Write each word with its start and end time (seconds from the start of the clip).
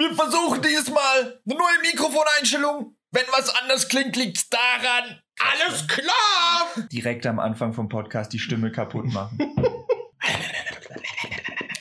Wir 0.00 0.14
versuchen 0.14 0.62
dieses 0.62 0.88
Mal 0.88 1.42
eine 1.44 1.58
neue 1.58 1.92
Mikrofoneinstellung. 1.92 2.96
Wenn 3.10 3.24
was 3.32 3.54
anders 3.54 3.86
klingt, 3.86 4.16
liegt's 4.16 4.48
daran. 4.48 5.20
Alles 5.38 5.86
klar! 5.86 6.88
Direkt 6.90 7.26
am 7.26 7.38
Anfang 7.38 7.74
vom 7.74 7.90
Podcast 7.90 8.32
die 8.32 8.38
Stimme 8.38 8.72
kaputt 8.72 9.12
machen. 9.12 9.38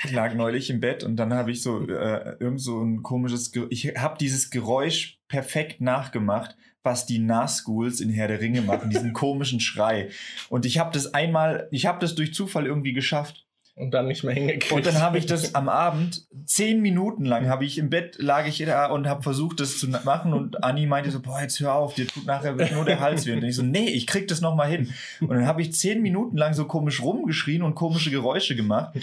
Ich 0.04 0.12
lag 0.12 0.34
neulich 0.34 0.70
im 0.70 0.82
Bett 0.82 1.06
und 1.06 1.16
dann 1.16 1.34
habe 1.34 1.52
ich 1.52 1.62
so 1.62 1.88
äh, 1.88 2.36
irgend 2.40 2.60
so 2.60 2.82
ein 2.82 3.04
komisches, 3.04 3.54
Ge 3.54 3.68
ich 3.70 3.96
habe 3.96 4.18
dieses 4.18 4.50
Geräusch 4.50 5.20
perfekt 5.30 5.80
nachgemacht, 5.80 6.58
was 6.84 7.06
die 7.06 7.20
Nazguls 7.20 8.02
in 8.02 8.10
Herr 8.10 8.28
der 8.28 8.42
Ringe 8.42 8.62
machen, 8.64 8.90
diesen 8.90 9.14
komischen 9.14 9.62
Schrei. 9.62 10.10
Und 10.50 10.66
ich 10.66 10.78
habe 10.78 10.92
das 10.92 11.14
einmal, 11.14 11.70
ich 11.72 11.86
habe 11.86 12.00
das 12.00 12.16
durch 12.16 12.34
Zufall 12.34 12.66
irgendwie 12.66 12.94
geschafft. 12.94 13.46
Und 13.80 13.92
dann 13.92 14.08
nicht 14.08 14.26
mehr 14.26 14.34
hingekriegt. 14.34 14.74
Und 14.74 14.86
dann 14.86 15.00
habe 15.00 15.18
ich 15.18 15.26
das 15.26 15.56
am 15.56 15.70
Abend, 15.70 16.28
zehn 16.46 16.82
Minuten 16.82 17.24
lang, 17.24 17.48
habe 17.48 17.64
ich 17.64 17.78
im 17.78 17.90
Bett, 17.90 18.18
lag 18.20 18.46
ich 18.46 18.58
da 18.58 18.88
und 18.88 19.08
habe 19.08 19.24
versucht, 19.24 19.62
das 19.62 19.78
zu 19.78 19.88
machen. 19.88 20.34
Und 20.34 20.66
Anni 20.66 20.86
meinte 20.86 21.12
so, 21.12 21.22
boah, 21.22 21.40
jetzt 21.40 21.62
hör 21.62 21.76
auf, 21.76 21.94
dir 21.94 22.06
tut 22.06 22.26
nachher 22.26 22.56
nur 22.74 22.84
der 22.84 23.00
Hals 23.00 23.26
weh. 23.26 23.32
Und 23.32 23.44
ich 23.46 23.56
so, 23.56 23.64
nee, 23.64 23.88
ich 23.88 24.06
krieg 24.06 24.28
das 24.28 24.42
noch 24.42 24.54
mal 24.54 24.70
hin. 24.70 24.94
Und 25.22 25.30
dann 25.30 25.46
habe 25.46 25.62
ich 25.62 25.72
zehn 25.72 26.02
Minuten 26.02 26.36
lang 26.36 26.54
so 26.54 26.66
komisch 26.66 27.02
rumgeschrien 27.02 27.64
und 27.64 27.76
komische 27.76 28.12
Geräusche 28.12 28.58
gemacht. 28.58 28.98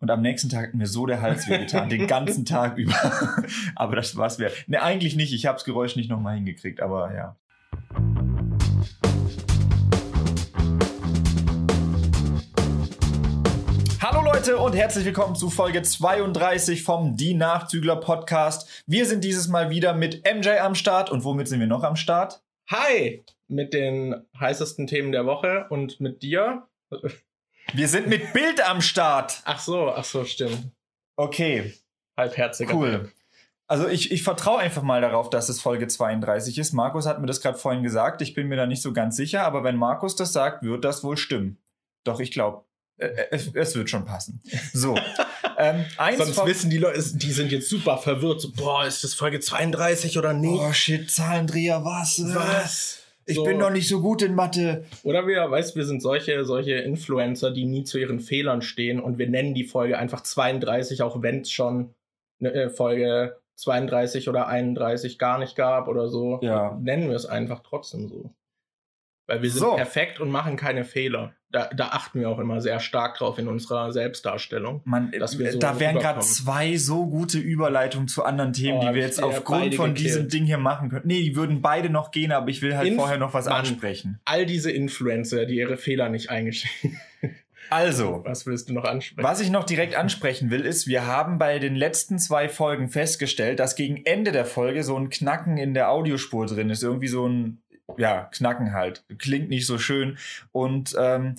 Und 0.00 0.10
am 0.10 0.20
nächsten 0.20 0.50
Tag 0.50 0.68
hat 0.68 0.74
mir 0.74 0.86
so 0.86 1.06
der 1.06 1.22
Hals 1.22 1.48
weh 1.48 1.56
getan, 1.56 1.88
den 1.88 2.06
ganzen 2.06 2.44
Tag 2.44 2.76
über. 2.76 2.92
aber 3.76 3.96
das 3.96 4.14
war's 4.14 4.38
wert. 4.38 4.52
Nee, 4.66 4.76
eigentlich 4.76 5.16
nicht. 5.16 5.32
Ich 5.32 5.46
habe 5.46 5.56
das 5.56 5.64
Geräusch 5.64 5.96
nicht 5.96 6.10
noch 6.10 6.20
mal 6.20 6.34
hingekriegt, 6.34 6.82
aber 6.82 7.14
ja. 7.14 7.36
Leute 14.42 14.58
und 14.58 14.74
herzlich 14.74 15.04
willkommen 15.04 15.36
zu 15.36 15.50
Folge 15.50 15.82
32 15.82 16.82
vom 16.82 17.16
Die 17.16 17.32
Nachzügler 17.32 17.94
Podcast. 17.94 18.82
Wir 18.88 19.06
sind 19.06 19.22
dieses 19.22 19.46
Mal 19.46 19.70
wieder 19.70 19.94
mit 19.94 20.24
MJ 20.24 20.58
am 20.58 20.74
Start 20.74 21.12
und 21.12 21.22
womit 21.22 21.46
sind 21.46 21.60
wir 21.60 21.68
noch 21.68 21.84
am 21.84 21.94
Start? 21.94 22.42
Hi! 22.68 23.22
Mit 23.46 23.72
den 23.72 24.26
heißesten 24.40 24.88
Themen 24.88 25.12
der 25.12 25.26
Woche 25.26 25.66
und 25.70 26.00
mit 26.00 26.24
dir. 26.24 26.66
Wir 27.72 27.86
sind 27.86 28.08
mit 28.08 28.32
Bild 28.32 28.68
am 28.68 28.80
Start. 28.80 29.42
Ach 29.44 29.60
so, 29.60 29.92
ach 29.92 30.02
so, 30.02 30.24
stimmt. 30.24 30.72
Okay, 31.14 31.74
Halbherziger. 32.16 32.74
cool. 32.74 33.12
Also 33.68 33.86
ich, 33.86 34.10
ich 34.10 34.24
vertraue 34.24 34.58
einfach 34.58 34.82
mal 34.82 35.00
darauf, 35.00 35.30
dass 35.30 35.50
es 35.50 35.60
Folge 35.60 35.86
32 35.86 36.58
ist. 36.58 36.72
Markus 36.72 37.06
hat 37.06 37.20
mir 37.20 37.28
das 37.28 37.42
gerade 37.42 37.58
vorhin 37.58 37.84
gesagt. 37.84 38.20
Ich 38.22 38.34
bin 38.34 38.48
mir 38.48 38.56
da 38.56 38.66
nicht 38.66 38.82
so 38.82 38.92
ganz 38.92 39.14
sicher, 39.14 39.44
aber 39.44 39.62
wenn 39.62 39.76
Markus 39.76 40.16
das 40.16 40.32
sagt, 40.32 40.64
wird 40.64 40.84
das 40.84 41.04
wohl 41.04 41.16
stimmen. 41.16 41.58
Doch 42.02 42.18
ich 42.18 42.32
glaube, 42.32 42.64
es, 42.98 43.50
es 43.54 43.74
wird 43.74 43.90
schon 43.90 44.04
passen. 44.04 44.40
So. 44.72 44.94
ähm, 45.58 45.84
Sonst 46.16 46.34
von- 46.34 46.48
wissen 46.48 46.70
die 46.70 46.78
Leute, 46.78 47.02
die 47.14 47.32
sind 47.32 47.50
jetzt 47.52 47.68
super 47.68 47.98
verwirrt. 47.98 48.40
So, 48.40 48.50
boah, 48.52 48.86
ist 48.86 49.02
das 49.04 49.14
Folge 49.14 49.40
32 49.40 50.18
oder 50.18 50.32
nicht? 50.32 50.60
Oh 50.60 50.72
shit, 50.72 51.10
Zahlendreher, 51.10 51.84
was? 51.84 52.18
Äh, 52.18 52.34
Was? 52.34 52.98
Ich 53.24 53.36
So. 53.36 53.44
bin 53.44 53.60
doch 53.60 53.70
nicht 53.70 53.88
so 53.88 54.00
gut 54.00 54.20
in 54.22 54.34
Mathe. 54.34 54.84
Oder 55.04 55.26
wir, 55.28 55.48
weißt 55.48 55.76
wir 55.76 55.84
sind 55.84 56.02
solche, 56.02 56.44
solche 56.44 56.72
Influencer, 56.74 57.52
die 57.52 57.64
nie 57.66 57.84
zu 57.84 57.98
ihren 57.98 58.18
Fehlern 58.18 58.62
stehen 58.62 58.98
und 59.00 59.16
wir 59.18 59.28
nennen 59.28 59.54
die 59.54 59.62
Folge 59.64 59.96
einfach 59.96 60.22
32, 60.22 61.02
auch 61.02 61.22
wenn 61.22 61.42
es 61.42 61.50
schon 61.52 61.94
eine 62.40 62.52
äh, 62.52 62.68
Folge 62.68 63.36
32 63.56 64.28
oder 64.28 64.48
31 64.48 65.18
gar 65.20 65.38
nicht 65.38 65.54
gab 65.54 65.86
oder 65.86 66.08
so. 66.08 66.40
Ja. 66.42 66.76
Nennen 66.82 67.08
wir 67.10 67.16
es 67.16 67.26
einfach 67.26 67.60
trotzdem 67.60 68.08
so. 68.08 68.34
Weil 69.32 69.40
wir 69.40 69.50
sind 69.50 69.60
So. 69.60 69.76
perfekt 69.76 70.20
und 70.20 70.30
machen 70.30 70.56
keine 70.56 70.84
Fehler. 70.84 71.32
Da, 71.50 71.70
da 71.74 71.88
achten 71.88 72.20
wir 72.20 72.28
auch 72.28 72.38
immer 72.38 72.60
sehr 72.60 72.80
stark 72.80 73.16
drauf 73.16 73.38
in 73.38 73.48
unserer 73.48 73.90
Selbstdarstellung. 73.92 74.82
Man, 74.84 75.10
Dass 75.18 75.38
wir 75.38 75.52
so 75.52 75.58
da 75.58 75.80
wären 75.80 75.98
gerade 75.98 76.20
zwei 76.20 76.76
so 76.76 77.06
gute 77.06 77.38
Überleitungen 77.38 78.08
zu 78.08 78.24
anderen 78.24 78.52
Themen, 78.52 78.78
Oh, 78.78 78.88
die 78.88 78.94
wir 78.94 79.00
jetzt 79.02 79.22
aufgrund 79.22 79.74
von 79.74 79.94
gekillt. 79.94 79.98
diesem 80.06 80.28
Ding 80.28 80.44
hier 80.44 80.58
machen 80.58 80.90
können. 80.90 81.06
Nee, 81.06 81.22
die 81.22 81.34
würden 81.34 81.62
beide 81.62 81.88
noch 81.88 82.10
gehen, 82.10 82.30
aber 82.32 82.48
ich 82.50 82.60
will 82.60 82.76
halt 82.76 82.88
Inf- 82.90 82.96
vorher 82.96 83.16
noch 83.16 83.32
was 83.32 83.46
Mann. 83.46 83.60
ansprechen. 83.60 84.20
All 84.26 84.44
diese 84.44 84.70
Influencer, 84.70 85.46
die 85.46 85.56
ihre 85.56 85.78
Fehler 85.78 86.10
nicht 86.10 86.28
eingestehen. 86.28 87.00
Also, 87.70 88.20
Was 88.26 88.44
willst 88.44 88.68
du 88.68 88.74
noch 88.74 88.84
ansprechen? 88.84 89.26
was 89.26 89.40
ich 89.40 89.48
noch 89.50 89.64
direkt 89.64 89.94
ansprechen 89.94 90.50
will, 90.50 90.60
ist, 90.60 90.86
wir 90.88 91.06
haben 91.06 91.38
bei 91.38 91.58
den 91.58 91.74
letzten 91.74 92.18
zwei 92.18 92.50
Folgen 92.50 92.88
festgestellt, 92.90 93.60
dass 93.60 93.76
gegen 93.76 94.04
Ende 94.04 94.30
der 94.30 94.44
Folge 94.44 94.84
so 94.84 94.94
ein 94.94 95.08
Knacken 95.08 95.56
in 95.56 95.72
der 95.72 95.88
Audiospur 95.90 96.44
drin 96.44 96.68
ist. 96.68 96.82
Irgendwie 96.82 97.08
so 97.08 97.26
ein, 97.26 97.61
ja, 97.98 98.24
Knacken 98.32 98.72
halt. 98.72 99.04
Klingt 99.18 99.48
nicht 99.48 99.66
so 99.66 99.78
schön. 99.78 100.18
Und 100.52 100.94
ähm, 100.98 101.36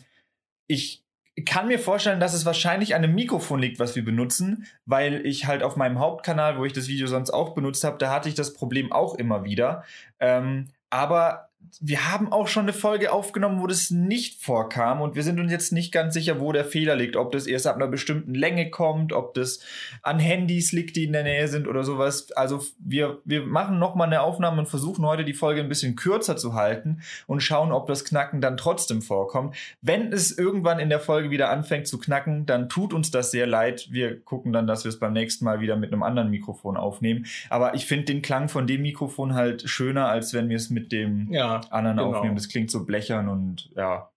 ich 0.67 1.03
kann 1.45 1.67
mir 1.67 1.79
vorstellen, 1.79 2.19
dass 2.19 2.33
es 2.33 2.45
wahrscheinlich 2.45 2.93
an 2.95 3.03
einem 3.03 3.15
Mikrofon 3.15 3.59
liegt, 3.59 3.79
was 3.79 3.95
wir 3.95 4.05
benutzen, 4.05 4.67
weil 4.85 5.25
ich 5.25 5.47
halt 5.47 5.63
auf 5.63 5.75
meinem 5.75 5.99
Hauptkanal, 5.99 6.57
wo 6.59 6.65
ich 6.65 6.73
das 6.73 6.87
Video 6.87 7.07
sonst 7.07 7.31
auch 7.31 7.55
benutzt 7.55 7.83
habe, 7.83 7.97
da 7.97 8.11
hatte 8.11 8.29
ich 8.29 8.35
das 8.35 8.53
Problem 8.53 8.91
auch 8.91 9.15
immer 9.15 9.43
wieder. 9.43 9.83
Ähm, 10.19 10.67
aber 10.91 11.49
wir 11.81 12.11
haben 12.11 12.31
auch 12.31 12.47
schon 12.47 12.63
eine 12.63 12.73
Folge 12.73 13.11
aufgenommen, 13.11 13.61
wo 13.61 13.67
das 13.67 13.89
nicht 13.89 14.41
vorkam 14.41 15.01
und 15.01 15.15
wir 15.15 15.23
sind 15.23 15.39
uns 15.39 15.51
jetzt 15.51 15.71
nicht 15.71 15.91
ganz 15.91 16.13
sicher, 16.13 16.39
wo 16.39 16.51
der 16.51 16.65
Fehler 16.65 16.95
liegt. 16.95 17.15
Ob 17.15 17.31
das 17.31 17.47
erst 17.47 17.67
ab 17.67 17.75
einer 17.75 17.87
bestimmten 17.87 18.35
Länge 18.35 18.69
kommt, 18.69 19.13
ob 19.13 19.33
das 19.33 19.59
an 20.01 20.19
Handys 20.19 20.71
liegt, 20.71 20.95
die 20.95 21.05
in 21.05 21.13
der 21.13 21.23
Nähe 21.23 21.47
sind 21.47 21.67
oder 21.67 21.83
sowas. 21.83 22.31
Also 22.33 22.61
wir, 22.79 23.19
wir 23.25 23.45
machen 23.45 23.79
nochmal 23.79 24.07
eine 24.07 24.21
Aufnahme 24.21 24.59
und 24.59 24.67
versuchen 24.67 25.05
heute 25.05 25.23
die 25.23 25.33
Folge 25.33 25.61
ein 25.61 25.69
bisschen 25.69 25.95
kürzer 25.95 26.37
zu 26.37 26.53
halten 26.53 27.01
und 27.27 27.41
schauen, 27.41 27.71
ob 27.71 27.87
das 27.87 28.05
Knacken 28.05 28.41
dann 28.41 28.57
trotzdem 28.57 29.01
vorkommt. 29.01 29.55
Wenn 29.81 30.13
es 30.13 30.37
irgendwann 30.37 30.79
in 30.79 30.89
der 30.89 30.99
Folge 30.99 31.31
wieder 31.31 31.49
anfängt 31.49 31.87
zu 31.87 31.97
knacken, 31.97 32.45
dann 32.45 32.69
tut 32.69 32.93
uns 32.93 33.11
das 33.11 33.31
sehr 33.31 33.47
leid. 33.47 33.87
Wir 33.89 34.19
gucken 34.19 34.53
dann, 34.53 34.67
dass 34.67 34.83
wir 34.83 34.89
es 34.89 34.99
beim 34.99 35.13
nächsten 35.13 35.45
Mal 35.45 35.59
wieder 35.59 35.75
mit 35.75 35.91
einem 35.91 36.03
anderen 36.03 36.29
Mikrofon 36.29 36.77
aufnehmen. 36.77 37.25
Aber 37.49 37.73
ich 37.73 37.85
finde 37.85 38.05
den 38.05 38.21
Klang 38.21 38.49
von 38.49 38.67
dem 38.67 38.81
Mikrofon 38.81 39.33
halt 39.33 39.67
schöner, 39.67 40.07
als 40.07 40.33
wenn 40.33 40.49
wir 40.49 40.57
es 40.57 40.69
mit 40.69 40.91
dem 40.91 41.31
ja, 41.31 41.62
anderen 41.71 41.97
genau. 41.97 42.13
aufnehmen. 42.13 42.35
Das 42.35 42.49
klingt 42.49 42.71
so 42.71 42.85
blechern 42.85 43.29
und 43.29 43.69
ja. 43.75 44.09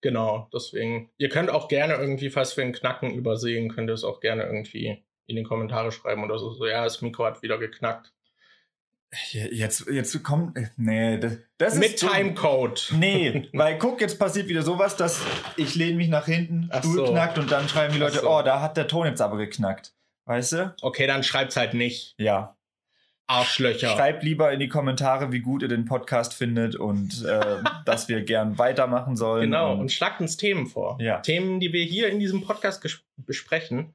Genau, 0.00 0.48
deswegen. 0.52 1.10
Ihr 1.16 1.30
könnt 1.30 1.50
auch 1.50 1.68
gerne 1.68 1.94
irgendwie, 1.94 2.28
falls 2.28 2.56
wir 2.56 2.64
einen 2.64 2.74
Knacken 2.74 3.14
übersehen, 3.14 3.70
könnt 3.70 3.88
ihr 3.88 3.94
es 3.94 4.04
auch 4.04 4.20
gerne 4.20 4.42
irgendwie 4.44 5.02
in 5.26 5.36
die 5.36 5.42
Kommentare 5.42 5.92
schreiben 5.92 6.22
oder 6.24 6.38
so. 6.38 6.52
So, 6.52 6.66
ja, 6.66 6.84
das 6.84 7.00
Mikro 7.00 7.24
hat 7.24 7.42
wieder 7.42 7.58
geknackt. 7.58 8.12
Jetzt, 9.32 9.88
jetzt 9.88 10.22
kommt. 10.24 10.58
Nee, 10.76 11.18
das, 11.18 11.38
das 11.58 11.74
Mit 11.76 11.94
ist. 11.94 12.02
dumm. 12.02 12.10
Timecode. 12.12 12.92
Nee, 12.96 13.48
weil 13.52 13.78
guck, 13.78 14.00
jetzt 14.00 14.18
passiert 14.18 14.48
wieder 14.48 14.62
sowas, 14.62 14.96
dass 14.96 15.22
ich 15.56 15.74
lehne 15.74 15.96
mich 15.96 16.08
nach 16.08 16.26
hinten, 16.26 16.68
Ach 16.70 16.80
Stuhl 16.80 17.06
so. 17.06 17.12
knackt 17.12 17.38
und 17.38 17.50
dann 17.50 17.68
schreiben 17.68 17.94
die 17.94 18.00
Leute, 18.00 18.20
so. 18.20 18.28
oh, 18.30 18.42
da 18.42 18.60
hat 18.60 18.76
der 18.76 18.88
Ton 18.88 19.06
jetzt 19.06 19.20
aber 19.20 19.36
geknackt. 19.36 19.94
Weißt 20.26 20.52
du? 20.52 20.74
Okay, 20.80 21.06
dann 21.06 21.22
schreibt's 21.22 21.56
halt 21.56 21.74
nicht. 21.74 22.14
Ja. 22.18 22.56
Arschlöcher. 23.26 23.88
Schreibt 23.88 24.22
lieber 24.22 24.52
in 24.52 24.60
die 24.60 24.68
Kommentare, 24.68 25.32
wie 25.32 25.40
gut 25.40 25.62
ihr 25.62 25.68
den 25.68 25.84
Podcast 25.86 26.34
findet 26.34 26.76
und 26.76 27.24
äh, 27.24 27.56
dass 27.86 28.08
wir 28.08 28.22
gern 28.22 28.58
weitermachen 28.58 29.16
sollen. 29.16 29.42
Genau, 29.50 29.72
und 29.72 29.80
Und, 29.80 29.92
schlagt 29.92 30.20
uns 30.20 30.36
Themen 30.36 30.66
vor. 30.66 30.98
Ja. 31.00 31.20
Themen, 31.20 31.58
die 31.60 31.72
wir 31.72 31.84
hier 31.84 32.08
in 32.08 32.18
diesem 32.20 32.42
Podcast 32.42 32.84
besprechen. 33.16 33.94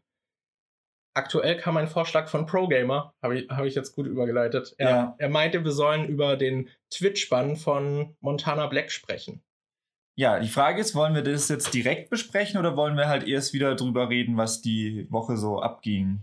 Aktuell 1.15 1.57
kam 1.57 1.75
ein 1.77 1.87
Vorschlag 1.87 2.27
von 2.29 2.45
ProGamer, 2.45 3.13
habe 3.21 3.39
ich, 3.39 3.49
hab 3.49 3.65
ich 3.65 3.75
jetzt 3.75 3.93
gut 3.95 4.05
übergeleitet. 4.07 4.73
Er, 4.77 4.89
Ja. 4.89 5.15
er 5.17 5.29
meinte, 5.29 5.63
wir 5.63 5.71
sollen 5.71 6.07
über 6.07 6.37
den 6.37 6.69
Twitch-Bann 6.91 7.55
von 7.57 8.15
Montana 8.21 8.67
Black 8.67 8.91
sprechen. 8.91 9.41
ja, 10.15 10.39
die 10.39 10.49
Frage 10.49 10.81
ist, 10.81 10.95
wollen 10.95 11.15
wir 11.15 11.21
das 11.23 11.47
jetzt 11.49 11.73
direkt 11.73 12.09
besprechen 12.09 12.59
oder 12.59 12.75
wollen 12.75 12.95
wir 12.97 13.07
halt 13.07 13.27
erst 13.27 13.53
wieder 13.53 13.75
drüber 13.75 14.09
reden, 14.09 14.37
was 14.37 14.61
die 14.61 15.07
Woche 15.09 15.37
so 15.37 15.61
abging? 15.61 16.21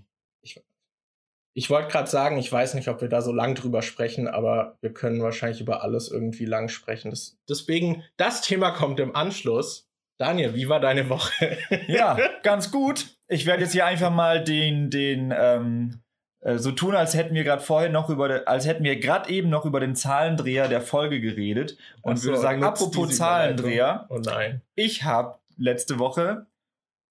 Ich 1.57 1.71
wollte 1.71 1.89
gerade 1.89 2.09
sagen, 2.11 2.37
ich 2.37 2.53
weiß 2.53 2.75
nicht, 2.75 2.89
ob 2.89 3.01
wir 3.01 3.09
da 3.09 3.23
so 3.23 3.33
lang 3.33 3.55
drüber 3.55 3.81
sprechen, 3.81 4.29
aber 4.29 4.77
wir 4.83 4.93
können 4.93 5.23
wahrscheinlich 5.23 5.63
über 5.63 5.83
alles 5.83 6.11
irgendwie 6.11 6.45
lang 6.45 6.69
sprechen. 6.69 7.11
Das, 7.11 7.39
deswegen, 7.49 8.05
das 8.19 8.43
Thema 8.43 8.73
kommt 8.73 9.01
im 9.01 9.17
Anschluss. 9.17 9.89
Daniel, 10.19 10.55
wie 10.55 10.69
war 10.69 10.81
deine 10.81 11.09
Woche? 11.09 11.57
Ja, 11.89 12.19
ganz 12.43 12.71
gut. 12.71 13.07
Ich 13.27 13.47
werde 13.47 13.63
jetzt 13.63 13.73
hier 13.73 13.87
einfach 13.87 14.11
mal 14.11 14.45
den, 14.45 14.91
den, 14.91 15.33
ähm, 15.35 16.03
äh, 16.41 16.59
so 16.59 16.73
tun, 16.73 16.95
als 16.95 17.15
hätten 17.15 17.35
wir 17.35 17.43
gerade 17.45 17.63
vorher 17.63 17.89
noch 17.89 18.11
über, 18.11 18.43
als 18.47 18.67
hätten 18.67 18.85
wir 18.85 19.01
gerade 19.01 19.31
eben 19.31 19.49
noch 19.49 19.65
über 19.65 19.81
den 19.81 19.95
Zahlendreher 19.95 20.69
der 20.69 20.83
Folge 20.83 21.23
geredet 21.23 21.79
und 22.03 22.19
so, 22.19 22.29
würde 22.29 22.41
sagen, 22.41 22.63
apropos 22.65 23.17
Zahlendreher, 23.17 24.05
Oh 24.11 24.19
nein. 24.19 24.61
ich 24.75 25.05
habe 25.05 25.39
letzte 25.57 25.99
Woche 25.99 26.47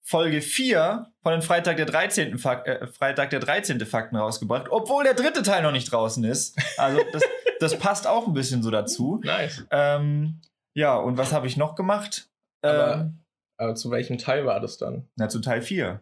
Folge 0.07 0.41
4 0.41 1.11
von 1.23 1.31
den 1.31 1.41
Freitag 1.41 1.77
der 1.77 1.85
13. 1.87 2.37
Fak 2.37 2.67
äh, 2.67 2.87
Freitag 2.87 3.31
der 3.31 3.39
13. 3.39 3.83
Fakten 3.85 4.15
rausgebracht, 4.15 4.67
obwohl 4.69 5.03
der 5.03 5.15
dritte 5.15 5.41
Teil 5.41 5.63
noch 5.63 5.71
nicht 5.71 5.91
draußen 5.91 6.23
ist. 6.23 6.57
Also 6.77 7.01
das, 7.11 7.23
das 7.59 7.79
passt 7.79 8.05
auch 8.05 8.27
ein 8.27 8.33
bisschen 8.33 8.61
so 8.61 8.69
dazu. 8.69 9.19
Nice. 9.23 9.65
Ähm, 9.71 10.41
ja, 10.75 10.95
und 10.95 11.17
was 11.17 11.33
habe 11.33 11.47
ich 11.47 11.57
noch 11.57 11.75
gemacht? 11.75 12.29
Aber- 12.63 12.93
Ähm, 13.01 13.19
Aber 13.57 13.75
zu 13.75 13.89
welchem 13.89 14.17
Teil 14.17 14.45
war 14.45 14.59
das 14.59 14.77
dann? 14.77 15.07
na, 15.15 15.27
zu 15.29 15.39
Teil 15.39 15.61
4. 15.61 16.01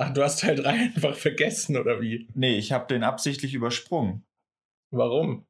Ach, 0.00 0.12
du 0.14 0.22
hast 0.22 0.40
Teil 0.40 0.56
3 0.56 0.68
einfach 0.94 1.14
vergessen, 1.14 1.76
oder 1.76 2.00
wie? 2.00 2.28
Nee, 2.34 2.56
ich 2.56 2.72
habe 2.72 2.86
den 2.86 3.04
absichtlich 3.04 3.52
übersprungen. 3.54 4.24
Warum? 4.90 5.46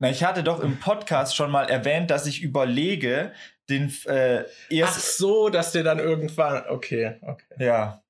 Na, 0.00 0.10
ich 0.10 0.24
hatte 0.24 0.42
doch 0.42 0.60
im 0.60 0.78
Podcast 0.80 1.34
schon 1.36 1.50
mal 1.50 1.68
erwähnt, 1.70 2.10
dass 2.10 2.26
ich 2.26 2.42
überlege, 2.42 3.32
den 3.68 3.92
äh, 4.06 4.40
Ach 4.44 4.46
erst. 4.70 5.18
so, 5.18 5.48
dass 5.48 5.72
der 5.72 5.82
dann 5.82 5.98
irgendwann. 5.98 6.64
Okay, 6.68 7.16
okay. 7.22 7.44
Ja. 7.58 8.00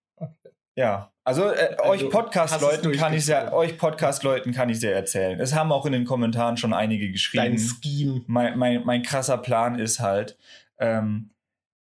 Ja, 0.77 1.13
also, 1.23 1.51
äh, 1.51 1.77
Also, 1.79 1.85
euch 2.07 2.11
Podcast-Leuten 2.11 2.93
kann 2.93 3.15
ich 3.15 3.27
durchgezogen. 3.27 3.55
euch 3.55 3.79
Podcast-Leuten 3.79 4.53
kann 4.53 4.69
ich 4.71 4.81
sehr 4.81 4.95
erzählen. 4.95 5.39
Es 5.39 5.55
haben 5.55 5.71
auch 5.71 5.87
in 5.87 5.93
den 5.93 6.05
Kommentaren 6.05 6.57
schon 6.57 6.73
einige 6.75 7.05
Dein 7.07 7.13
geschrieben. 7.13 7.59
Scheme. 7.59 8.25
Mein, 8.27 8.59
mein, 8.59 8.85
mein 8.85 9.03
krasser 9.03 9.39
Plan 9.39 9.79
ist 9.79 10.01
halt, 10.01 10.37
ähm, 10.79 11.31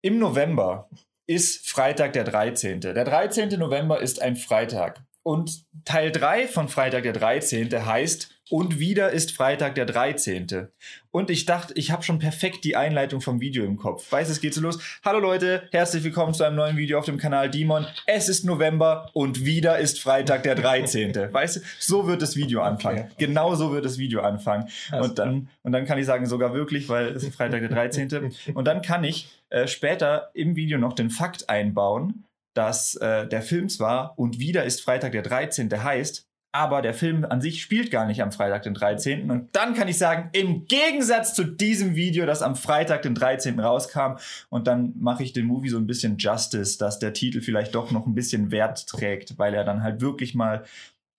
im 0.00 0.20
November 0.20 0.88
ist 1.26 1.68
Freitag 1.68 2.12
der 2.12 2.22
13. 2.22 2.80
Der 2.80 3.04
13. 3.04 3.58
November 3.58 4.00
ist 4.00 4.22
ein 4.22 4.36
Freitag. 4.36 5.02
Und 5.24 5.64
Teil 5.86 6.12
3 6.12 6.46
von 6.46 6.68
Freitag 6.68 7.04
der 7.04 7.14
13. 7.14 7.70
heißt 7.86 8.28
Und 8.50 8.78
wieder 8.78 9.10
ist 9.10 9.32
Freitag 9.32 9.74
der 9.74 9.86
13. 9.86 10.68
Und 11.10 11.30
ich 11.30 11.46
dachte, 11.46 11.72
ich 11.76 11.90
habe 11.90 12.02
schon 12.02 12.18
perfekt 12.18 12.62
die 12.62 12.76
Einleitung 12.76 13.22
vom 13.22 13.40
Video 13.40 13.64
im 13.64 13.78
Kopf. 13.78 14.12
Weißt 14.12 14.30
es 14.30 14.42
geht 14.42 14.52
so 14.52 14.60
los. 14.60 14.78
Hallo 15.02 15.20
Leute, 15.20 15.66
herzlich 15.72 16.04
willkommen 16.04 16.34
zu 16.34 16.44
einem 16.44 16.56
neuen 16.56 16.76
Video 16.76 16.98
auf 16.98 17.06
dem 17.06 17.16
Kanal 17.16 17.50
Demon. 17.50 17.86
Es 18.06 18.28
ist 18.28 18.44
November 18.44 19.08
und 19.14 19.46
wieder 19.46 19.78
ist 19.78 19.98
Freitag 19.98 20.42
der 20.42 20.56
13. 20.56 21.14
weißt 21.32 21.56
du, 21.56 21.60
so 21.78 22.06
wird 22.06 22.20
das 22.20 22.36
Video 22.36 22.60
anfangen. 22.60 23.10
Genau 23.16 23.54
so 23.54 23.72
wird 23.72 23.86
das 23.86 23.96
Video 23.96 24.20
anfangen. 24.20 24.68
Und 24.92 25.18
dann, 25.18 25.48
und 25.62 25.72
dann 25.72 25.86
kann 25.86 25.96
ich 25.96 26.04
sagen, 26.04 26.26
sogar 26.26 26.52
wirklich, 26.52 26.90
weil 26.90 27.06
es 27.16 27.22
ist 27.22 27.34
Freitag 27.34 27.60
der 27.60 27.70
13. 27.70 28.30
Und 28.54 28.66
dann 28.66 28.82
kann 28.82 29.04
ich 29.04 29.30
äh, 29.48 29.66
später 29.68 30.30
im 30.34 30.54
Video 30.54 30.76
noch 30.76 30.92
den 30.92 31.08
Fakt 31.08 31.48
einbauen, 31.48 32.24
dass 32.54 32.94
äh, 32.96 33.26
der 33.26 33.42
Film 33.42 33.68
zwar 33.68 34.18
und 34.18 34.38
wieder 34.38 34.64
ist 34.64 34.82
Freitag 34.82 35.12
der 35.12 35.22
13. 35.22 35.70
heißt, 35.70 36.28
aber 36.54 36.82
der 36.82 36.94
Film 36.94 37.24
an 37.24 37.40
sich 37.40 37.60
spielt 37.60 37.90
gar 37.90 38.06
nicht 38.06 38.22
am 38.22 38.30
Freitag 38.30 38.62
den 38.62 38.74
13. 38.74 39.28
Und 39.28 39.56
dann 39.56 39.74
kann 39.74 39.88
ich 39.88 39.98
sagen, 39.98 40.30
im 40.32 40.66
Gegensatz 40.66 41.34
zu 41.34 41.42
diesem 41.42 41.96
Video, 41.96 42.26
das 42.26 42.42
am 42.42 42.54
Freitag 42.54 43.02
den 43.02 43.16
13. 43.16 43.58
rauskam, 43.58 44.18
und 44.50 44.68
dann 44.68 44.92
mache 44.96 45.24
ich 45.24 45.32
dem 45.32 45.46
Movie 45.46 45.68
so 45.68 45.78
ein 45.78 45.88
bisschen 45.88 46.16
Justice, 46.16 46.78
dass 46.78 47.00
der 47.00 47.12
Titel 47.12 47.40
vielleicht 47.40 47.74
doch 47.74 47.90
noch 47.90 48.06
ein 48.06 48.14
bisschen 48.14 48.52
Wert 48.52 48.86
trägt, 48.86 49.36
weil 49.36 49.52
er 49.52 49.64
dann 49.64 49.82
halt 49.82 50.00
wirklich 50.00 50.36
mal 50.36 50.64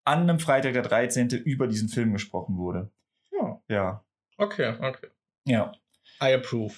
an 0.06 0.22
einem 0.22 0.40
Freitag 0.40 0.72
der 0.72 0.84
13. 0.84 1.28
über 1.30 1.68
diesen 1.68 1.90
Film 1.90 2.14
gesprochen 2.14 2.56
wurde. 2.56 2.90
Ja. 3.34 3.62
Ja. 3.68 4.06
Okay, 4.38 4.76
okay. 4.80 5.08
Ja. 5.46 5.74
I 6.24 6.34
approve. 6.34 6.76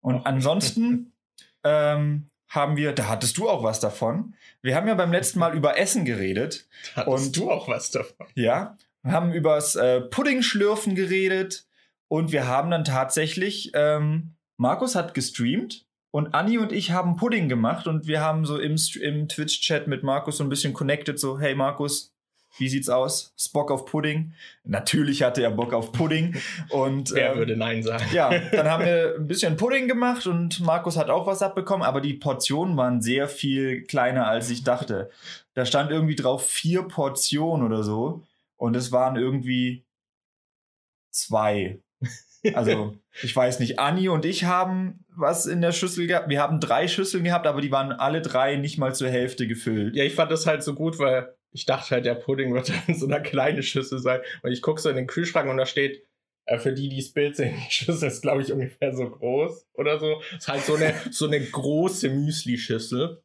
Und 0.00 0.24
ansonsten 0.24 1.12
ähm, 1.62 2.30
haben 2.52 2.76
wir, 2.76 2.92
da 2.92 3.08
hattest 3.08 3.38
du 3.38 3.48
auch 3.48 3.62
was 3.64 3.80
davon. 3.80 4.34
Wir 4.60 4.76
haben 4.76 4.86
ja 4.86 4.94
beim 4.94 5.10
letzten 5.10 5.38
Mal 5.38 5.56
über 5.56 5.78
Essen 5.78 6.04
geredet. 6.04 6.66
Hattest 6.94 7.26
Und- 7.26 7.36
du 7.36 7.50
auch 7.50 7.66
was 7.66 7.90
davon? 7.90 8.26
Ja. 8.34 8.76
Wir 9.02 9.12
haben 9.12 9.32
übers 9.32 9.74
äh, 9.74 10.02
Puddingschlürfen 10.02 10.94
geredet. 10.94 11.66
Und 12.08 12.30
wir 12.30 12.46
haben 12.46 12.70
dann 12.70 12.84
tatsächlich, 12.84 13.72
ähm, 13.74 14.34
Markus 14.58 14.94
hat 14.94 15.14
gestreamt 15.14 15.86
und 16.10 16.34
Anni 16.34 16.58
und 16.58 16.70
ich 16.70 16.90
haben 16.90 17.16
Pudding 17.16 17.48
gemacht. 17.48 17.86
Und 17.86 18.06
wir 18.06 18.20
haben 18.20 18.44
so 18.44 18.58
im, 18.58 18.76
im 19.00 19.28
Twitch-Chat 19.28 19.88
mit 19.88 20.02
Markus 20.02 20.36
so 20.36 20.44
ein 20.44 20.50
bisschen 20.50 20.74
connected, 20.74 21.18
so, 21.18 21.38
hey 21.40 21.54
Markus, 21.54 22.12
wie 22.58 22.68
sieht's 22.68 22.88
aus? 22.88 23.32
Ist 23.36 23.52
Bock 23.52 23.70
auf 23.70 23.86
Pudding? 23.86 24.32
Natürlich 24.64 25.22
hatte 25.22 25.42
er 25.42 25.50
Bock 25.50 25.72
auf 25.72 25.92
Pudding. 25.92 26.36
Und, 26.68 27.12
Wer 27.12 27.32
ähm, 27.32 27.38
würde 27.38 27.56
Nein 27.56 27.82
sagen? 27.82 28.04
ja, 28.12 28.30
dann 28.50 28.68
haben 28.70 28.84
wir 28.84 29.14
ein 29.18 29.26
bisschen 29.26 29.56
Pudding 29.56 29.88
gemacht 29.88 30.26
und 30.26 30.60
Markus 30.60 30.96
hat 30.96 31.10
auch 31.10 31.26
was 31.26 31.42
abbekommen, 31.42 31.86
aber 31.86 32.00
die 32.00 32.14
Portionen 32.14 32.76
waren 32.76 33.00
sehr 33.00 33.28
viel 33.28 33.84
kleiner, 33.84 34.26
als 34.26 34.50
ich 34.50 34.64
dachte. 34.64 35.10
Da 35.54 35.64
stand 35.64 35.90
irgendwie 35.90 36.16
drauf 36.16 36.46
vier 36.46 36.82
Portionen 36.82 37.66
oder 37.66 37.82
so 37.82 38.22
und 38.56 38.76
es 38.76 38.92
waren 38.92 39.16
irgendwie 39.16 39.84
zwei. 41.10 41.78
Also, 42.54 42.96
ich 43.22 43.36
weiß 43.36 43.60
nicht, 43.60 43.78
Anni 43.78 44.08
und 44.08 44.24
ich 44.24 44.44
haben 44.44 45.04
was 45.14 45.46
in 45.46 45.60
der 45.60 45.70
Schüssel 45.70 46.08
gehabt. 46.08 46.28
Wir 46.28 46.40
haben 46.40 46.58
drei 46.58 46.88
Schüsseln 46.88 47.22
gehabt, 47.22 47.46
aber 47.46 47.60
die 47.60 47.70
waren 47.70 47.92
alle 47.92 48.20
drei 48.20 48.56
nicht 48.56 48.78
mal 48.78 48.94
zur 48.94 49.08
Hälfte 49.08 49.46
gefüllt. 49.46 49.94
Ja, 49.94 50.02
ich 50.02 50.14
fand 50.14 50.32
das 50.32 50.46
halt 50.46 50.64
so 50.64 50.74
gut, 50.74 50.98
weil 50.98 51.32
ich 51.52 51.66
dachte 51.66 51.90
halt, 51.90 52.04
der 52.04 52.14
Pudding 52.14 52.54
wird 52.54 52.70
dann 52.86 52.94
so 52.94 53.06
eine 53.06 53.22
kleine 53.22 53.62
Schüssel 53.62 53.98
sein. 53.98 54.20
Und 54.42 54.52
ich 54.52 54.62
gucke 54.62 54.80
so 54.80 54.88
in 54.88 54.96
den 54.96 55.06
Kühlschrank 55.06 55.48
und 55.48 55.56
da 55.56 55.66
steht, 55.66 56.06
äh, 56.46 56.58
für 56.58 56.72
die, 56.72 56.88
die 56.88 56.96
das 56.96 57.12
Bild 57.12 57.36
sehen, 57.36 57.54
die 57.68 57.72
Schüssel 57.72 58.08
ist, 58.08 58.22
glaube 58.22 58.42
ich, 58.42 58.52
ungefähr 58.52 58.94
so 58.94 59.08
groß 59.08 59.66
oder 59.74 59.98
so. 59.98 60.22
Ist 60.36 60.48
halt 60.48 60.62
so 60.62 60.74
eine, 60.74 60.94
so 61.10 61.26
eine 61.26 61.40
große 61.40 62.08
Müsli-Schüssel. 62.08 63.22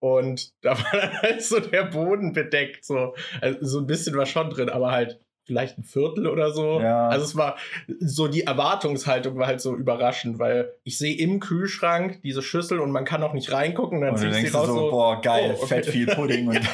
Und 0.00 0.52
da 0.62 0.76
war 0.76 0.90
dann 0.92 1.22
halt 1.22 1.42
so 1.42 1.60
der 1.60 1.84
Boden 1.84 2.32
bedeckt, 2.32 2.84
so. 2.84 3.14
Also 3.40 3.64
so 3.64 3.78
ein 3.78 3.86
bisschen 3.86 4.16
war 4.16 4.26
schon 4.26 4.50
drin, 4.50 4.68
aber 4.68 4.90
halt 4.90 5.20
vielleicht 5.44 5.78
ein 5.78 5.84
Viertel 5.84 6.26
oder 6.26 6.52
so. 6.52 6.80
Ja. 6.80 7.08
Also 7.08 7.24
es 7.24 7.36
war 7.36 7.56
so 8.00 8.28
die 8.28 8.42
Erwartungshaltung 8.42 9.36
war 9.38 9.46
halt 9.46 9.60
so 9.60 9.74
überraschend, 9.74 10.38
weil 10.38 10.72
ich 10.84 10.98
sehe 10.98 11.16
im 11.16 11.40
Kühlschrank 11.40 12.20
diese 12.22 12.42
Schüssel 12.42 12.80
und 12.80 12.90
man 12.90 13.04
kann 13.04 13.22
auch 13.22 13.32
nicht 13.32 13.52
reingucken 13.52 13.98
und 13.98 14.04
dann 14.04 14.16
ziehe 14.16 14.30
ich 14.30 14.50
sie 14.50 14.56
raus 14.56 14.68
so, 14.68 14.74
so, 14.74 14.90
boah, 14.90 15.20
geil, 15.20 15.54
oh, 15.54 15.62
okay. 15.62 15.66
fett 15.66 15.86
viel 15.86 16.06
Pudding. 16.06 16.48
Und. 16.48 16.60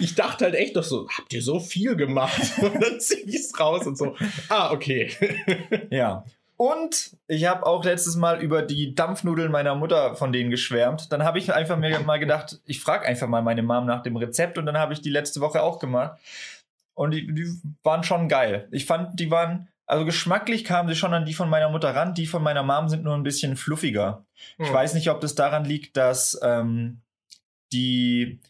Ich 0.00 0.14
dachte 0.14 0.44
halt 0.44 0.54
echt 0.54 0.76
doch 0.76 0.82
so, 0.82 1.08
habt 1.08 1.32
ihr 1.32 1.42
so 1.42 1.60
viel 1.60 1.96
gemacht? 1.96 2.40
Und 2.62 2.82
dann 2.82 3.00
ziehe 3.00 3.24
ich 3.26 3.36
es 3.36 3.60
raus 3.60 3.86
und 3.86 3.98
so, 3.98 4.14
ah, 4.48 4.70
okay. 4.72 5.10
Ja. 5.90 6.24
Und 6.56 7.16
ich 7.28 7.46
habe 7.46 7.64
auch 7.64 7.84
letztes 7.84 8.16
Mal 8.16 8.42
über 8.42 8.62
die 8.62 8.94
Dampfnudeln 8.94 9.52
meiner 9.52 9.76
Mutter 9.76 10.16
von 10.16 10.32
denen 10.32 10.50
geschwärmt. 10.50 11.12
Dann 11.12 11.22
habe 11.22 11.38
ich 11.38 11.52
einfach 11.52 11.76
mir 11.76 12.00
mal 12.00 12.18
gedacht, 12.18 12.58
ich 12.66 12.80
frage 12.80 13.06
einfach 13.06 13.28
mal 13.28 13.42
meine 13.42 13.62
Mom 13.62 13.86
nach 13.86 14.02
dem 14.02 14.16
Rezept 14.16 14.58
und 14.58 14.66
dann 14.66 14.76
habe 14.76 14.92
ich 14.92 15.00
die 15.00 15.10
letzte 15.10 15.40
Woche 15.40 15.62
auch 15.62 15.78
gemacht. 15.78 16.18
Und 16.98 17.12
die, 17.12 17.32
die 17.32 17.46
waren 17.84 18.02
schon 18.02 18.28
geil. 18.28 18.68
Ich 18.72 18.84
fand, 18.84 19.20
die 19.20 19.30
waren, 19.30 19.68
also 19.86 20.04
geschmacklich 20.04 20.64
kamen 20.64 20.88
sie 20.88 20.96
schon 20.96 21.14
an 21.14 21.24
die 21.24 21.32
von 21.34 21.48
meiner 21.48 21.68
Mutter 21.70 21.94
ran. 21.94 22.12
Die 22.14 22.26
von 22.26 22.42
meiner 22.42 22.64
Mom 22.64 22.88
sind 22.88 23.04
nur 23.04 23.14
ein 23.14 23.22
bisschen 23.22 23.56
fluffiger. 23.56 24.26
Ich 24.58 24.66
Hm. 24.66 24.74
weiß 24.74 24.94
nicht, 24.94 25.08
ob 25.10 25.20
das 25.20 25.36
daran 25.36 25.64
liegt, 25.64 25.96
dass 25.96 26.38
ähm, 26.42 27.02
die 27.72 28.40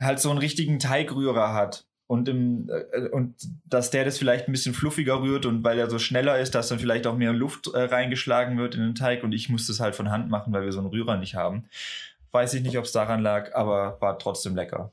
halt 0.00 0.18
so 0.18 0.30
einen 0.30 0.38
richtigen 0.38 0.78
Teigrührer 0.78 1.52
hat. 1.52 1.84
Und, 2.06 2.26
im, 2.28 2.68
äh, 2.70 3.08
und 3.10 3.36
dass 3.66 3.90
der 3.90 4.04
das 4.06 4.18
vielleicht 4.18 4.48
ein 4.48 4.52
bisschen 4.52 4.74
fluffiger 4.74 5.20
rührt 5.20 5.44
und 5.46 5.62
weil 5.62 5.78
er 5.78 5.88
so 5.90 5.98
schneller 5.98 6.38
ist, 6.40 6.54
dass 6.54 6.68
dann 6.68 6.78
vielleicht 6.80 7.06
auch 7.06 7.16
mehr 7.16 7.32
Luft 7.34 7.68
äh, 7.68 7.82
reingeschlagen 7.82 8.56
wird 8.58 8.74
in 8.74 8.80
den 8.80 8.94
Teig 8.94 9.22
und 9.22 9.32
ich 9.32 9.48
muss 9.48 9.66
das 9.68 9.78
halt 9.78 9.94
von 9.94 10.10
Hand 10.10 10.28
machen, 10.28 10.52
weil 10.52 10.64
wir 10.64 10.72
so 10.72 10.80
einen 10.80 10.88
Rührer 10.88 11.18
nicht 11.18 11.34
haben. 11.36 11.66
Weiß 12.32 12.54
ich 12.54 12.62
nicht, 12.62 12.78
ob 12.78 12.84
es 12.86 12.92
daran 12.92 13.20
lag, 13.22 13.54
aber 13.54 14.00
war 14.00 14.18
trotzdem 14.18 14.56
lecker. 14.56 14.90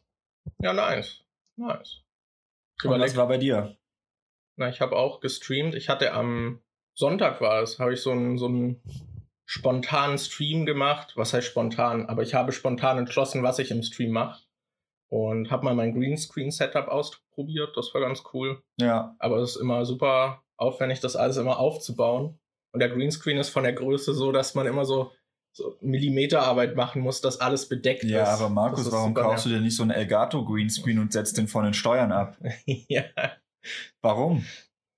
Ja, 0.60 0.74
nice. 0.74 1.22
Nice. 1.56 2.02
Und 2.84 2.92
was 2.92 2.98
überleg, 2.98 3.18
war 3.18 3.28
bei 3.28 3.38
dir? 3.38 3.78
na, 4.58 4.70
ich 4.70 4.82
habe 4.82 4.96
auch 4.96 5.22
gestreamt. 5.22 5.76
Ich 5.76 5.88
hatte 5.88 6.14
am 6.14 6.62
Sonntag 6.94 7.42
war 7.42 7.62
es, 7.62 7.80
habe 7.80 7.94
ich 7.94 8.02
so 8.02 8.12
einen, 8.12 8.38
so 8.38 8.48
einen 8.48 8.82
spontanen 9.46 10.18
Stream 10.18 10.66
gemacht. 10.66 11.14
Was 11.16 11.34
heißt 11.34 11.48
spontan? 11.48 12.08
Aber 12.08 12.24
ich 12.24 12.34
habe 12.34 12.52
spontan 12.52 12.98
entschlossen, 12.98 13.44
was 13.44 13.60
ich 13.60 13.72
im 13.72 13.84
Stream 13.84 14.12
mache. 14.12 14.44
Und 15.10 15.52
habe 15.52 15.64
mal 15.64 15.76
mein 15.76 15.94
Greenscreen-Setup 15.94 16.88
ausprobiert. 16.88 17.78
Das 17.78 17.94
war 17.94 18.02
ganz 18.02 18.24
cool. 18.34 18.62
Ja, 18.80 19.16
Aber 19.20 19.38
es 19.38 19.52
ist 19.52 19.62
immer 19.62 19.86
super 19.86 20.44
aufwendig, 20.58 21.00
das 21.00 21.16
alles 21.16 21.38
immer 21.38 21.60
aufzubauen. 21.60 22.40
Und 22.74 22.80
der 22.80 22.90
Greenscreen 22.90 23.38
ist 23.38 23.50
von 23.50 23.64
der 23.64 23.74
Größe 23.74 24.14
so, 24.14 24.32
dass 24.32 24.56
man 24.56 24.68
immer 24.68 24.84
so, 24.84 25.14
so 25.58 25.76
Millimeterarbeit 25.82 26.76
machen 26.76 27.02
muss, 27.02 27.20
dass 27.20 27.42
alles 27.42 27.68
bedeckt 27.68 28.04
ja 28.04 28.24
ist. 28.24 28.30
aber 28.30 28.50
Markus, 28.50 28.92
warum 28.92 29.14
kaufst 29.16 29.46
du 29.46 29.50
dir 29.50 29.60
nicht 29.60 29.76
so 29.76 29.82
einen 29.82 29.92
Elgato 29.92 30.46
Greenscreen 30.46 31.00
und 31.00 31.12
setzt 31.12 31.38
den 31.38 31.48
von 31.48 31.64
den 31.64 31.74
Steuern 31.74 32.12
ab? 32.12 32.38
ja, 32.66 33.06
Warum? 34.02 34.46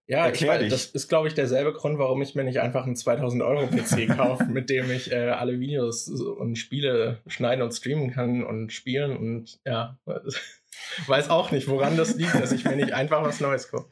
ja 0.07 0.25
ich 0.25 0.33
Erklär 0.33 0.51
weiß, 0.51 0.59
dich. 0.59 0.69
das 0.69 0.85
ist, 0.87 1.07
glaube 1.07 1.29
ich, 1.29 1.33
derselbe 1.33 1.71
Grund, 1.71 1.97
warum 1.97 2.21
ich 2.21 2.35
mir 2.35 2.43
nicht 2.43 2.59
einfach 2.59 2.85
einen 2.85 2.97
2000 2.97 3.41
Euro 3.41 3.67
PC 3.67 4.07
kaufe, 4.17 4.45
mit 4.45 4.69
dem 4.69 4.91
ich 4.91 5.11
äh, 5.11 5.29
alle 5.29 5.59
Videos 5.61 6.09
und 6.09 6.57
Spiele 6.57 7.19
schneiden 7.27 7.63
und 7.63 7.71
streamen 7.71 8.11
kann 8.11 8.43
und 8.43 8.73
spielen. 8.73 9.15
Und 9.15 9.59
ja, 9.65 9.97
weiß 11.07 11.29
auch 11.29 11.51
nicht, 11.51 11.69
woran 11.69 11.95
das 11.95 12.15
liegt, 12.15 12.35
dass 12.35 12.51
ich 12.51 12.65
mir 12.65 12.75
nicht 12.75 12.91
einfach 12.93 13.23
was 13.23 13.39
Neues 13.39 13.69
kaufe. 13.69 13.89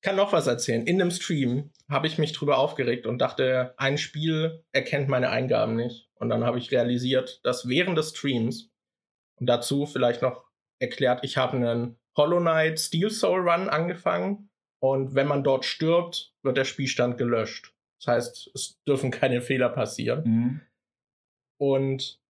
Ich 0.00 0.08
kann 0.08 0.16
noch 0.16 0.32
was 0.32 0.46
erzählen. 0.46 0.86
In 0.86 0.98
dem 0.98 1.10
Stream 1.10 1.72
habe 1.90 2.06
ich 2.06 2.16
mich 2.16 2.32
drüber 2.32 2.56
aufgeregt 2.56 3.06
und 3.06 3.18
dachte, 3.18 3.74
ein 3.76 3.98
Spiel 3.98 4.64
erkennt 4.72 5.10
meine 5.10 5.28
Eingaben 5.28 5.76
nicht. 5.76 6.08
Und 6.14 6.30
dann 6.30 6.42
habe 6.42 6.56
ich 6.56 6.72
realisiert, 6.72 7.44
dass 7.44 7.68
während 7.68 7.98
des 7.98 8.08
Streams, 8.10 8.70
und 9.38 9.46
dazu 9.46 9.84
vielleicht 9.84 10.22
noch 10.22 10.46
erklärt, 10.78 11.22
ich 11.22 11.36
habe 11.36 11.58
einen 11.58 11.98
Hollow 12.16 12.40
Knight 12.40 12.80
Steel 12.80 13.10
Soul 13.10 13.40
Run 13.40 13.68
angefangen. 13.68 14.48
Und 14.82 15.14
wenn 15.14 15.26
man 15.26 15.44
dort 15.44 15.66
stirbt, 15.66 16.34
wird 16.42 16.56
der 16.56 16.64
Spielstand 16.64 17.18
gelöscht. 17.18 17.74
Das 18.00 18.14
heißt, 18.14 18.50
es 18.54 18.82
dürfen 18.88 19.10
keine 19.10 19.42
Fehler 19.42 19.68
passieren. 19.68 20.24
Mhm. 20.24 20.60
Und 21.58 22.22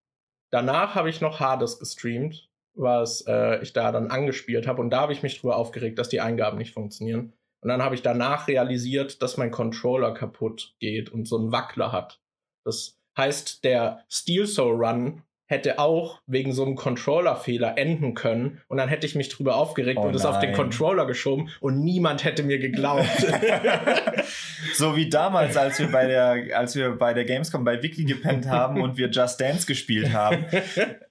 danach 0.51 0.95
habe 0.95 1.09
ich 1.09 1.21
noch 1.21 1.39
Hades 1.39 1.79
gestreamt, 1.79 2.49
was 2.73 3.21
äh, 3.27 3.61
ich 3.61 3.71
da 3.71 3.93
dann 3.93 4.11
angespielt 4.11 4.67
habe. 4.67 4.81
Und 4.81 4.89
da 4.89 4.99
habe 4.99 5.13
ich 5.13 5.23
mich 5.23 5.39
drüber 5.39 5.55
aufgeregt, 5.55 5.99
dass 5.99 6.09
die 6.09 6.19
Eingaben 6.19 6.57
nicht 6.57 6.73
funktionieren. 6.73 7.31
Und 7.61 7.69
dann 7.69 7.83
habe 7.83 7.95
ich 7.95 8.01
danach 8.01 8.47
realisiert, 8.47 9.21
dass 9.21 9.37
mein 9.37 9.51
Controller 9.51 10.13
kaputt 10.13 10.75
geht 10.79 11.09
und 11.09 11.27
so 11.27 11.37
einen 11.37 11.51
Wackler 11.51 11.91
hat. 11.91 12.19
Das 12.65 12.99
heißt, 13.17 13.63
der 13.63 14.03
Steel 14.09 14.47
Soul 14.47 14.83
Run 14.83 15.23
hätte 15.51 15.77
auch 15.77 16.21
wegen 16.25 16.53
so 16.53 16.65
einem 16.65 16.75
Controller-Fehler 16.75 17.77
enden 17.77 18.15
können 18.15 18.61
und 18.67 18.77
dann 18.77 18.89
hätte 18.89 19.05
ich 19.05 19.15
mich 19.15 19.29
drüber 19.29 19.55
aufgeregt 19.55 19.99
Oh 20.01 20.07
und 20.07 20.15
es 20.15 20.25
auf 20.25 20.39
den. 20.39 20.53
Controller 20.53 21.05
geschoben 21.05 21.49
und 21.59 21.83
niemand 21.83 22.23
hätte 22.23 22.43
mir 22.43 22.57
geglaubt. 22.57 23.05
So 24.73 24.95
wie 24.95 25.09
damals, 25.09 25.57
als 25.57 25.79
wir 25.79 25.91
bei 25.91 26.07
der, 26.07 26.57
als 26.57 26.75
wir 26.75 26.91
bei 26.91 27.13
der 27.13 27.25
Gamescom 27.25 27.63
bei 27.63 27.81
Wiki 27.83 28.05
gepennt 28.05 28.47
haben 28.47 28.81
und 28.81 28.97
wir 28.97 29.09
Just 29.09 29.39
Dance 29.41 29.65
gespielt 29.65 30.13
haben. 30.13 30.45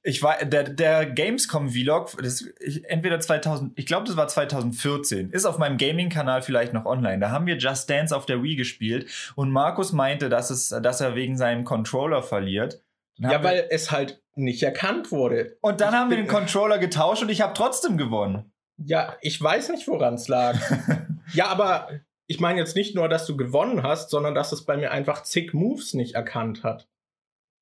Ich 0.02 0.22
war, 0.22 0.44
der, 0.44 0.64
der 0.64 1.06
Gamescom-Vlog, 1.06 2.16
das, 2.22 2.44
ich, 2.60 2.88
entweder 2.88 3.20
2000, 3.20 3.78
ich 3.78 3.86
glaube, 3.86 4.06
das 4.06 4.16
war 4.16 4.28
2014, 4.28 5.30
ist 5.30 5.44
auf 5.44 5.58
meinem 5.58 5.76
Gaming-Kanal 5.76 6.42
vielleicht 6.42 6.72
noch 6.72 6.86
online. 6.86 7.18
Da 7.18 7.30
haben 7.30 7.46
wir 7.46 7.58
Just 7.58 7.90
Dance 7.90 8.16
auf 8.16 8.26
der 8.26 8.42
Wii 8.42 8.56
gespielt 8.56 9.06
und 9.34 9.50
Markus 9.50 9.92
meinte, 9.92 10.28
dass, 10.28 10.50
es, 10.50 10.68
dass 10.68 11.00
er 11.00 11.14
wegen 11.14 11.36
seinem 11.36 11.64
Controller 11.64 12.22
verliert. 12.22 12.82
Ja, 13.18 13.44
weil 13.44 13.66
es 13.68 13.90
halt 13.90 14.19
nicht 14.34 14.62
erkannt 14.62 15.10
wurde. 15.10 15.56
und 15.60 15.80
dann 15.80 15.92
ich 15.92 15.98
haben 15.98 16.10
wir 16.10 16.16
den 16.16 16.26
Controller 16.26 16.78
getauscht 16.78 17.22
und 17.22 17.30
ich 17.30 17.40
habe 17.40 17.54
trotzdem 17.54 17.96
gewonnen. 17.98 18.52
Ja, 18.78 19.16
ich 19.20 19.40
weiß 19.40 19.70
nicht, 19.70 19.86
woran 19.88 20.14
es 20.14 20.28
lag. 20.28 20.56
ja, 21.34 21.46
aber 21.46 21.88
ich 22.26 22.40
meine 22.40 22.58
jetzt 22.58 22.76
nicht 22.76 22.94
nur, 22.94 23.08
dass 23.08 23.26
du 23.26 23.36
gewonnen 23.36 23.82
hast, 23.82 24.10
sondern 24.10 24.34
dass 24.34 24.52
es 24.52 24.64
bei 24.64 24.76
mir 24.76 24.90
einfach 24.92 25.22
zig 25.22 25.52
Moves 25.52 25.94
nicht 25.94 26.14
erkannt 26.14 26.62
hat. 26.62 26.88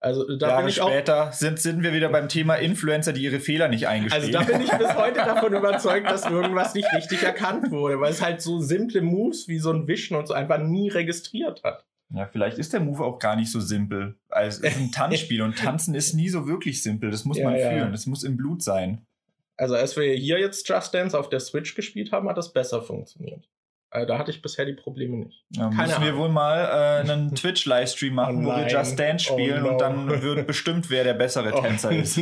Also 0.00 0.36
da 0.36 0.48
Jahre 0.48 0.62
bin 0.62 0.68
ich 0.68 0.80
auch. 0.80 0.90
später 0.90 1.32
sind, 1.32 1.58
sind 1.58 1.82
wir 1.82 1.92
wieder 1.92 2.08
beim 2.08 2.28
Thema 2.28 2.54
Influencer, 2.54 3.12
die 3.12 3.22
ihre 3.22 3.40
Fehler 3.40 3.66
nicht 3.68 3.88
Also 3.88 3.96
eingestehen. 3.96 4.32
da 4.32 4.42
bin 4.42 4.60
ich 4.60 4.70
bis 4.70 4.94
heute 4.96 5.16
davon 5.16 5.52
überzeugt, 5.54 6.08
dass 6.08 6.24
irgendwas 6.24 6.74
nicht 6.74 6.92
richtig 6.94 7.24
erkannt 7.24 7.72
wurde, 7.72 8.00
weil 8.00 8.12
es 8.12 8.22
halt 8.22 8.40
so 8.40 8.60
simple 8.60 9.02
Moves 9.02 9.48
wie 9.48 9.58
so 9.58 9.72
ein 9.72 9.88
Wischen 9.88 10.16
und 10.16 10.28
so 10.28 10.34
einfach 10.34 10.58
nie 10.58 10.88
registriert 10.88 11.64
hat. 11.64 11.84
Ja, 12.10 12.26
vielleicht 12.26 12.58
ist 12.58 12.72
der 12.72 12.80
Move 12.80 13.04
auch 13.04 13.18
gar 13.18 13.36
nicht 13.36 13.50
so 13.52 13.60
simpel. 13.60 14.16
Also 14.30 14.62
es 14.64 14.72
ist 14.74 14.80
ein 14.80 14.92
Tanzspiel 14.92 15.42
und 15.42 15.58
Tanzen 15.58 15.94
ist 15.94 16.14
nie 16.14 16.28
so 16.28 16.46
wirklich 16.46 16.82
simpel. 16.82 17.10
Das 17.10 17.24
muss 17.24 17.36
Ja, 17.38 17.50
man 17.50 17.58
ja. 17.58 17.68
fühlen. 17.70 17.92
Das 17.92 18.06
muss 18.06 18.24
im 18.24 18.36
Blut 18.36 18.62
sein. 18.62 19.06
Also 19.56 19.74
als 19.74 19.96
wir 19.96 20.14
hier 20.14 20.38
jetzt 20.38 20.66
Just 20.68 20.94
Dance 20.94 21.18
auf 21.18 21.28
der 21.28 21.40
Switch 21.40 21.74
gespielt 21.74 22.12
haben, 22.12 22.28
hat 22.28 22.38
das 22.38 22.52
besser 22.52 22.80
funktioniert. 22.82 23.44
Also 23.90 24.06
da 24.06 24.18
hatte 24.18 24.30
ich 24.30 24.42
bisher 24.42 24.64
die 24.66 24.74
Probleme 24.74 25.16
nicht. 25.16 25.44
Da 25.50 25.70
Keine 25.70 25.76
müssen 25.88 26.02
wir 26.02 26.08
Ahnung. 26.10 26.20
wohl 26.22 26.28
mal 26.28 26.64
äh, 26.64 27.00
einen 27.10 27.34
Twitch-Livestream 27.34 28.14
machen, 28.14 28.38
Oh 28.38 28.42
wo 28.44 28.46
wir 28.52 28.56
nein. 28.58 28.68
Just 28.68 28.98
Dance 28.98 29.28
Oh 29.30 29.34
spielen 29.34 29.62
no. 29.62 29.70
und 29.70 29.80
dann 29.80 30.22
wird 30.22 30.46
bestimmt, 30.46 30.88
wer 30.90 31.04
der 31.04 31.14
bessere 31.14 31.52
Tänzer 31.62 31.90
ist. 31.92 32.18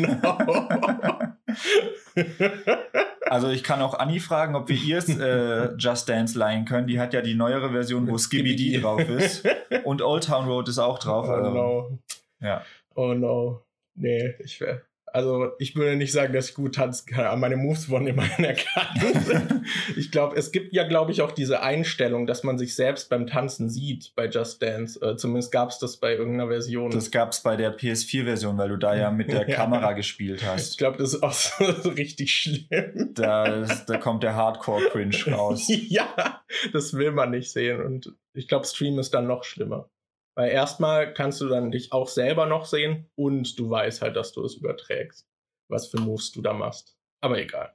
Also 3.28 3.48
ich 3.50 3.62
kann 3.62 3.82
auch 3.82 3.94
Anni 3.94 4.20
fragen, 4.20 4.54
ob 4.54 4.68
wir 4.68 4.76
ihr 4.76 4.98
äh, 4.98 5.74
Just 5.76 6.08
Dance 6.08 6.38
leihen 6.38 6.64
können. 6.64 6.86
Die 6.86 7.00
hat 7.00 7.12
ja 7.12 7.20
die 7.22 7.34
neuere 7.34 7.70
Version, 7.70 8.08
wo 8.08 8.18
Skibidi 8.18 8.70
Skibidi. 8.74 8.80
drauf 8.80 9.08
ist. 9.08 9.46
Und 9.84 10.02
Old 10.02 10.24
Town 10.24 10.46
Road 10.46 10.68
ist 10.68 10.78
auch 10.78 10.98
drauf. 10.98 11.26
oh 11.28 11.32
Also, 11.32 11.50
no. 11.50 11.98
ja. 12.40 12.62
Oh 12.94 13.14
no. 13.14 13.62
Nee, 13.94 14.34
ich 14.40 14.60
wär. 14.60 14.82
Also, 15.16 15.52
ich 15.58 15.74
würde 15.74 15.96
nicht 15.96 16.12
sagen, 16.12 16.34
dass 16.34 16.50
ich 16.50 16.54
gut 16.54 16.74
tanzen 16.74 17.06
kann, 17.06 17.24
aber 17.24 17.38
meine 17.38 17.56
Moves 17.56 17.88
wurden 17.88 18.06
immerhin 18.06 18.44
erkannt. 18.44 19.62
ich 19.96 20.10
glaube, 20.10 20.36
es 20.36 20.52
gibt 20.52 20.74
ja, 20.74 20.86
glaube 20.86 21.10
ich, 21.10 21.22
auch 21.22 21.32
diese 21.32 21.62
Einstellung, 21.62 22.26
dass 22.26 22.44
man 22.44 22.58
sich 22.58 22.74
selbst 22.74 23.08
beim 23.08 23.26
Tanzen 23.26 23.70
sieht 23.70 24.12
bei 24.14 24.26
Just 24.28 24.60
Dance. 24.60 25.00
Äh, 25.00 25.16
zumindest 25.16 25.52
gab 25.52 25.70
es 25.70 25.78
das 25.78 25.96
bei 25.96 26.12
irgendeiner 26.12 26.50
Version. 26.50 26.90
Das 26.90 27.10
gab 27.10 27.32
es 27.32 27.40
bei 27.40 27.56
der 27.56 27.74
PS4-Version, 27.74 28.58
weil 28.58 28.68
du 28.68 28.76
da 28.76 28.94
ja 28.94 29.10
mit 29.10 29.32
der 29.32 29.36
Ja. 29.48 29.56
Kamera 29.56 29.94
gespielt 29.94 30.42
ich 30.42 30.46
hast. 30.46 30.76
glaube, 30.76 30.98
das 30.98 31.14
ist 31.14 31.22
auch 31.22 31.32
so, 31.32 31.64
so 31.82 31.88
richtig 31.88 32.34
schlimm. 32.34 33.14
Da, 33.14 33.62
da 33.86 33.96
kommt 33.96 34.22
der 34.22 34.34
Hardcore-Cringe 34.34 35.16
raus. 35.34 35.64
ja, 35.68 36.42
das 36.74 36.92
will 36.92 37.12
man 37.12 37.30
nicht 37.30 37.50
sehen. 37.50 37.80
Und 37.80 38.12
ich 38.34 38.48
glaube, 38.48 38.66
Stream 38.66 38.98
ist 38.98 39.14
dann 39.14 39.26
noch 39.26 39.44
schlimmer. 39.44 39.88
Weil 40.36 40.50
erstmal 40.50 41.12
kannst 41.14 41.40
du 41.40 41.48
dann 41.48 41.70
dich 41.70 41.92
auch 41.92 42.08
selber 42.08 42.46
noch 42.46 42.66
sehen 42.66 43.08
und 43.16 43.58
du 43.58 43.70
weißt 43.70 44.02
halt, 44.02 44.16
dass 44.16 44.32
du 44.32 44.44
es 44.44 44.54
überträgst, 44.56 45.26
was 45.68 45.88
für 45.88 45.98
Moves 45.98 46.30
du 46.32 46.42
da 46.42 46.52
machst. 46.52 46.96
Aber 47.22 47.38
egal. 47.38 47.74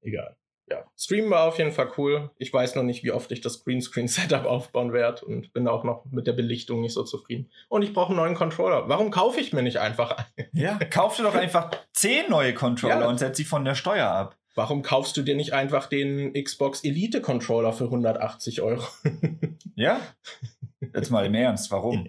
Egal. 0.00 0.36
Ja, 0.70 0.84
Stream 0.96 1.28
war 1.28 1.48
auf 1.48 1.58
jeden 1.58 1.72
Fall 1.72 1.92
cool. 1.98 2.30
Ich 2.38 2.50
weiß 2.52 2.76
noch 2.76 2.82
nicht, 2.84 3.02
wie 3.04 3.10
oft 3.12 3.30
ich 3.30 3.40
das 3.42 3.62
Greenscreen-Setup 3.62 4.44
aufbauen 4.46 4.92
werde 4.94 5.24
und 5.26 5.52
bin 5.52 5.68
auch 5.68 5.84
noch 5.84 6.06
mit 6.06 6.26
der 6.26 6.32
Belichtung 6.32 6.80
nicht 6.80 6.94
so 6.94 7.02
zufrieden. 7.02 7.50
Und 7.68 7.82
ich 7.82 7.92
brauche 7.92 8.08
einen 8.08 8.16
neuen 8.16 8.34
Controller. 8.34 8.88
Warum 8.88 9.10
kaufe 9.10 9.38
ich 9.40 9.52
mir 9.52 9.62
nicht 9.62 9.78
einfach 9.78 10.12
einen? 10.36 10.48
Ja, 10.52 10.78
kauf 10.78 11.16
dir 11.16 11.24
doch 11.24 11.34
einfach 11.34 11.70
zehn 11.92 12.30
neue 12.30 12.54
Controller 12.54 13.00
Ja. 13.00 13.08
und 13.08 13.18
setz 13.18 13.36
sie 13.36 13.44
von 13.44 13.64
der 13.66 13.74
Steuer 13.74 14.08
ab. 14.08 14.38
Warum 14.54 14.82
kaufst 14.82 15.16
du 15.16 15.22
dir 15.22 15.34
nicht 15.34 15.52
einfach 15.54 15.86
den 15.86 16.34
Xbox 16.34 16.84
Elite 16.84 17.20
Controller 17.22 17.72
für 17.72 17.84
180 17.84 18.60
Euro? 18.62 18.84
Ja? 19.74 20.00
Jetzt 20.94 21.10
mal 21.10 21.24
im 21.24 21.34
Ernst, 21.34 21.70
warum? 21.70 22.06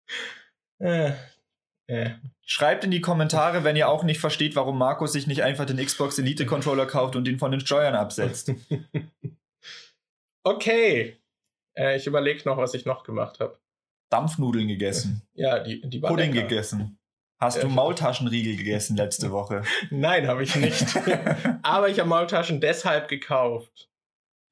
äh, 0.78 1.10
äh. 1.88 2.10
Schreibt 2.42 2.84
in 2.84 2.92
die 2.92 3.00
Kommentare, 3.00 3.64
wenn 3.64 3.74
ihr 3.74 3.88
auch 3.88 4.04
nicht 4.04 4.20
versteht, 4.20 4.54
warum 4.54 4.78
Markus 4.78 5.12
sich 5.12 5.26
nicht 5.26 5.42
einfach 5.42 5.64
den 5.64 5.84
Xbox 5.84 6.16
Elite 6.20 6.46
Controller 6.46 6.86
kauft 6.86 7.16
und 7.16 7.26
ihn 7.26 7.40
von 7.40 7.50
den 7.50 7.60
Steuern 7.60 7.94
absetzt. 7.96 8.52
Okay. 10.44 11.16
Äh, 11.76 11.96
ich 11.96 12.06
überlege 12.06 12.48
noch, 12.48 12.56
was 12.56 12.72
ich 12.74 12.84
noch 12.84 13.02
gemacht 13.02 13.40
habe. 13.40 13.58
Dampfnudeln 14.10 14.68
gegessen, 14.68 15.22
Ja, 15.34 15.58
die, 15.58 15.80
die 15.88 15.98
Pudding 15.98 16.32
lecker. 16.32 16.46
gegessen. 16.46 17.00
Hast 17.38 17.56
Ja, 17.58 17.62
du. 17.64 17.68
Maultaschenriegel 17.68 18.56
gegessen 18.56 18.96
letzte 18.96 19.30
Woche? 19.30 19.62
Nein, 19.90 20.26
habe 20.26 20.42
ich 20.42 20.54
nicht. 20.56 20.86
Aber 21.62 21.88
ich 21.88 21.98
habe 21.98 22.08
Maultaschen 22.08 22.60
deshalb 22.60 23.08
gekauft. 23.08 23.90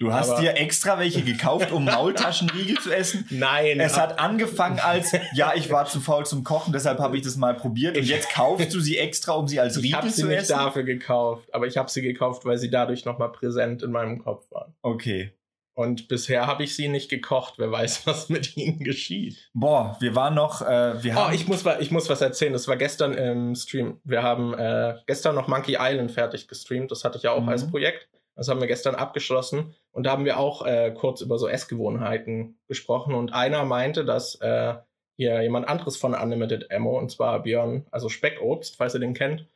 Du 0.00 0.12
hast 0.12 0.30
Aber- 0.30 0.40
dir 0.40 0.56
extra 0.56 0.98
welche 0.98 1.22
gekauft, 1.22 1.70
um 1.70 1.84
Maultaschenriegel 1.84 2.76
zu 2.78 2.90
essen? 2.94 3.26
Nein. 3.30 3.78
Es 3.80 3.96
hat 3.98 4.18
angefangen 4.18 4.80
als, 4.80 5.12
ja, 5.34 5.52
ich 5.54 5.70
war 5.70 5.86
zu 5.86 6.00
faul 6.00 6.26
zum 6.26 6.42
Kochen, 6.44 6.72
deshalb 6.72 6.98
habe 6.98 7.16
ich 7.16 7.22
das 7.22 7.36
mal 7.36 7.54
probiert. 7.54 7.96
Und 7.96 8.04
jetzt 8.04 8.28
kaufst 8.30 8.74
du 8.74 8.80
sie 8.80 8.98
extra, 8.98 9.32
um 9.34 9.46
sie 9.48 9.60
als 9.60 9.76
ich 9.76 9.94
habe 9.94 10.02
Riegel 10.06 10.14
sie 10.16 10.22
zu 10.22 10.28
nicht 10.28 10.38
essen? 10.40 10.52
dafür 10.58 10.82
gekauft, 10.82 11.54
aber 11.54 11.66
ich 11.68 11.76
habe 11.78 11.88
sie 11.90 12.02
gekauft, 12.02 12.44
weil 12.44 12.58
sie 12.58 12.70
dadurch 12.70 13.04
nochmal 13.04 13.30
präsent 13.32 13.82
in 13.82 13.92
meinem 13.92 14.18
Kopf 14.18 14.50
waren. 14.50 14.74
Okay. 14.82 15.32
Und 15.74 16.06
bisher 16.08 16.46
habe 16.46 16.62
ich 16.62 16.76
sie 16.76 16.86
nicht 16.88 17.10
gekocht. 17.10 17.54
Wer 17.56 17.70
weiß, 17.70 18.06
was 18.06 18.28
mit 18.28 18.56
ihnen 18.56 18.78
geschieht. 18.78 19.50
Boah, 19.54 19.96
wir 20.00 20.14
waren 20.14 20.34
noch, 20.34 20.62
äh, 20.62 21.02
wir 21.02 21.12
Oh, 21.12 21.16
haben. 21.16 21.34
ich 21.34 21.48
muss, 21.48 21.64
ich 21.80 21.90
muss 21.90 22.08
was 22.08 22.20
erzählen. 22.20 22.52
Das 22.52 22.68
war 22.68 22.76
gestern 22.76 23.12
im 23.14 23.54
Stream. 23.56 24.00
Wir 24.04 24.22
haben 24.22 24.54
äh, 24.54 24.94
gestern 25.06 25.34
noch 25.34 25.48
Monkey 25.48 25.76
Island 25.78 26.12
fertig 26.12 26.46
gestreamt. 26.48 26.90
Das 26.90 27.02
hatte 27.04 27.16
ich 27.18 27.24
ja 27.24 27.32
auch 27.32 27.42
Mhm. 27.42 27.48
als 27.48 27.68
Projekt. 27.68 28.08
Das 28.36 28.48
haben 28.48 28.60
wir 28.60 28.66
gestern 28.68 28.94
abgeschlossen. 28.94 29.74
Und 29.92 30.04
da 30.06 30.12
haben 30.12 30.24
wir 30.24 30.38
auch 30.38 30.64
äh, 30.64 30.92
kurz 30.96 31.20
über 31.20 31.38
so 31.38 31.48
Essgewohnheiten 31.48 32.58
gesprochen. 32.68 33.14
Und 33.14 33.32
einer 33.32 33.64
meinte, 33.64 34.04
dass 34.04 34.36
äh, 34.40 34.74
hier 35.16 35.40
jemand 35.42 35.68
anderes 35.68 35.96
von 35.96 36.14
Unlimited 36.14 36.70
Ammo, 36.72 36.98
und 36.98 37.10
zwar 37.10 37.42
Björn, 37.42 37.86
also 37.92 38.08
Speckobst, 38.08 38.76
falls 38.76 38.94
ihr 38.94 39.00
den 39.00 39.14
kennt, 39.14 39.46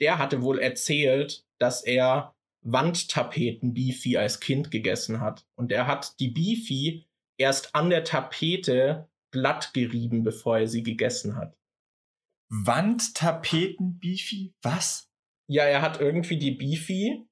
der 0.00 0.18
hatte 0.18 0.42
wohl 0.42 0.58
erzählt, 0.58 1.44
dass 1.58 1.82
er 1.84 2.34
Wandtapeten-Beefy 2.62 4.16
als 4.16 4.40
Kind 4.40 4.70
gegessen 4.70 5.20
hat. 5.20 5.46
Und 5.54 5.72
er 5.72 5.86
hat 5.86 6.18
die 6.20 6.28
Beefy 6.28 7.06
erst 7.36 7.74
an 7.74 7.90
der 7.90 8.04
Tapete 8.04 9.08
glatt 9.30 9.72
gerieben, 9.74 10.22
bevor 10.22 10.58
er 10.58 10.68
sie 10.68 10.82
gegessen 10.82 11.36
hat. 11.36 11.56
Wandtapeten 12.48 13.98
Beefy? 13.98 14.54
Was? 14.62 15.08
Ja, 15.48 15.64
er 15.64 15.82
hat 15.82 16.00
irgendwie 16.00 16.38
die 16.38 16.52
Beefy 16.52 17.26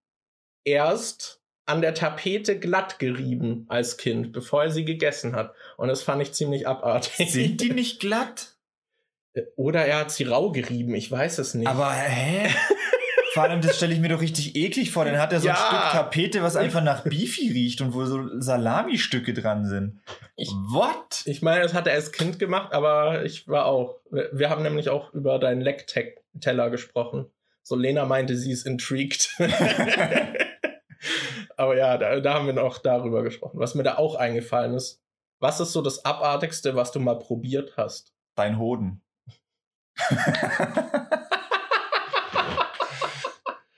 erst 0.64 1.42
an 1.66 1.80
der 1.80 1.94
Tapete 1.94 2.58
glatt 2.58 2.98
gerieben 2.98 3.66
als 3.68 3.96
Kind, 3.96 4.32
bevor 4.32 4.64
er 4.64 4.70
sie 4.70 4.84
gegessen 4.84 5.36
hat. 5.36 5.54
Und 5.76 5.88
das 5.88 6.02
fand 6.02 6.22
ich 6.22 6.32
ziemlich 6.32 6.66
abartig. 6.66 7.30
Sind 7.30 7.60
die 7.60 7.70
nicht 7.72 8.00
glatt? 8.00 8.56
Oder 9.56 9.84
er 9.84 10.00
hat 10.00 10.10
sie 10.10 10.24
rau 10.24 10.50
gerieben, 10.50 10.94
ich 10.94 11.10
weiß 11.10 11.38
es 11.38 11.54
nicht. 11.54 11.68
Aber 11.68 11.92
hä? 11.92 12.50
Vor 13.32 13.44
allem, 13.44 13.60
das 13.60 13.76
stelle 13.76 13.94
ich 13.94 14.00
mir 14.00 14.08
doch 14.08 14.20
richtig 14.20 14.56
eklig 14.56 14.90
vor. 14.90 15.04
Dann 15.04 15.18
hat 15.18 15.32
er 15.32 15.38
so 15.40 15.46
Ja. 15.46 15.52
ein 15.54 15.58
Stück 15.58 15.92
Tapete, 15.92 16.42
was 16.42 16.56
einfach 16.56 16.82
nach 16.82 17.04
Beefy 17.04 17.52
riecht 17.52 17.80
und 17.80 17.94
wo 17.94 18.04
so 18.04 18.40
Salami-Stücke 18.40 19.32
dran 19.34 19.66
sind. 19.66 20.00
Ich- 20.36 20.50
What? 20.50 21.22
ich 21.26 21.40
meine, 21.40 21.62
das 21.62 21.72
hat 21.74 21.86
er 21.86 21.94
als 21.94 22.10
Kind 22.12 22.38
gemacht, 22.40 22.72
aber 22.72 23.24
ich 23.24 23.46
war 23.46 23.66
auch. 23.66 24.00
Wir 24.32 24.50
haben 24.50 24.62
nämlich 24.64 24.88
auch 24.88 25.12
über 25.14 25.38
deinen 25.38 25.60
Leckteller 25.60 26.70
gesprochen. 26.70 27.26
So 27.62 27.76
Lena 27.76 28.04
meinte, 28.04 28.36
sie 28.36 28.50
ist 28.50 28.66
intrigued. 28.66 29.30
aber 31.56 31.76
ja, 31.76 31.98
da, 31.98 32.18
da 32.20 32.34
haben 32.34 32.46
wir 32.46 32.52
noch 32.54 32.78
darüber 32.78 33.22
gesprochen. 33.22 33.60
Was 33.60 33.74
mir 33.76 33.82
da 33.84 33.96
auch 33.98 34.16
eingefallen 34.16 34.74
ist. 34.74 35.00
Was 35.38 35.60
ist 35.60 35.72
so 35.72 35.82
das 35.82 36.04
Abartigste, 36.04 36.74
was 36.74 36.90
du 36.92 36.98
mal 37.00 37.18
probiert 37.18 37.74
hast? 37.76 38.12
Dein 38.34 38.58
Hoden. 38.58 39.02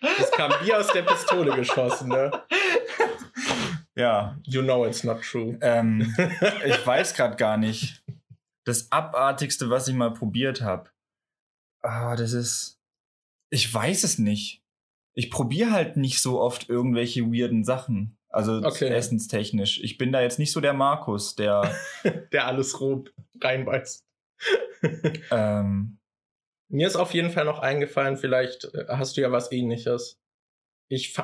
Das 0.02 0.30
kam 0.32 0.50
wie 0.62 0.74
aus 0.74 0.88
der 0.88 1.02
Pistole 1.02 1.54
geschossen, 1.56 2.08
ne? 2.08 2.30
Ja, 3.94 4.38
You 4.44 4.62
know 4.62 4.86
it's 4.86 5.04
not 5.04 5.22
true. 5.22 5.58
ähm, 5.60 6.14
ich 6.66 6.86
weiß 6.86 7.14
gerade 7.14 7.36
gar 7.36 7.56
nicht. 7.56 8.02
Das 8.64 8.90
Abartigste, 8.90 9.70
was 9.70 9.88
ich 9.88 9.94
mal 9.94 10.12
probiert 10.14 10.60
habe. 10.62 10.90
Ah, 11.82 12.16
das 12.16 12.32
ist. 12.32 12.78
Ich 13.50 13.72
weiß 13.72 14.04
es 14.04 14.18
nicht. 14.18 14.62
Ich 15.14 15.30
probiere 15.30 15.72
halt 15.72 15.96
nicht 15.96 16.20
so 16.22 16.40
oft 16.40 16.68
irgendwelche 16.68 17.22
weirden 17.26 17.64
Sachen. 17.64 18.16
Also 18.30 18.62
Okay. 18.64 18.88
essenstechnisch. 18.88 19.80
Ich 19.82 19.98
bin 19.98 20.10
da 20.10 20.22
jetzt 20.22 20.38
nicht 20.38 20.52
so 20.52 20.60
der 20.60 20.72
Markus, 20.72 21.34
der. 21.34 21.74
Der 22.32 22.46
alles 22.46 22.80
roh 22.80 23.04
reinbeißt. 23.42 24.04
ähm, 25.30 25.98
Mir 26.72 26.86
ist 26.86 26.96
auf 26.96 27.12
jeden 27.14 27.30
Fall 27.30 27.44
noch 27.44 27.58
eingefallen, 27.58 28.16
vielleicht 28.16 28.64
äh, 28.74 28.86
hast 28.88 29.16
du 29.16 29.20
ja 29.20 29.30
was 29.30 29.52
ähnliches. 29.52 30.18
Ich 30.88 31.16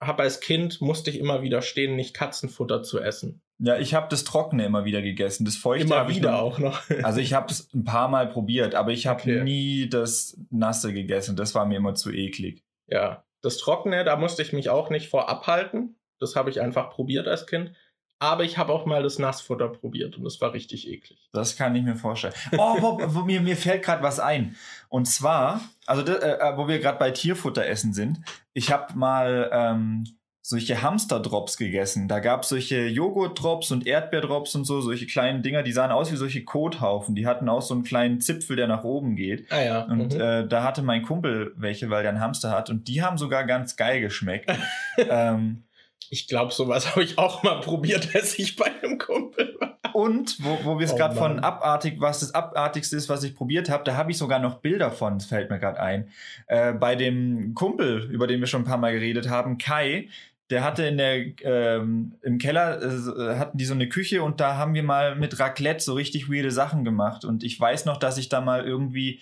habe 0.00 0.22
als 0.22 0.40
Kind, 0.40 0.80
musste 0.80 1.10
ich 1.10 1.18
immer 1.18 1.42
widerstehen, 1.42 1.96
nicht 1.96 2.14
Katzenfutter 2.14 2.82
zu 2.82 3.00
essen. 3.00 3.40
Ja, 3.58 3.78
ich 3.78 3.94
habe 3.94 4.08
das 4.10 4.24
Trockene 4.24 4.64
immer 4.64 4.84
wieder 4.84 5.00
gegessen. 5.00 5.44
Das 5.44 5.56
Feuchte 5.56 5.86
Immer 5.86 6.08
wieder 6.08 6.32
noch, 6.32 6.40
auch 6.40 6.58
noch. 6.58 6.82
Also 7.04 7.20
ich 7.20 7.34
habe 7.34 7.50
es 7.50 7.72
ein 7.72 7.84
paar 7.84 8.08
Mal 8.08 8.28
probiert, 8.28 8.74
aber 8.74 8.90
ich 8.90 9.06
habe 9.06 9.20
Okay. 9.20 9.42
nie 9.44 9.88
das 9.88 10.36
Nasse 10.50 10.92
gegessen. 10.92 11.36
Das 11.36 11.54
war 11.54 11.64
mir 11.64 11.76
immer 11.76 11.94
zu 11.94 12.10
eklig. 12.12 12.64
Ja, 12.88 13.24
das 13.42 13.58
Trockene, 13.58 14.04
da 14.04 14.16
musste 14.16 14.42
ich 14.42 14.52
mich 14.52 14.70
auch 14.70 14.90
nicht 14.90 15.08
vor 15.08 15.28
abhalten. 15.28 15.96
Das 16.20 16.36
habe 16.36 16.50
ich 16.50 16.60
einfach 16.60 16.90
probiert 16.90 17.28
als 17.28 17.46
Kind. 17.46 17.72
Aber 18.18 18.44
ich 18.44 18.56
habe 18.58 18.72
auch 18.72 18.86
mal 18.86 19.02
das 19.02 19.18
Nassfutter 19.18 19.68
probiert 19.68 20.16
und 20.16 20.24
das 20.24 20.40
war 20.40 20.52
richtig 20.52 20.88
eklig. 20.88 21.18
Das 21.32 21.56
kann 21.56 21.74
ich 21.74 21.82
mir 21.82 21.96
vorstellen. 21.96 22.34
Oh, 22.56 22.76
wo, 22.80 22.98
wo, 23.14 23.20
mir, 23.22 23.40
mir 23.40 23.56
fällt 23.56 23.82
gerade 23.82 24.02
was 24.02 24.20
ein. 24.20 24.56
Und 24.88 25.06
zwar, 25.06 25.60
also 25.86 26.02
da, 26.02 26.14
äh, 26.14 26.56
wo 26.56 26.68
wir 26.68 26.78
gerade 26.78 26.98
bei 26.98 27.10
Tierfutter 27.10 27.66
essen 27.66 27.92
sind, 27.92 28.20
ich 28.52 28.70
habe 28.70 28.94
mal 28.96 29.50
ähm, 29.52 30.04
solche 30.46 30.82
Hamsterdrops 30.82 31.56
gegessen. 31.56 32.06
Da 32.06 32.20
gab 32.20 32.42
es 32.42 32.50
solche 32.50 32.86
Joghurtdrops 32.86 33.70
und 33.70 33.86
Erdbeerdrops 33.86 34.54
und 34.54 34.64
so, 34.64 34.82
solche 34.82 35.06
kleinen 35.06 35.42
Dinger, 35.42 35.62
die 35.62 35.72
sahen 35.72 35.90
aus 35.90 36.12
wie 36.12 36.16
solche 36.16 36.44
Kothaufen. 36.44 37.14
Die 37.14 37.26
hatten 37.26 37.48
auch 37.48 37.62
so 37.62 37.72
einen 37.72 37.82
kleinen 37.82 38.20
Zipfel, 38.20 38.54
der 38.54 38.68
nach 38.68 38.84
oben 38.84 39.16
geht. 39.16 39.50
Ah 39.50 39.62
ja. 39.62 39.82
Und 39.84 40.12
mhm. 40.12 40.20
äh, 40.20 40.46
da 40.46 40.62
hatte 40.62 40.82
mein 40.82 41.02
Kumpel 41.02 41.54
welche, 41.56 41.88
weil 41.88 42.02
der 42.02 42.12
einen 42.12 42.20
Hamster 42.20 42.50
hat. 42.50 42.68
Und 42.68 42.88
die 42.88 43.02
haben 43.02 43.16
sogar 43.16 43.44
ganz 43.44 43.76
geil 43.76 44.02
geschmeckt. 44.02 44.52
ähm, 44.98 45.64
ich 46.10 46.28
glaube, 46.28 46.52
sowas 46.52 46.90
habe 46.90 47.04
ich 47.04 47.18
auch 47.18 47.42
mal 47.42 47.60
probiert, 47.60 48.14
als 48.14 48.38
ich 48.38 48.56
bei 48.56 48.66
einem 48.82 48.98
Kumpel 48.98 49.56
war. 49.60 49.78
Und 49.94 50.42
wo, 50.42 50.58
wo 50.64 50.78
wir 50.78 50.86
es 50.86 50.92
Oh 50.92 50.96
gerade 50.96 51.14
von 51.14 51.38
abartig, 51.38 52.00
was 52.00 52.20
das 52.20 52.34
abartigste 52.34 52.96
ist, 52.96 53.08
was 53.08 53.22
ich 53.22 53.34
probiert 53.34 53.70
habe, 53.70 53.84
da 53.84 53.96
habe 53.96 54.10
ich 54.10 54.18
sogar 54.18 54.40
noch 54.40 54.58
Bilder 54.58 54.90
von, 54.90 55.18
das 55.18 55.26
fällt 55.26 55.50
mir 55.50 55.58
gerade 55.58 55.80
ein. 55.80 56.08
Äh, 56.46 56.72
bei 56.72 56.96
dem 56.96 57.54
Kumpel, 57.54 58.10
über 58.10 58.26
den 58.26 58.40
wir 58.40 58.46
schon 58.46 58.62
ein 58.62 58.66
paar 58.66 58.78
Mal 58.78 58.92
geredet 58.92 59.28
haben, 59.28 59.58
Kai, 59.58 60.08
der 60.50 60.62
hatte 60.62 60.84
in 60.84 60.98
der 60.98 61.24
ähm, 61.42 62.14
im 62.22 62.38
Keller 62.38 62.82
äh, 62.82 63.38
hatten 63.38 63.56
die 63.56 63.64
so 63.64 63.74
eine 63.74 63.88
Küche 63.88 64.22
und 64.22 64.40
da 64.40 64.56
haben 64.56 64.74
wir 64.74 64.82
mal 64.82 65.16
mit 65.16 65.38
Raclette 65.38 65.82
so 65.82 65.94
richtig 65.94 66.30
weirde 66.30 66.50
Sachen 66.50 66.84
gemacht. 66.84 67.24
Und 67.24 67.42
ich 67.44 67.58
weiß 67.58 67.86
noch, 67.86 67.96
dass 67.96 68.18
ich 68.18 68.28
da 68.28 68.40
mal 68.40 68.64
irgendwie 68.64 69.20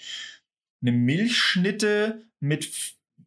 eine 0.81 0.93
Milchschnitte 0.93 2.23
mit 2.41 2.69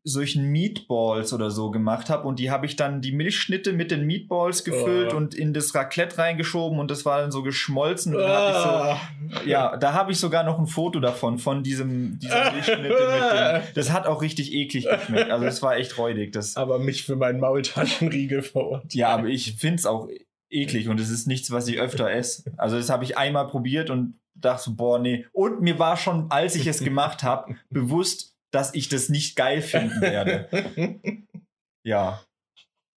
solchen 0.07 0.51
Meatballs 0.51 1.33
oder 1.33 1.49
so 1.49 1.71
gemacht 1.71 2.11
habe 2.11 2.27
und 2.27 2.37
die 2.37 2.51
habe 2.51 2.67
ich 2.67 2.75
dann 2.75 3.01
die 3.01 3.11
Milchschnitte 3.11 3.73
mit 3.73 3.89
den 3.89 4.05
Meatballs 4.05 4.63
gefüllt 4.63 5.13
Oh. 5.13 5.17
und 5.17 5.33
in 5.33 5.51
das 5.51 5.73
Raclette 5.73 6.19
reingeschoben 6.19 6.77
und 6.77 6.91
das 6.91 7.05
war 7.05 7.21
dann 7.21 7.31
so 7.31 7.41
geschmolzen 7.41 8.13
und 8.13 8.21
dann 8.21 8.53
so 8.53 8.69
Ah. 8.69 8.99
ja, 9.45 9.75
da 9.77 9.93
habe 9.93 10.11
ich 10.11 10.19
sogar 10.19 10.43
noch 10.43 10.59
ein 10.59 10.67
Foto 10.67 10.99
davon, 10.99 11.39
von 11.39 11.63
diesem, 11.63 12.19
dieser 12.19 12.51
Milchschnitte 12.53 12.81
mit 12.87 12.91
dem. 12.91 13.73
Das 13.73 13.91
hat 13.91 14.05
auch 14.05 14.21
richtig 14.21 14.53
eklig 14.53 14.87
geschmeckt. 14.87 15.31
Also 15.31 15.45
es 15.47 15.63
war 15.63 15.75
echt 15.77 15.97
räudig. 15.97 16.31
Das, 16.33 16.55
aber 16.55 16.77
mich 16.77 17.03
für 17.03 17.15
meinen 17.15 17.39
Maultaschenriegel 17.39 18.43
verurteilt. 18.43 18.93
ja, 18.93 19.09
aber 19.09 19.27
ich 19.27 19.55
finde 19.55 19.77
es 19.77 19.85
auch 19.87 20.07
eklig 20.51 20.87
und 20.87 20.99
es 20.99 21.09
ist 21.09 21.25
nichts, 21.25 21.49
was 21.49 21.67
ich 21.67 21.79
öfter 21.79 22.11
esse. 22.11 22.43
Also 22.57 22.77
das 22.77 22.91
habe 22.91 23.03
ich 23.03 23.17
einmal 23.17 23.47
probiert 23.47 23.89
und 23.89 24.19
dachte 24.35 24.63
so, 24.65 24.75
boah, 24.75 24.99
nee. 24.99 25.25
Und 25.33 25.61
mir 25.61 25.79
war 25.79 25.97
schon, 25.97 26.27
als 26.29 26.55
ich 26.55 26.67
es 26.67 26.83
gemacht 26.83 27.23
habe, 27.23 27.55
bewusst, 27.71 28.34
dass 28.55 28.73
ich 28.73 28.87
das 28.89 29.09
nicht 29.09 29.35
geil 29.35 29.61
finden 29.61 30.01
werde. 30.01 30.49
Ja. 31.83 32.23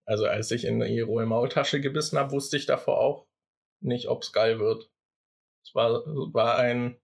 Also 0.06 0.24
als 0.24 0.50
ich 0.50 0.64
in 0.64 0.80
die 0.80 1.00
rohe 1.00 1.26
Maultasche 1.26 1.82
gebissen 1.82 2.16
habe, 2.16 2.30
wusste 2.32 2.56
ich 2.56 2.64
davor 2.64 2.98
auch 3.00 3.26
nicht, 3.82 4.08
ob 4.08 4.22
es 4.22 4.32
geil 4.32 4.58
wird. 4.58 4.90
Es 5.62 5.74
war, 5.74 6.04
war 6.32 6.56
ein, 6.56 6.96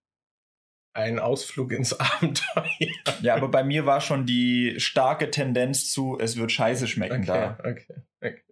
ein 0.97 1.19
Ausflug 1.19 1.73
ins 1.73 1.93
Abenteuer. 2.01 2.71
Ja, 3.21 3.35
aber 3.35 3.49
bei 3.49 3.63
mir 3.65 3.85
war 3.85 4.01
schon 4.01 4.25
die 4.25 4.81
starke 4.81 5.31
Tendenz 5.31 5.91
zu, 5.91 6.19
es 6.19 6.39
wird 6.39 6.53
scheiße 6.53 6.89
schmecken 6.89 7.27
da. 7.27 7.59
okay, 7.61 8.03
okay. 8.23 8.43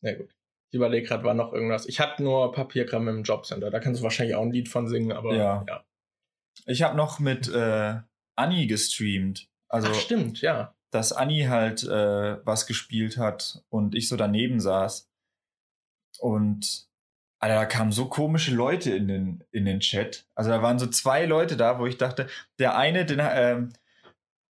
Na 0.00 0.14
gut. 0.14 0.34
Ich 0.72 0.76
überlege 0.76 1.06
gerade, 1.06 1.22
war 1.22 1.34
noch 1.34 1.52
irgendwas. 1.52 1.86
Ich 1.86 2.00
hatte 2.00 2.20
nur 2.20 2.50
Papierkram 2.50 3.06
im 3.06 3.22
Jobcenter. 3.22 3.70
Da 3.70 3.78
kannst 3.78 4.00
du 4.00 4.02
wahrscheinlich 4.02 4.34
auch 4.34 4.42
ein 4.42 4.50
Lied 4.50 4.68
von 4.68 4.88
singen, 4.88 5.12
aber 5.12 5.36
Ja. 5.36 5.64
ja. 5.68 5.84
Ich 6.66 6.82
habe 6.82 6.96
noch 6.96 7.20
mit 7.20 7.46
äh, 7.46 8.00
Anni 8.36 8.66
gestreamt. 8.66 9.48
Also 9.68 9.88
Ach, 9.90 9.94
stimmt, 9.94 10.40
ja. 10.40 10.74
dass 10.90 11.12
Anni 11.12 11.44
halt 11.44 11.82
äh, 11.84 12.44
was 12.46 12.66
gespielt 12.66 13.16
hat 13.18 13.62
und 13.68 13.94
ich 13.94 14.08
so 14.08 14.16
daneben 14.16 14.60
saß. 14.60 15.10
Und 16.20 16.88
Alter, 17.40 17.56
da 17.56 17.66
kamen 17.66 17.92
so 17.92 18.06
komische 18.06 18.54
Leute 18.54 18.94
in 18.94 19.08
den, 19.08 19.44
in 19.50 19.64
den 19.64 19.80
Chat. 19.80 20.26
Also 20.34 20.50
da 20.50 20.62
waren 20.62 20.78
so 20.78 20.86
zwei 20.86 21.26
Leute 21.26 21.56
da, 21.56 21.78
wo 21.78 21.86
ich 21.86 21.98
dachte, 21.98 22.28
der 22.58 22.76
eine, 22.76 23.04
den, 23.04 23.20
ähm, 23.20 23.72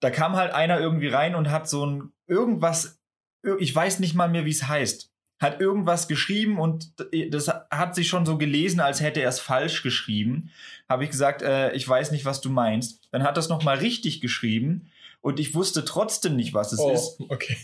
da 0.01 0.09
kam 0.09 0.35
halt 0.35 0.53
einer 0.53 0.79
irgendwie 0.79 1.09
rein 1.09 1.35
und 1.35 1.51
hat 1.51 1.69
so 1.69 1.85
ein 1.85 2.13
irgendwas, 2.27 2.99
ir- 3.43 3.57
ich 3.59 3.75
weiß 3.75 3.99
nicht 3.99 4.15
mal 4.15 4.29
mehr, 4.29 4.45
wie 4.45 4.51
es 4.51 4.67
heißt, 4.67 5.08
hat 5.39 5.61
irgendwas 5.61 6.07
geschrieben 6.07 6.59
und 6.59 6.91
das 7.31 7.47
hat 7.47 7.95
sich 7.95 8.07
schon 8.09 8.25
so 8.25 8.37
gelesen, 8.37 8.79
als 8.81 9.01
hätte 9.01 9.21
er 9.21 9.29
es 9.29 9.39
falsch 9.39 9.83
geschrieben. 9.83 10.51
Habe 10.89 11.05
ich 11.05 11.11
gesagt, 11.11 11.41
äh, 11.41 11.71
ich 11.73 11.87
weiß 11.87 12.11
nicht, 12.11 12.25
was 12.25 12.41
du 12.41 12.49
meinst. 12.49 13.07
Dann 13.11 13.23
hat 13.23 13.37
das 13.37 13.47
nochmal 13.49 13.77
richtig 13.77 14.19
geschrieben 14.21 14.91
und 15.21 15.39
ich 15.39 15.55
wusste 15.55 15.85
trotzdem 15.85 16.35
nicht, 16.35 16.53
was 16.53 16.73
es 16.73 16.79
oh, 16.79 16.91
ist. 16.91 17.19
okay. 17.29 17.57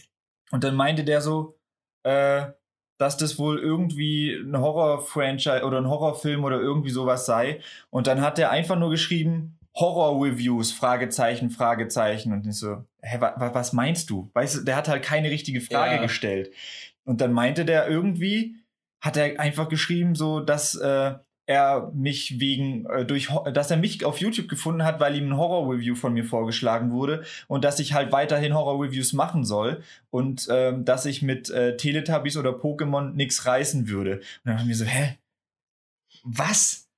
Und 0.52 0.64
dann 0.64 0.76
meinte 0.76 1.04
der 1.04 1.22
so, 1.22 1.58
äh, 2.04 2.46
dass 2.98 3.18
das 3.18 3.38
wohl 3.38 3.60
irgendwie 3.60 4.34
ein 4.36 4.58
Horror-Franchise 4.58 5.64
oder 5.66 5.80
ein 5.80 5.90
Horrorfilm 5.90 6.44
oder 6.46 6.60
irgendwie 6.62 6.92
sowas 6.92 7.26
sei. 7.26 7.60
Und 7.90 8.08
dann 8.08 8.22
hat 8.22 8.40
er 8.40 8.52
einfach 8.52 8.78
nur 8.78 8.90
geschrieben, 8.90 9.58
Horror-Reviews, 9.76 10.72
Fragezeichen, 10.72 11.50
Fragezeichen. 11.50 12.32
Und 12.32 12.48
ich 12.48 12.56
so, 12.56 12.86
hä, 13.02 13.18
wa, 13.20 13.34
wa, 13.38 13.54
was 13.54 13.74
meinst 13.74 14.10
du? 14.10 14.30
Weißt 14.34 14.56
du, 14.56 14.62
der 14.62 14.78
hat 14.78 14.88
halt 14.88 15.04
keine 15.04 15.30
richtige 15.30 15.60
Frage 15.60 15.96
Ja. 15.96 16.02
gestellt. 16.02 16.52
Und 17.06 17.22
dann 17.22 17.32
meinte 17.32 17.66
der 17.66 17.88
irgendwie, 17.88 18.58
hat 19.02 19.18
er 19.18 19.40
einfach 19.40 19.70
geschrieben, 19.70 20.16
so, 20.16 20.40
dass 20.40 20.76
äh, 20.76 21.14
er 21.48 21.92
mich 21.94 22.40
wegen, 22.40 22.86
äh, 22.88 23.06
durch, 23.06 23.30
dass 23.54 23.70
er 23.70 23.78
mich 23.78 24.04
auf 24.04 24.20
YouTube 24.20 24.48
gefunden 24.48 24.84
hat, 24.84 25.00
weil 25.00 25.16
ihm 25.16 25.30
ein 25.30 25.38
Horror-Review 25.38 25.96
von 25.96 26.14
mir 26.14 26.26
vorgeschlagen 26.26 26.92
wurde 26.92 27.24
und 27.48 27.64
dass 27.64 27.80
ich 27.80 27.94
halt 27.94 28.12
weiterhin 28.12 28.56
Horror-Reviews 28.56 29.14
machen 29.14 29.46
soll 29.46 29.84
und 30.10 30.48
ähm, 30.50 30.86
dass 30.86 31.06
ich 31.06 31.22
mit 31.22 31.50
äh, 31.52 31.78
Teletubbies 31.78 32.38
oder 32.38 32.52
Pokémon 32.52 33.14
nichts 33.14 33.46
reißen 33.46 33.88
würde. 33.88 34.18
Und 34.18 34.46
dann 34.46 34.60
haben 34.60 34.68
wir 34.68 34.76
so, 34.76 34.86
hä? 34.86 35.18
Was? 36.24 36.90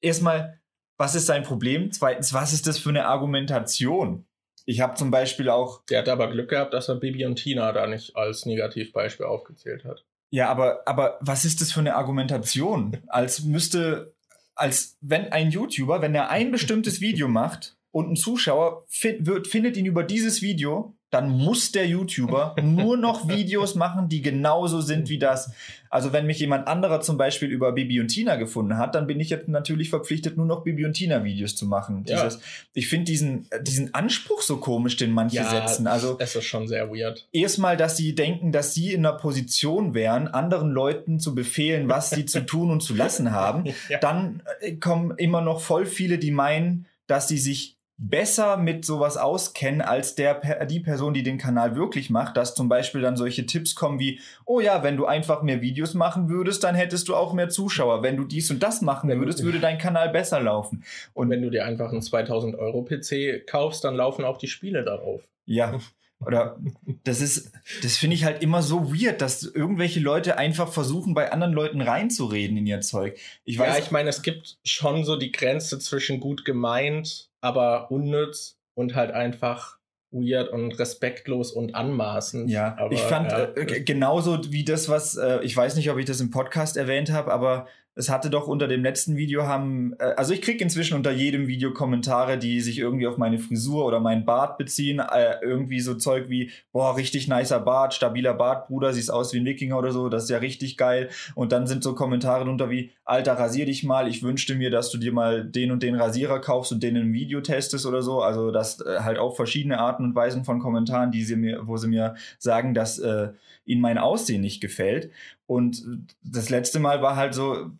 Erstmal, 0.00 0.58
was 0.96 1.14
ist 1.14 1.26
sein 1.26 1.42
Problem? 1.42 1.92
Zweitens, 1.92 2.32
was 2.32 2.54
ist 2.54 2.66
das 2.66 2.78
für 2.78 2.88
eine 2.88 3.06
Argumentation? 3.06 4.24
Ich 4.66 4.80
habe 4.80 4.94
zum 4.94 5.10
Beispiel 5.10 5.48
auch, 5.50 5.82
Der 5.90 6.00
hat 6.00 6.08
aber 6.08 6.30
Glück 6.30 6.50
gehabt, 6.50 6.72
dass 6.74 6.88
er 6.88 6.96
Bibi 6.96 7.26
und 7.26 7.36
Tina 7.36 7.72
da 7.72 7.86
nicht 7.86 8.16
als 8.16 8.46
Negativbeispiel 8.46 9.26
aufgezählt 9.26 9.84
hat. 9.84 10.04
ja, 10.30 10.48
aber, 10.48 10.82
aber 10.86 11.18
was 11.20 11.44
ist 11.44 11.60
das 11.60 11.72
für 11.72 11.80
eine 11.80 11.96
Argumentation? 11.96 12.98
Als 13.08 13.42
müsste, 13.42 14.14
als 14.54 14.96
wenn 15.00 15.32
ein 15.32 15.50
YouTuber, 15.50 16.00
wenn 16.00 16.14
er 16.14 16.30
ein 16.30 16.50
bestimmtes 16.50 17.00
Video 17.00 17.28
macht 17.28 17.76
und 17.94 18.10
ein 18.10 18.16
Zuschauer 18.16 18.84
fi 18.88 19.18
wird, 19.20 19.46
findet 19.46 19.76
ihn 19.76 19.86
über 19.86 20.02
dieses 20.02 20.42
Video, 20.42 20.96
dann 21.10 21.30
muss 21.30 21.70
der 21.70 21.86
YouTuber 21.86 22.56
nur 22.60 22.96
noch 22.96 23.28
Videos 23.28 23.76
machen, 23.76 24.08
die 24.08 24.20
genauso 24.20 24.80
sind 24.80 25.08
wie 25.08 25.20
das. 25.20 25.52
Also 25.90 26.12
wenn 26.12 26.26
mich 26.26 26.40
jemand 26.40 26.66
anderer 26.66 27.02
zum 27.02 27.16
Beispiel 27.16 27.50
über 27.50 27.70
Bibi 27.70 28.00
und 28.00 28.08
Tina 28.08 28.34
gefunden 28.34 28.78
hat, 28.78 28.96
dann 28.96 29.06
bin 29.06 29.20
ich 29.20 29.30
jetzt 29.30 29.46
natürlich 29.46 29.90
verpflichtet, 29.90 30.36
nur 30.36 30.44
noch 30.44 30.64
Bibi 30.64 30.84
und 30.84 30.94
Tina 30.94 31.22
Videos 31.22 31.54
zu 31.54 31.66
machen. 31.66 32.04
Ja. 32.08 32.24
Dieses, 32.24 32.42
ich 32.72 32.88
finde 32.88 33.04
diesen, 33.04 33.46
äh, 33.50 33.62
diesen 33.62 33.94
Anspruch 33.94 34.42
so 34.42 34.56
komisch, 34.56 34.96
den 34.96 35.12
manche 35.12 35.44
setzen. 35.44 35.86
Also 35.86 36.16
es 36.18 36.34
ist 36.34 36.46
schon 36.46 36.66
sehr 36.66 36.90
weird. 36.90 37.28
erstmal, 37.30 37.76
dass 37.76 37.96
sie 37.96 38.16
denken, 38.16 38.50
dass 38.50 38.74
sie 38.74 38.92
in 38.92 39.06
einer 39.06 39.16
Position 39.16 39.94
wären, 39.94 40.26
anderen 40.26 40.70
Leuten 40.70 41.20
zu 41.20 41.36
befehlen, 41.36 41.88
was 41.88 42.10
sie 42.10 42.26
zu 42.26 42.44
tun 42.44 42.72
und 42.72 42.80
zu 42.80 42.92
lassen 42.92 43.30
haben. 43.30 43.62
Ja. 43.88 43.98
Dann 43.98 44.42
äh, 44.60 44.76
kommen 44.76 45.12
immer 45.18 45.42
noch 45.42 45.60
voll 45.60 45.84
viele, 45.84 46.18
die 46.18 46.30
meinen, 46.30 46.86
dass 47.06 47.28
sie 47.28 47.38
sich 47.38 47.76
besser 47.96 48.56
mit 48.56 48.84
sowas 48.84 49.16
auskennen 49.16 49.80
als 49.80 50.14
der 50.14 50.66
die 50.66 50.80
Person, 50.80 51.14
die 51.14 51.22
den 51.22 51.38
Kanal 51.38 51.76
wirklich 51.76 52.10
macht, 52.10 52.36
dass 52.36 52.54
zum 52.54 52.68
Beispiel 52.68 53.00
dann 53.00 53.16
solche 53.16 53.46
Tipps 53.46 53.74
kommen 53.74 53.98
wie, 54.00 54.20
oh 54.44 54.60
ja, 54.60 54.82
wenn 54.82 54.96
du 54.96 55.06
einfach 55.06 55.42
mehr 55.42 55.62
Videos 55.62 55.94
machen 55.94 56.28
würdest, 56.28 56.64
dann 56.64 56.74
hättest 56.74 57.08
du 57.08 57.14
auch 57.14 57.32
mehr 57.32 57.48
Zuschauer. 57.48 58.02
Wenn 58.02 58.16
du 58.16 58.24
dies 58.24 58.50
und 58.50 58.62
das 58.62 58.82
machen 58.82 59.08
Wenn 59.08 59.18
du- 59.18 59.24
würdest, 59.24 59.42
würde 59.44 59.60
dein 59.60 59.78
Kanal 59.78 60.08
besser 60.10 60.40
laufen. 60.40 60.84
Und 61.12 61.30
wenn 61.30 61.42
du 61.42 61.50
dir 61.50 61.64
einfach 61.64 61.92
einen 61.92 62.02
2000 62.02 62.56
Euro 62.56 62.82
PC 62.82 63.46
kaufst, 63.46 63.84
dann 63.84 63.94
laufen 63.94 64.24
auch 64.24 64.38
die 64.38 64.48
Spiele 64.48 64.84
darauf. 64.84 65.22
Ja. 65.46 65.78
Oder 66.24 66.56
das 67.02 67.20
ist, 67.20 67.52
das 67.82 67.96
finde 67.96 68.16
ich 68.16 68.24
halt 68.24 68.42
immer 68.42 68.62
so 68.62 68.94
weird, 68.94 69.20
dass 69.20 69.42
irgendwelche 69.42 70.00
Leute 70.00 70.38
einfach 70.38 70.72
versuchen, 70.72 71.12
bei 71.12 71.30
anderen 71.32 71.52
Leuten 71.52 71.82
reinzureden 71.82 72.56
in 72.56 72.66
ihr 72.66 72.80
Zeug. 72.80 73.18
Ich 73.44 73.58
weiß, 73.58 73.76
ja, 73.76 73.82
ich 73.82 73.90
meine, 73.90 74.08
es 74.08 74.22
gibt 74.22 74.56
schon 74.64 75.04
so 75.04 75.16
die 75.16 75.32
Grenze 75.32 75.78
zwischen 75.80 76.20
gut 76.20 76.44
gemeint, 76.46 77.28
aber 77.44 77.90
unnütz 77.90 78.58
und 78.74 78.94
halt 78.94 79.12
einfach 79.12 79.78
weird 80.10 80.48
und 80.50 80.78
respektlos 80.78 81.52
und 81.52 81.74
anmaßend. 81.74 82.48
ja, 82.48 82.76
aber, 82.78 82.92
ich 82.92 83.00
fand 83.00 83.32
ja, 83.32 83.44
äh, 83.54 83.82
genauso 83.82 84.52
wie 84.52 84.64
das, 84.64 84.88
was, 84.88 85.16
äh, 85.16 85.40
ich 85.42 85.56
weiß 85.56 85.76
nicht, 85.76 85.90
ob 85.90 85.98
ich 85.98 86.06
das 86.06 86.20
im 86.20 86.30
Podcast 86.30 86.76
erwähnt 86.76 87.12
habe, 87.12 87.32
aber 87.32 87.66
es 87.96 88.08
hatte 88.10 88.28
doch 88.28 88.48
unter 88.48 88.66
dem 88.66 88.82
letzten 88.82 89.16
Video 89.16 89.44
haben, 89.44 89.94
äh, 89.98 90.14
also 90.16 90.32
ich 90.32 90.42
krieg 90.42 90.60
inzwischen 90.60 90.96
unter 90.96 91.12
jedem 91.12 91.46
Video 91.46 91.72
Kommentare, 91.72 92.38
die 92.38 92.60
sich 92.60 92.78
irgendwie 92.78 93.06
auf 93.06 93.18
meine 93.18 93.38
Frisur 93.38 93.84
oder 93.84 94.00
meinen 94.00 94.24
Bart 94.24 94.58
beziehen. 94.58 94.98
Äh, 94.98 95.36
irgendwie 95.42 95.80
so 95.80 95.94
Zeug 95.94 96.28
wie, 96.28 96.50
boah, 96.72 96.96
richtig 96.96 97.28
nicer 97.28 97.60
Bart, 97.60 97.94
stabiler 97.94 98.34
Bart, 98.34 98.66
Bruder, 98.66 98.92
siehst 98.92 99.12
aus 99.12 99.32
wie 99.32 99.38
ein 99.38 99.44
Wikinger 99.44 99.78
oder 99.78 99.92
so, 99.92 100.08
das 100.08 100.24
ist 100.24 100.30
ja 100.30 100.38
richtig 100.38 100.76
geil. 100.76 101.08
Und 101.34 101.52
dann 101.52 101.66
sind 101.66 101.84
so 101.84 101.94
Kommentare 101.94 102.44
drunter 102.44 102.68
wie, 102.70 102.90
Alter, 103.04 103.34
rasier 103.34 103.66
dich 103.66 103.84
mal, 103.84 104.08
ich 104.08 104.22
wünschte 104.22 104.54
mir, 104.54 104.70
dass 104.70 104.90
du 104.90 104.98
dir 104.98 105.12
mal 105.12 105.44
den 105.44 105.70
und 105.70 105.82
den 105.82 105.94
Rasierer 105.94 106.40
kaufst 106.40 106.72
und 106.72 106.82
den 106.82 106.96
im 106.96 107.12
Video 107.12 107.40
testest 107.40 107.86
oder 107.86 108.02
so. 108.02 108.22
Also 108.22 108.50
das 108.50 108.80
äh, 108.80 109.00
halt 109.00 109.18
auch 109.18 109.36
verschiedene 109.36 109.78
Arten 109.78 110.04
und 110.04 110.14
Weisen 110.16 110.44
von 110.44 110.58
Kommentaren, 110.58 111.12
die 111.12 111.22
sie 111.22 111.36
mir, 111.36 111.60
wo 111.66 111.76
sie 111.76 111.88
mir 111.88 112.16
sagen, 112.38 112.74
dass 112.74 112.98
äh, 112.98 113.28
ihnen 113.66 113.80
mein 113.80 113.98
Aussehen 113.98 114.40
nicht 114.40 114.60
gefällt. 114.60 115.10
Und 115.46 115.82
das 116.22 116.50
letzte 116.50 116.78
Mal 116.80 117.02
war 117.02 117.16
halt 117.16 117.34
so, 117.34 117.70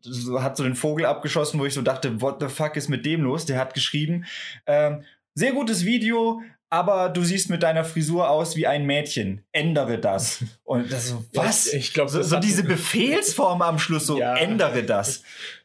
so 0.00 0.42
hat 0.42 0.56
so 0.56 0.62
den 0.64 0.74
Vogel 0.76 1.06
abgeschossen, 1.06 1.58
wo 1.60 1.66
ich 1.66 1.74
so 1.74 1.82
dachte, 1.82 2.20
what 2.20 2.40
the 2.40 2.48
fuck 2.48 2.76
ist 2.76 2.88
mit 2.88 3.04
dem 3.04 3.22
los? 3.22 3.46
Der 3.46 3.58
hat 3.58 3.74
geschrieben, 3.74 4.24
ähm, 4.66 5.02
sehr 5.34 5.52
gutes 5.52 5.84
Video, 5.84 6.40
aber 6.70 7.08
du 7.08 7.22
siehst 7.24 7.50
mit 7.50 7.62
deiner 7.62 7.84
Frisur 7.84 8.30
aus 8.30 8.56
wie 8.56 8.66
ein 8.66 8.86
Mädchen. 8.86 9.42
Ändere 9.52 9.98
das. 9.98 10.44
Und 10.64 10.92
das 10.92 11.08
so, 11.08 11.24
was? 11.34 11.72
Ja, 11.72 11.78
ich 11.78 11.92
glaube, 11.92 12.10
so, 12.10 12.22
so 12.22 12.38
diese 12.38 12.62
Befehlsform 12.64 13.62
am 13.62 13.78
Schluss, 13.78 14.06
so 14.06 14.18
Ja. 14.18 14.36
ändere 14.36 14.84
das. 14.84 15.22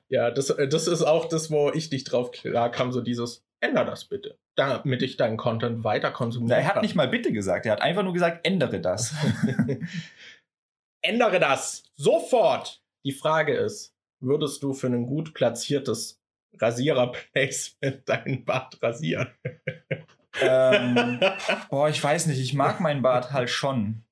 Ja, 0.09 0.31
das, 0.31 0.49
äh, 0.49 0.67
das 0.67 0.87
ist 0.87 1.01
auch 1.03 1.25
das, 1.25 1.51
wo 1.51 1.71
ich 1.71 1.91
nicht 1.91 2.05
drauf 2.05 2.31
klar 2.31 2.71
kam, 2.71 2.91
so 2.91 3.01
dieses, 3.01 3.43
änder 3.59 3.85
das 3.85 4.05
bitte, 4.05 4.37
damit 4.55 5.01
ich 5.01 5.17
deinen 5.17 5.37
Content 5.37 5.83
weiter 5.83 6.11
konsumieren 6.11 6.59
Er 6.59 6.67
hat 6.67 6.81
nicht 6.81 6.95
mal 6.95 7.07
bitte 7.07 7.31
gesagt, 7.31 7.65
er 7.65 7.71
hat 7.73 7.81
einfach 7.81 8.03
nur 8.03 8.13
gesagt, 8.13 8.45
ändere 8.45 8.79
das. 8.81 9.13
Ändere 11.07 11.39
das 11.39 11.83
sofort! 11.95 12.81
Die 13.05 13.11
Frage 13.11 13.53
ist, 13.55 13.93
würdest 14.19 14.63
du 14.63 14.73
für 14.73 14.87
ein 14.87 15.05
gut 15.05 15.33
platziertes 15.33 16.19
Rasierer-Placement 16.59 18.01
deinen 18.09 18.45
Bart 18.45 18.81
rasieren? 18.81 19.27
ähm, 20.41 21.19
boah, 21.69 21.89
ich 21.89 22.03
weiß 22.03 22.25
nicht, 22.27 22.39
ich 22.39 22.53
mag 22.53 22.79
meinen 22.79 23.01
Bart 23.01 23.31
halt 23.31 23.49
schon. 23.49 24.03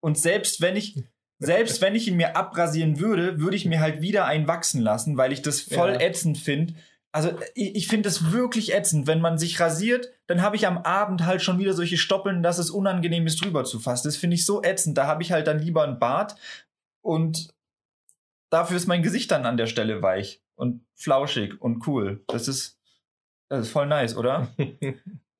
Und 0.00 0.18
selbst 0.18 0.60
wenn 0.60 0.76
ich, 0.76 1.02
selbst 1.38 1.80
wenn 1.80 1.94
ich 1.94 2.08
ihn 2.08 2.16
mir 2.16 2.36
abrasieren 2.36 2.98
würde, 3.00 3.38
würde 3.40 3.56
ich 3.56 3.64
mir 3.66 3.80
halt 3.80 4.00
wieder 4.00 4.24
einen 4.26 4.48
wachsen 4.48 4.80
lassen, 4.82 5.16
weil 5.16 5.32
ich 5.32 5.42
das 5.42 5.60
voll 5.60 5.92
Ja. 5.92 6.00
ätzend 6.00 6.38
finde. 6.38 6.74
Also 7.12 7.32
ich, 7.54 7.74
ich 7.74 7.88
finde 7.88 8.08
es 8.08 8.32
wirklich 8.32 8.72
ätzend, 8.74 9.06
wenn 9.06 9.20
man 9.20 9.38
sich 9.38 9.58
rasiert, 9.58 10.10
dann 10.26 10.42
habe 10.42 10.56
ich 10.56 10.66
am 10.66 10.78
Abend 10.78 11.26
halt 11.26 11.42
schon 11.42 11.58
wieder 11.58 11.72
solche 11.72 11.96
Stoppeln, 11.96 12.42
dass 12.42 12.58
es 12.58 12.70
unangenehm 12.70 13.26
ist, 13.26 13.44
drüber 13.44 13.64
zu 13.64 13.80
fassen. 13.80 14.08
Das 14.08 14.16
finde 14.16 14.36
ich 14.36 14.46
so 14.46 14.62
ätzend. 14.62 14.96
Da 14.96 15.06
habe 15.06 15.22
ich 15.22 15.32
halt 15.32 15.46
dann 15.46 15.58
lieber 15.58 15.82
einen 15.82 15.98
Bart 15.98 16.36
und 17.02 17.52
dafür 18.50 18.76
ist 18.76 18.86
mein 18.86 19.02
Gesicht 19.02 19.30
dann 19.30 19.46
an 19.46 19.56
der 19.56 19.66
Stelle 19.66 20.02
weich 20.02 20.40
und 20.54 20.84
flauschig 20.94 21.60
und 21.60 21.86
cool. 21.86 22.22
Das 22.28 22.46
ist, 22.46 22.78
das 23.48 23.66
ist 23.66 23.72
voll 23.72 23.86
nice, 23.86 24.16
oder? 24.16 24.48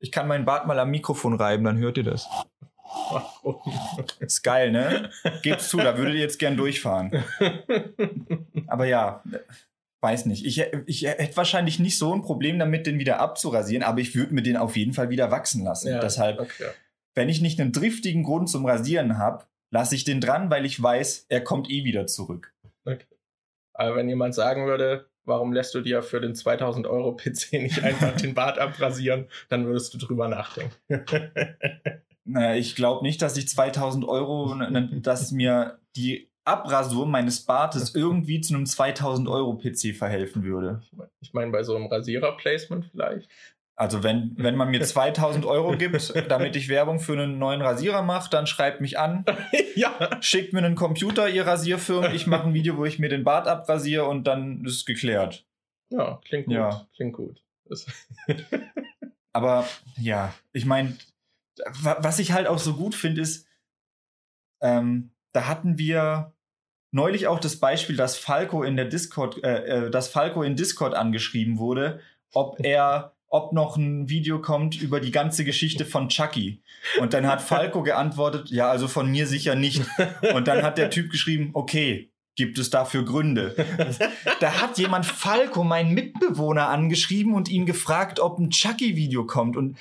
Ich 0.02 0.10
kann 0.10 0.26
meinen 0.26 0.46
Bart 0.46 0.66
mal 0.66 0.78
am 0.78 0.90
Mikrofon 0.90 1.34
reiben, 1.34 1.62
dann 1.64 1.76
hört 1.76 1.98
ihr 1.98 2.04
das. 2.04 2.26
Ist 4.18 4.42
geil, 4.42 4.72
ne? 4.72 5.10
Gebt's 5.42 5.68
zu, 5.68 5.76
da 5.76 5.96
würdet 5.98 6.14
ihr 6.14 6.20
jetzt 6.20 6.38
gern 6.38 6.56
durchfahren. 6.56 7.22
Aber 8.66 8.86
ja, 8.86 9.22
weiß 10.00 10.26
nicht. 10.26 10.44
Ich, 10.46 10.60
ich 10.86 11.02
hätte 11.04 11.36
wahrscheinlich 11.36 11.78
nicht 11.78 11.98
so 11.98 12.14
ein 12.14 12.22
Problem 12.22 12.58
damit, 12.58 12.86
den 12.86 12.98
wieder 12.98 13.20
abzurasieren, 13.20 13.82
aber 13.82 14.00
ich 14.00 14.14
würde 14.14 14.34
mir 14.34 14.42
den 14.42 14.56
auf 14.56 14.76
jeden 14.76 14.92
Fall 14.92 15.10
wieder 15.10 15.30
wachsen 15.30 15.64
lassen. 15.64 15.88
Ja, 15.88 16.00
Deshalb, 16.00 16.40
okay. 16.40 16.70
wenn 17.14 17.28
ich 17.28 17.40
nicht 17.40 17.60
einen 17.60 17.72
driftigen 17.72 18.22
Grund 18.22 18.48
zum 18.48 18.64
Rasieren 18.64 19.18
habe, 19.18 19.44
lasse 19.70 19.94
ich 19.94 20.04
den 20.04 20.20
dran, 20.20 20.50
weil 20.50 20.64
ich 20.64 20.82
weiß, 20.82 21.26
er 21.28 21.42
kommt 21.42 21.70
eh 21.70 21.84
wieder 21.84 22.06
zurück. 22.06 22.54
Aber 23.74 23.96
wenn 23.96 24.08
jemand 24.08 24.34
sagen 24.34 24.66
würde, 24.66 25.06
warum 25.24 25.52
lässt 25.52 25.74
du 25.74 25.80
dir 25.80 26.02
für 26.02 26.20
den 26.20 26.34
2000 26.34 26.86
Euro 26.86 27.14
PC 27.14 27.52
nicht 27.52 27.82
einfach 27.82 28.16
den 28.16 28.34
Bart 28.34 28.58
abrasieren, 28.58 29.28
dann 29.48 29.66
würdest 29.66 29.94
du 29.94 29.98
drüber 29.98 30.28
nachdenken. 30.28 30.74
Naja, 32.24 32.54
ich 32.54 32.76
glaube 32.76 33.02
nicht, 33.02 33.22
dass 33.22 33.36
ich 33.36 33.48
2000 33.48 34.06
Euro, 34.06 34.54
dass 35.00 35.32
mir 35.32 35.80
die 35.96 36.29
Abrasur 36.50 37.06
meines 37.06 37.44
Bartes 37.44 37.94
irgendwie 37.94 38.40
zu 38.40 38.54
einem 38.54 38.66
2000 38.66 39.28
Euro 39.28 39.56
PC 39.56 39.94
verhelfen 39.96 40.42
würde. 40.42 40.82
Ich 41.20 41.32
meine, 41.32 41.50
bei 41.52 41.62
so 41.62 41.76
einem 41.76 41.86
Rasierer-Placement 41.86 42.86
vielleicht. 42.90 43.28
Also 43.76 44.02
wenn, 44.02 44.34
wenn 44.36 44.56
man 44.56 44.70
mir 44.70 44.80
2000 44.82 45.46
Euro 45.46 45.76
gibt, 45.76 46.12
damit 46.28 46.54
ich 46.56 46.68
Werbung 46.68 47.00
für 47.00 47.14
einen 47.14 47.38
neuen 47.38 47.62
Rasierer 47.62 48.02
mache, 48.02 48.28
dann 48.28 48.46
schreibt 48.46 48.80
mich 48.80 48.98
an, 48.98 49.24
ja. 49.74 49.92
schickt 50.20 50.52
mir 50.52 50.58
einen 50.58 50.74
Computer, 50.74 51.28
ihr 51.28 51.46
Rasierfirmen, 51.46 52.14
ich 52.14 52.26
mache 52.26 52.48
ein 52.48 52.54
Video, 52.54 52.76
wo 52.76 52.84
ich 52.84 52.98
mir 52.98 53.08
den 53.08 53.24
Bart 53.24 53.48
abrasiere 53.48 54.04
und 54.04 54.24
dann 54.24 54.64
ist 54.66 54.74
es 54.74 54.84
geklärt. 54.84 55.46
Ja, 55.88 56.20
klingt 56.26 56.46
gut. 56.46 56.54
Ja. 56.54 56.86
Klingt 56.94 57.14
gut. 57.14 57.42
Aber 59.32 59.66
ja, 59.96 60.34
ich 60.52 60.66
meine, 60.66 60.96
was 61.82 62.18
ich 62.18 62.32
halt 62.32 62.48
auch 62.48 62.58
so 62.58 62.74
gut 62.74 62.94
finde, 62.94 63.20
ist, 63.22 63.46
ähm, 64.60 65.12
da 65.32 65.46
hatten 65.46 65.78
wir 65.78 66.34
neulich 66.92 67.26
auch 67.26 67.40
das 67.40 67.56
Beispiel, 67.56 67.96
dass 67.96 68.16
Falco 68.16 68.62
in 68.62 68.76
der 68.76 68.86
Discord, 68.86 69.42
äh, 69.44 69.86
äh, 69.86 69.90
dass 69.90 70.08
Falco 70.08 70.42
in 70.42 70.56
Discord 70.56 70.94
angeschrieben 70.94 71.58
wurde, 71.58 72.00
ob 72.32 72.64
er, 72.64 73.14
ob 73.28 73.52
noch 73.52 73.76
ein 73.76 74.08
Video 74.08 74.40
kommt 74.40 74.80
über 74.80 75.00
die 75.00 75.12
ganze 75.12 75.44
Geschichte 75.44 75.84
von 75.84 76.08
Chucky. 76.08 76.62
Und 77.00 77.12
dann 77.14 77.26
hat 77.26 77.42
Falco 77.42 77.82
geantwortet, 77.84 78.50
ja, 78.50 78.70
also 78.70 78.88
von 78.88 79.10
mir 79.10 79.26
sicher 79.26 79.54
nicht. 79.54 79.82
Und 80.34 80.48
dann 80.48 80.62
hat 80.62 80.78
der 80.78 80.90
Typ 80.90 81.10
geschrieben, 81.10 81.50
okay, 81.52 82.10
gibt 82.36 82.58
es 82.58 82.70
dafür 82.70 83.04
Gründe? 83.04 83.54
Da 84.40 84.60
hat 84.60 84.78
jemand 84.78 85.04
Falco, 85.04 85.62
meinen 85.62 85.92
Mitbewohner, 85.92 86.68
angeschrieben 86.68 87.34
und 87.34 87.50
ihn 87.50 87.66
gefragt, 87.66 88.18
ob 88.18 88.38
ein 88.38 88.50
Chucky-Video 88.50 89.26
kommt. 89.26 89.56
Und 89.56 89.76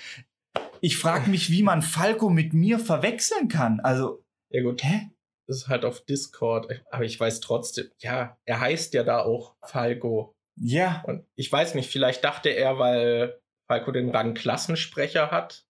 ich 0.81 0.97
frage 0.97 1.29
mich, 1.29 1.51
wie 1.51 1.63
man 1.63 1.81
Falco 1.81 2.29
mit 2.29 2.53
mir 2.53 2.79
verwechseln 2.79 3.47
kann. 3.47 3.79
Also, 3.79 4.23
ja 4.49 4.61
gut, 4.61 4.83
hä? 4.83 5.09
Das 5.49 5.57
ist 5.63 5.67
halt 5.67 5.83
auf 5.83 6.05
Discord. 6.05 6.67
Aber 6.91 7.03
ich 7.03 7.19
weiß 7.19 7.39
trotzdem, 7.39 7.89
ja, 7.99 8.37
er 8.45 8.59
heißt 8.59 8.93
ja 8.93 9.03
da 9.03 9.23
auch 9.23 9.55
Falco. 9.65 10.35
Ja, 10.61 11.03
Und 11.07 11.25
ich 11.35 11.51
weiß 11.51 11.73
nicht, 11.73 11.89
vielleicht 11.89 12.23
dachte 12.23 12.49
er, 12.49 12.77
weil 12.77 13.41
Falco 13.67 13.91
den 13.91 14.11
Rang 14.11 14.35
Klassensprecher 14.35 15.31
hat, 15.31 15.65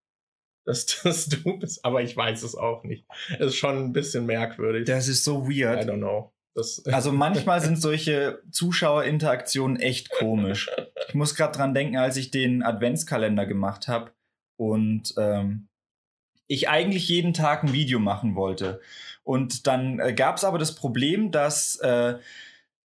dass 0.65 0.85
das 1.03 1.27
du 1.29 1.57
bist. 1.59 1.85
Aber 1.85 2.01
ich 2.01 2.15
weiß 2.15 2.43
es 2.43 2.55
auch 2.55 2.83
nicht. 2.83 3.05
Es 3.39 3.47
ist 3.47 3.55
schon 3.55 3.77
ein 3.77 3.93
bisschen 3.93 4.25
merkwürdig. 4.25 4.85
das 4.85 5.07
ist 5.07 5.23
so 5.23 5.45
I 5.45 5.61
weird. 5.61 5.89
don't 5.89 5.97
know. 5.97 6.33
Das, 6.55 6.83
Also 6.91 7.13
manchmal 7.13 7.61
sind 7.61 7.79
solche 7.79 8.41
Zuschauerinteraktionen 8.51 9.77
echt 9.79 10.09
komisch. 10.09 10.69
Ich 11.07 11.13
muss 11.13 11.35
gerade 11.35 11.57
dran 11.57 11.73
denken, 11.73 11.95
als 11.95 12.17
ich 12.17 12.31
den 12.31 12.63
Adventskalender 12.63 13.45
gemacht 13.45 13.87
habe 13.87 14.11
und 14.57 15.13
ähm, 15.17 15.69
ich 16.47 16.67
eigentlich 16.67 17.07
jeden 17.07 17.33
Tag 17.33 17.63
ein 17.63 17.71
Video 17.71 17.99
machen 17.99 18.35
wollte. 18.35 18.81
Und 19.23 19.67
dann 19.67 19.99
äh, 19.99 20.13
gab 20.13 20.37
es 20.37 20.43
aber 20.43 20.57
das 20.57 20.75
Problem, 20.75 21.31
dass 21.31 21.75
äh, 21.77 22.15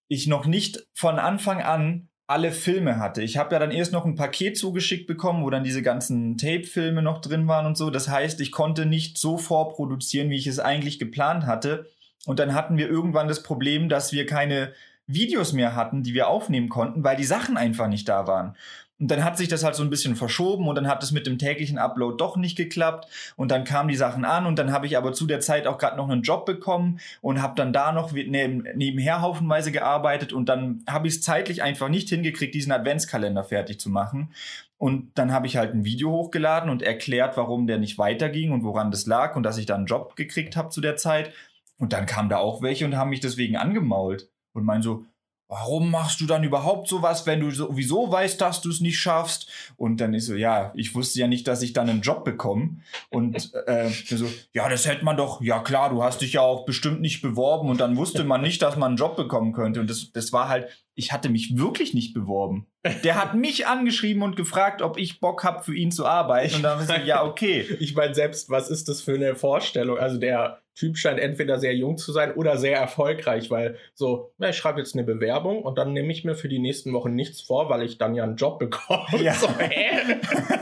ich 0.08 0.26
noch 0.26 0.46
nicht 0.46 0.86
von 0.92 1.18
Anfang 1.18 1.62
an 1.62 2.08
alle 2.26 2.52
Filme 2.52 2.98
hatte. 2.98 3.22
Ich 3.22 3.36
habe 3.36 3.54
ja 3.54 3.58
dann 3.58 3.70
erst 3.70 3.92
noch 3.92 4.06
ein 4.06 4.14
Paket 4.14 4.56
zugeschickt 4.56 5.06
bekommen, 5.06 5.44
wo 5.44 5.50
dann 5.50 5.64
diese 5.64 5.82
ganzen 5.82 6.38
Tape-Filme 6.38 7.02
noch 7.02 7.20
drin 7.20 7.46
waren 7.48 7.66
und 7.66 7.76
so. 7.76 7.90
Das 7.90 8.08
heißt, 8.08 8.40
ich 8.40 8.50
konnte 8.50 8.86
nicht 8.86 9.18
so 9.18 9.36
vorproduzieren, 9.36 10.30
wie 10.30 10.38
ich 10.38 10.46
es 10.46 10.58
eigentlich 10.58 10.98
geplant 10.98 11.44
hatte. 11.46 11.86
Und 12.24 12.38
dann 12.38 12.54
hatten 12.54 12.78
wir 12.78 12.88
irgendwann 12.88 13.28
das 13.28 13.42
Problem, 13.42 13.90
dass 13.90 14.12
wir 14.12 14.24
keine 14.24 14.72
Videos 15.06 15.52
mehr 15.52 15.76
hatten, 15.76 16.02
die 16.02 16.14
wir 16.14 16.28
aufnehmen 16.28 16.70
konnten, 16.70 17.04
weil 17.04 17.16
die 17.16 17.24
Sachen 17.24 17.58
einfach 17.58 17.88
nicht 17.88 18.08
da 18.08 18.26
waren. 18.26 18.56
Und 19.00 19.10
dann 19.10 19.24
hat 19.24 19.36
sich 19.36 19.48
das 19.48 19.64
halt 19.64 19.74
so 19.74 19.82
ein 19.82 19.90
bisschen 19.90 20.14
verschoben 20.14 20.68
und 20.68 20.76
dann 20.76 20.86
hat 20.86 21.02
es 21.02 21.10
mit 21.10 21.26
dem 21.26 21.36
täglichen 21.36 21.78
Upload 21.78 22.16
doch 22.16 22.36
nicht 22.36 22.56
geklappt 22.56 23.08
und 23.34 23.50
dann 23.50 23.64
kamen 23.64 23.88
die 23.88 23.96
Sachen 23.96 24.24
an 24.24 24.46
und 24.46 24.56
dann 24.56 24.70
habe 24.70 24.86
ich 24.86 24.96
aber 24.96 25.12
zu 25.12 25.26
der 25.26 25.40
Zeit 25.40 25.66
auch 25.66 25.78
gerade 25.78 25.96
noch 25.96 26.08
einen 26.08 26.22
Job 26.22 26.46
bekommen 26.46 27.00
und 27.20 27.42
habe 27.42 27.56
dann 27.56 27.72
da 27.72 27.90
noch 27.90 28.12
neben, 28.12 28.64
nebenher 28.76 29.20
haufenweise 29.20 29.72
gearbeitet 29.72 30.32
und 30.32 30.48
dann 30.48 30.84
habe 30.88 31.08
ich 31.08 31.14
es 31.14 31.22
zeitlich 31.22 31.60
einfach 31.62 31.88
nicht 31.88 32.08
hingekriegt, 32.08 32.54
diesen 32.54 32.70
Adventskalender 32.70 33.42
fertig 33.42 33.80
zu 33.80 33.90
machen. 33.90 34.32
Und 34.78 35.18
dann 35.18 35.32
habe 35.32 35.46
ich 35.46 35.56
halt 35.56 35.74
ein 35.74 35.84
Video 35.84 36.10
hochgeladen 36.10 36.70
und 36.70 36.82
erklärt, 36.82 37.36
warum 37.36 37.66
der 37.66 37.78
nicht 37.78 37.98
weiterging 37.98 38.52
und 38.52 38.64
woran 38.64 38.90
das 38.90 39.06
lag 39.06 39.34
und 39.34 39.42
dass 39.42 39.58
ich 39.58 39.66
dann 39.66 39.78
einen 39.78 39.86
Job 39.86 40.14
gekriegt 40.14 40.56
habe 40.56 40.68
zu 40.68 40.80
der 40.80 40.96
Zeit. 40.96 41.32
Und 41.78 41.92
dann 41.92 42.06
kamen 42.06 42.28
da 42.28 42.36
auch 42.36 42.62
welche 42.62 42.84
und 42.84 42.96
haben 42.96 43.10
mich 43.10 43.20
deswegen 43.20 43.56
angemault 43.56 44.28
und 44.52 44.64
meinen 44.64 44.82
so, 44.82 45.04
warum 45.48 45.90
machst 45.90 46.20
du 46.20 46.26
dann 46.26 46.42
überhaupt 46.42 46.88
sowas, 46.88 47.26
wenn 47.26 47.40
du 47.40 47.50
sowieso 47.50 48.10
weißt, 48.10 48.40
dass 48.40 48.60
du 48.60 48.70
es 48.70 48.80
nicht 48.80 48.98
schaffst? 48.98 49.48
Und 49.76 50.00
dann 50.00 50.14
ist 50.14 50.26
so, 50.26 50.34
ja, 50.34 50.72
ich 50.74 50.94
wusste 50.94 51.20
ja 51.20 51.26
nicht, 51.26 51.46
dass 51.46 51.62
ich 51.62 51.72
dann 51.72 51.88
einen 51.88 52.00
Job 52.00 52.24
bekomme. 52.24 52.78
Und 53.10 53.52
äh, 53.66 53.90
so, 53.90 54.26
ja, 54.52 54.68
das 54.68 54.86
hätte 54.86 55.04
man 55.04 55.16
doch, 55.16 55.42
ja 55.42 55.60
klar, 55.60 55.90
du 55.90 56.02
hast 56.02 56.22
dich 56.22 56.34
ja 56.34 56.40
auch 56.40 56.64
bestimmt 56.64 57.00
nicht 57.00 57.22
beworben 57.22 57.68
und 57.68 57.80
dann 57.80 57.96
wusste 57.96 58.24
man 58.24 58.42
nicht, 58.42 58.62
dass 58.62 58.76
man 58.76 58.88
einen 58.88 58.96
Job 58.96 59.16
bekommen 59.16 59.52
könnte. 59.52 59.80
Und 59.80 59.90
das, 59.90 60.12
das 60.12 60.32
war 60.32 60.48
halt, 60.48 60.68
ich 60.94 61.12
hatte 61.12 61.28
mich 61.28 61.56
wirklich 61.56 61.92
nicht 61.94 62.14
beworben. 62.14 62.66
Der 63.02 63.16
hat 63.16 63.34
mich 63.34 63.66
angeschrieben 63.66 64.22
und 64.22 64.36
gefragt, 64.36 64.82
ob 64.82 64.98
ich 64.98 65.20
Bock 65.20 65.44
habe, 65.44 65.62
für 65.62 65.74
ihn 65.74 65.90
zu 65.90 66.06
arbeiten. 66.06 66.56
Und 66.56 66.62
dann 66.62 66.78
war 66.78 66.96
ich 66.96 67.02
so, 67.02 67.06
ja, 67.06 67.24
okay. 67.24 67.66
ich 67.80 67.94
meine, 67.94 68.14
selbst, 68.14 68.50
was 68.50 68.70
ist 68.70 68.88
das 68.88 69.00
für 69.00 69.14
eine 69.14 69.34
Vorstellung? 69.34 69.98
Also 69.98 70.18
der 70.18 70.63
Typ 70.74 70.98
scheint 70.98 71.20
entweder 71.20 71.60
sehr 71.60 71.74
jung 71.74 71.96
zu 71.96 72.12
sein 72.12 72.32
oder 72.32 72.58
sehr 72.58 72.76
erfolgreich, 72.76 73.50
weil 73.50 73.76
so, 73.94 74.32
na, 74.38 74.48
ich 74.48 74.56
schreibe 74.56 74.80
jetzt 74.80 74.94
eine 74.94 75.04
Bewerbung 75.04 75.62
und 75.62 75.78
dann 75.78 75.92
nehme 75.92 76.12
ich 76.12 76.24
mir 76.24 76.34
für 76.34 76.48
die 76.48 76.58
nächsten 76.58 76.92
Wochen 76.92 77.14
nichts 77.14 77.40
vor, 77.40 77.68
weil 77.68 77.82
ich 77.82 77.96
dann 77.96 78.14
ja 78.14 78.24
einen 78.24 78.36
Job 78.36 78.58
bekomme. 78.58 79.22
Ja. 79.22 79.34
So, 79.44 79.48
hä? 79.58 80.18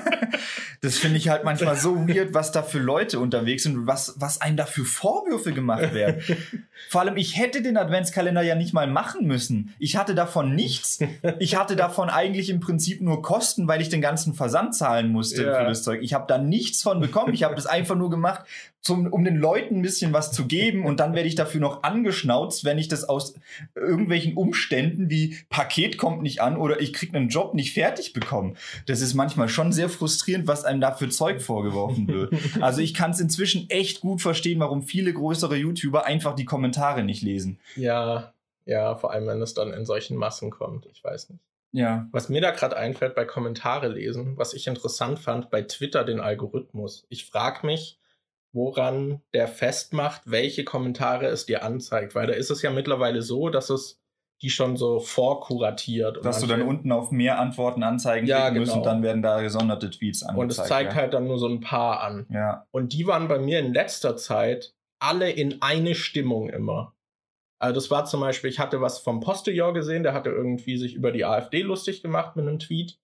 das 0.83 0.99
finde 0.99 1.17
ich 1.17 1.29
halt 1.29 1.45
manchmal 1.45 1.77
so 1.77 2.09
weird, 2.09 2.35
was 2.35 2.51
da 2.51 2.63
für 2.63 2.81
Leute 2.81 3.21
unterwegs 3.21 3.63
sind 3.63 3.77
und 3.77 3.87
was, 3.87 4.15
was 4.19 4.41
einem 4.41 4.57
da 4.57 4.67
für 4.67 4.85
Vorwürfe 4.85 5.53
gemacht 5.53 5.95
werden. 5.95 6.23
Vor 6.89 7.03
allem, 7.03 7.17
ich 7.17 7.37
hätte 7.37 7.63
den 7.63 7.77
Adventskalender 7.77 8.43
ja 8.43 8.57
nicht 8.57 8.73
mal 8.73 8.89
machen 8.89 9.27
müssen. 9.27 9.75
Ich 9.79 9.97
hatte 9.97 10.17
davon 10.17 10.55
nichts. 10.57 10.99
Ich 11.39 11.55
hatte 11.55 11.77
davon 11.77 12.11
eigentlich 12.11 12.51
im 12.51 12.59
Prinzip 12.59 13.01
nur 13.01 13.23
Kosten, 13.23 13.69
weil 13.69 13.81
ich 13.81 13.91
den 13.91 14.01
ganzen 14.01 14.35
Versand 14.35 14.75
zahlen 14.75 15.11
musste 15.11 15.45
ja. 15.45 15.59
für 15.59 15.65
das 15.65 15.85
Zeug. 15.85 16.01
Ich 16.03 16.15
habe 16.15 16.25
da 16.27 16.39
nichts 16.39 16.83
von 16.83 17.01
bekommen. 17.01 17.33
Ich 17.33 17.45
habe 17.45 17.55
das 17.55 17.67
einfach 17.67 17.95
nur 17.95 18.11
gemacht, 18.11 18.45
zum, 18.83 19.07
um 19.13 19.25
den 19.25 19.37
Leuten 19.37 19.77
ein 19.77 19.83
bisschen 19.83 20.13
was 20.13 20.33
zu 20.33 20.47
geben 20.47 20.85
und 20.85 20.99
dann 20.99 21.15
werde 21.15 21.29
ich 21.29 21.37
dafür 21.37 21.61
noch 21.61 21.85
angeschnauzt, 21.85 22.65
wenn 22.65 22.79
ich 22.79 22.89
das 22.89 23.05
aus 23.05 23.35
irgendwelchen 23.77 24.37
Umständen 24.37 25.09
wie 25.09 25.39
Paket 25.49 25.99
kommt 25.99 26.23
nicht 26.23 26.43
an 26.43 26.57
oder 26.57 26.81
ich 26.81 26.93
krieg 26.93 27.15
einen 27.15 27.29
Job 27.29 27.55
nicht 27.55 27.75
fertig 27.75 28.13
bekomme. 28.13 28.55
Das 28.87 29.01
ist 29.01 29.15
manchmal 29.15 29.49
schon 29.49 29.73
sehr 29.73 29.89
frustrierend, 29.89 30.49
was 30.49 30.65
einem 30.65 30.81
da 30.81 30.93
für 30.93 31.09
Zeug 31.09 31.41
vorgeworfen 31.41 32.09
wird. 32.09 32.35
Also 32.61 32.81
ich 32.81 32.93
kann 32.93 33.13
es 33.13 33.21
inzwischen 33.21 33.71
echt 33.71 34.01
gut 34.01 34.21
verstehen, 34.21 34.59
warum 34.61 34.83
viele 34.83 35.13
größere 35.13 35.57
YouTuber 35.57 36.05
einfach 36.05 36.35
die 36.35 36.45
Kommentare 36.45 37.05
nicht 37.05 37.23
lesen. 37.23 37.59
Ja, 37.77 38.33
ja, 38.67 38.97
vor 38.97 39.13
allem 39.13 39.27
wenn 39.29 39.43
es 39.43 39.55
dann 39.55 39.73
in 39.73 39.87
solchen 39.87 40.17
Massen 40.17 40.51
kommt. 40.51 40.87
Ich 40.87 41.03
weiß 41.03 41.31
nicht. 41.31 41.41
Ja. 41.73 42.09
Was 42.11 42.29
mir 42.29 42.41
da 42.41 42.51
gerade 42.51 42.77
einfällt 42.77 43.15
bei 43.15 43.25
Kommentare 43.25 43.89
lesen, 43.89 44.37
was 44.37 44.55
ich 44.55 44.67
interessant 44.67 45.19
fand 45.19 45.51
bei 45.51 45.63
Twitter 45.63 46.05
den 46.05 46.21
Algorithmus. 46.21 47.07
Ich 47.09 47.25
frage 47.27 47.67
mich, 47.67 47.99
woran 48.53 49.23
der 49.33 49.49
festmacht, 49.49 50.23
welche 50.27 50.65
Kommentare 50.65 51.27
es 51.27 51.47
dir 51.47 51.65
anzeigt. 51.65 52.15
Weil 52.15 52.27
da 52.27 52.35
ist 52.35 52.51
es 52.51 52.63
ja 52.63 52.71
mittlerweile 52.71 53.23
so, 53.23 53.49
dass 53.49 53.71
es 53.71 54.01
die 54.43 54.51
schon 54.51 54.77
so 54.77 54.99
vorkuratiert. 54.99 56.25
Dass 56.25 56.41
du 56.41 56.47
dann 56.47 56.63
unten 56.63 56.91
auf 56.91 57.13
mehr 57.13 57.39
Antworten 57.39 57.83
anzeigen 57.83 58.27
ja, 58.27 58.49
genau. 58.49 58.61
musst 58.61 58.77
und 58.77 58.85
dann 58.85 59.03
werden 59.03 59.23
da 59.23 59.41
gesonderte 59.41 59.89
Tweets 59.89 60.23
angezeigt. 60.23 60.43
Und 60.43 60.51
es 60.51 60.69
zeigt 60.69 60.93
ja. 60.93 60.99
halt 60.99 61.15
dann 61.15 61.29
nur 61.29 61.39
so 61.39 61.47
ein 61.49 61.61
paar 61.61 62.03
an. 62.03 62.27
Ja. 62.29 62.67
Und 62.73 62.93
die 62.93 63.07
waren 63.07 63.29
bei 63.29 63.39
mir 63.39 63.61
in 63.61 63.73
letzter 63.73 64.17
Zeit 64.17 64.75
alle 65.01 65.31
in 65.31 65.63
eine 65.63 65.95
Stimmung 65.95 66.49
immer. 66.49 66.95
Also 67.61 67.77
das 67.77 67.91
war 67.93 68.05
zum 68.05 68.21
Beispiel, 68.21 68.51
ich 68.51 68.59
hatte 68.59 68.81
was 68.81 68.99
vom 68.99 69.21
Postillon 69.21 69.75
gesehen, 69.75 70.03
der 70.03 70.15
hatte 70.15 70.31
irgendwie 70.31 70.77
sich 70.77 70.95
über 70.95 71.13
die 71.13 71.25
AfD 71.25 71.63
lustig 71.63 72.03
gemacht 72.03 72.35
mit 72.35 72.47
einem 72.49 72.59
Tweet. 72.59 72.99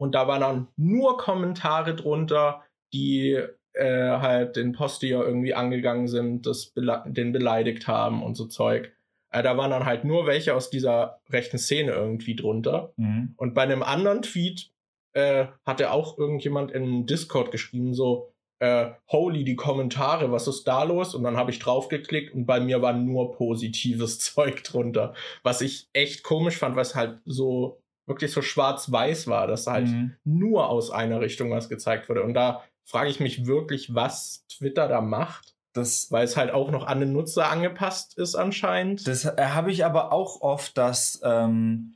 Und 0.00 0.16
da 0.16 0.26
waren 0.26 0.40
dann 0.40 0.68
nur 0.76 1.16
Kommentare 1.18 1.94
drunter, 1.94 2.64
die 2.92 3.40
äh, 3.74 3.86
halt 3.86 4.56
den 4.56 4.72
Postillon 4.72 5.24
irgendwie 5.24 5.54
angegangen 5.54 6.08
sind, 6.08 6.46
das 6.46 6.66
bele 6.66 7.04
den 7.06 7.32
beleidigt 7.32 7.86
haben 7.86 8.22
und 8.22 8.36
so 8.36 8.46
Zeug. 8.46 8.92
Äh, 9.30 9.42
da 9.42 9.56
waren 9.56 9.70
dann 9.70 9.86
halt 9.86 10.04
nur 10.04 10.26
welche 10.26 10.54
aus 10.54 10.70
dieser 10.70 11.20
rechten 11.30 11.58
Szene 11.58 11.92
irgendwie 11.92 12.34
drunter. 12.34 12.92
Mhm. 12.96 13.34
Und 13.36 13.54
bei 13.54 13.62
einem 13.62 13.82
anderen 13.82 14.22
Tweet 14.22 14.70
äh, 15.12 15.46
hatte 15.64 15.92
auch 15.92 16.18
irgendjemand 16.18 16.72
in 16.72 17.06
Discord 17.06 17.50
geschrieben, 17.50 17.94
so, 17.94 18.32
äh, 18.60 18.90
holy, 19.08 19.44
die 19.44 19.56
Kommentare, 19.56 20.30
was 20.30 20.46
ist 20.46 20.64
da 20.64 20.82
los? 20.82 21.14
Und 21.14 21.22
dann 21.22 21.36
habe 21.36 21.50
ich 21.50 21.58
draufgeklickt 21.58 22.34
und 22.34 22.44
bei 22.46 22.60
mir 22.60 22.82
war 22.82 22.92
nur 22.92 23.32
positives 23.32 24.18
Zeug 24.20 24.62
drunter. 24.64 25.14
Was 25.42 25.60
ich 25.60 25.88
echt 25.92 26.22
komisch 26.22 26.58
fand, 26.58 26.76
was 26.76 26.94
halt 26.94 27.20
so 27.24 27.80
wirklich 28.06 28.32
so 28.32 28.42
schwarz-weiß 28.42 29.28
war, 29.28 29.46
dass 29.46 29.66
halt 29.66 29.86
mhm. 29.86 30.16
nur 30.24 30.68
aus 30.68 30.90
einer 30.90 31.20
Richtung 31.20 31.50
was 31.50 31.68
gezeigt 31.68 32.08
wurde. 32.08 32.22
Und 32.22 32.34
da 32.34 32.64
frage 32.90 33.10
ich 33.10 33.20
mich 33.20 33.46
wirklich, 33.46 33.94
was 33.94 34.44
Twitter 34.48 34.88
da 34.88 35.00
macht. 35.00 35.54
Das, 35.72 36.10
weil 36.10 36.24
es 36.24 36.36
halt 36.36 36.50
auch 36.50 36.72
noch 36.72 36.84
an 36.84 36.98
den 36.98 37.12
Nutzer 37.12 37.48
angepasst 37.48 38.18
ist 38.18 38.34
anscheinend. 38.34 39.06
Das 39.06 39.24
äh, 39.24 39.36
habe 39.38 39.70
ich 39.70 39.84
aber 39.84 40.12
auch 40.12 40.40
oft, 40.40 40.76
dass 40.76 41.20
ähm, 41.22 41.94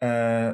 äh, 0.00 0.52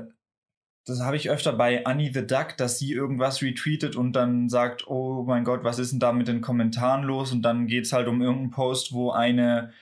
das 0.87 1.01
habe 1.01 1.17
ich 1.17 1.29
öfter 1.29 1.53
bei 1.53 1.85
Annie 1.85 2.13
the 2.15 2.25
Duck, 2.25 2.57
dass 2.57 2.79
sie 2.79 2.93
irgendwas 2.93 3.43
retweetet 3.43 3.97
und 3.97 4.13
dann 4.13 4.49
sagt, 4.49 4.87
oh 4.87 5.25
mein 5.25 5.43
Gott, 5.43 5.65
was 5.65 5.81
ist 5.81 5.91
denn 5.91 5.99
da 5.99 6.13
mit 6.13 6.29
den 6.29 6.41
Kommentaren 6.41 7.03
los? 7.03 7.33
Und 7.33 7.43
dann 7.43 7.67
geht 7.67 7.87
es 7.87 7.93
halt 7.93 8.07
um 8.07 8.23
irgendeinen 8.23 8.53
Post, 8.53 8.93
wo 8.93 9.11
eine 9.11 9.73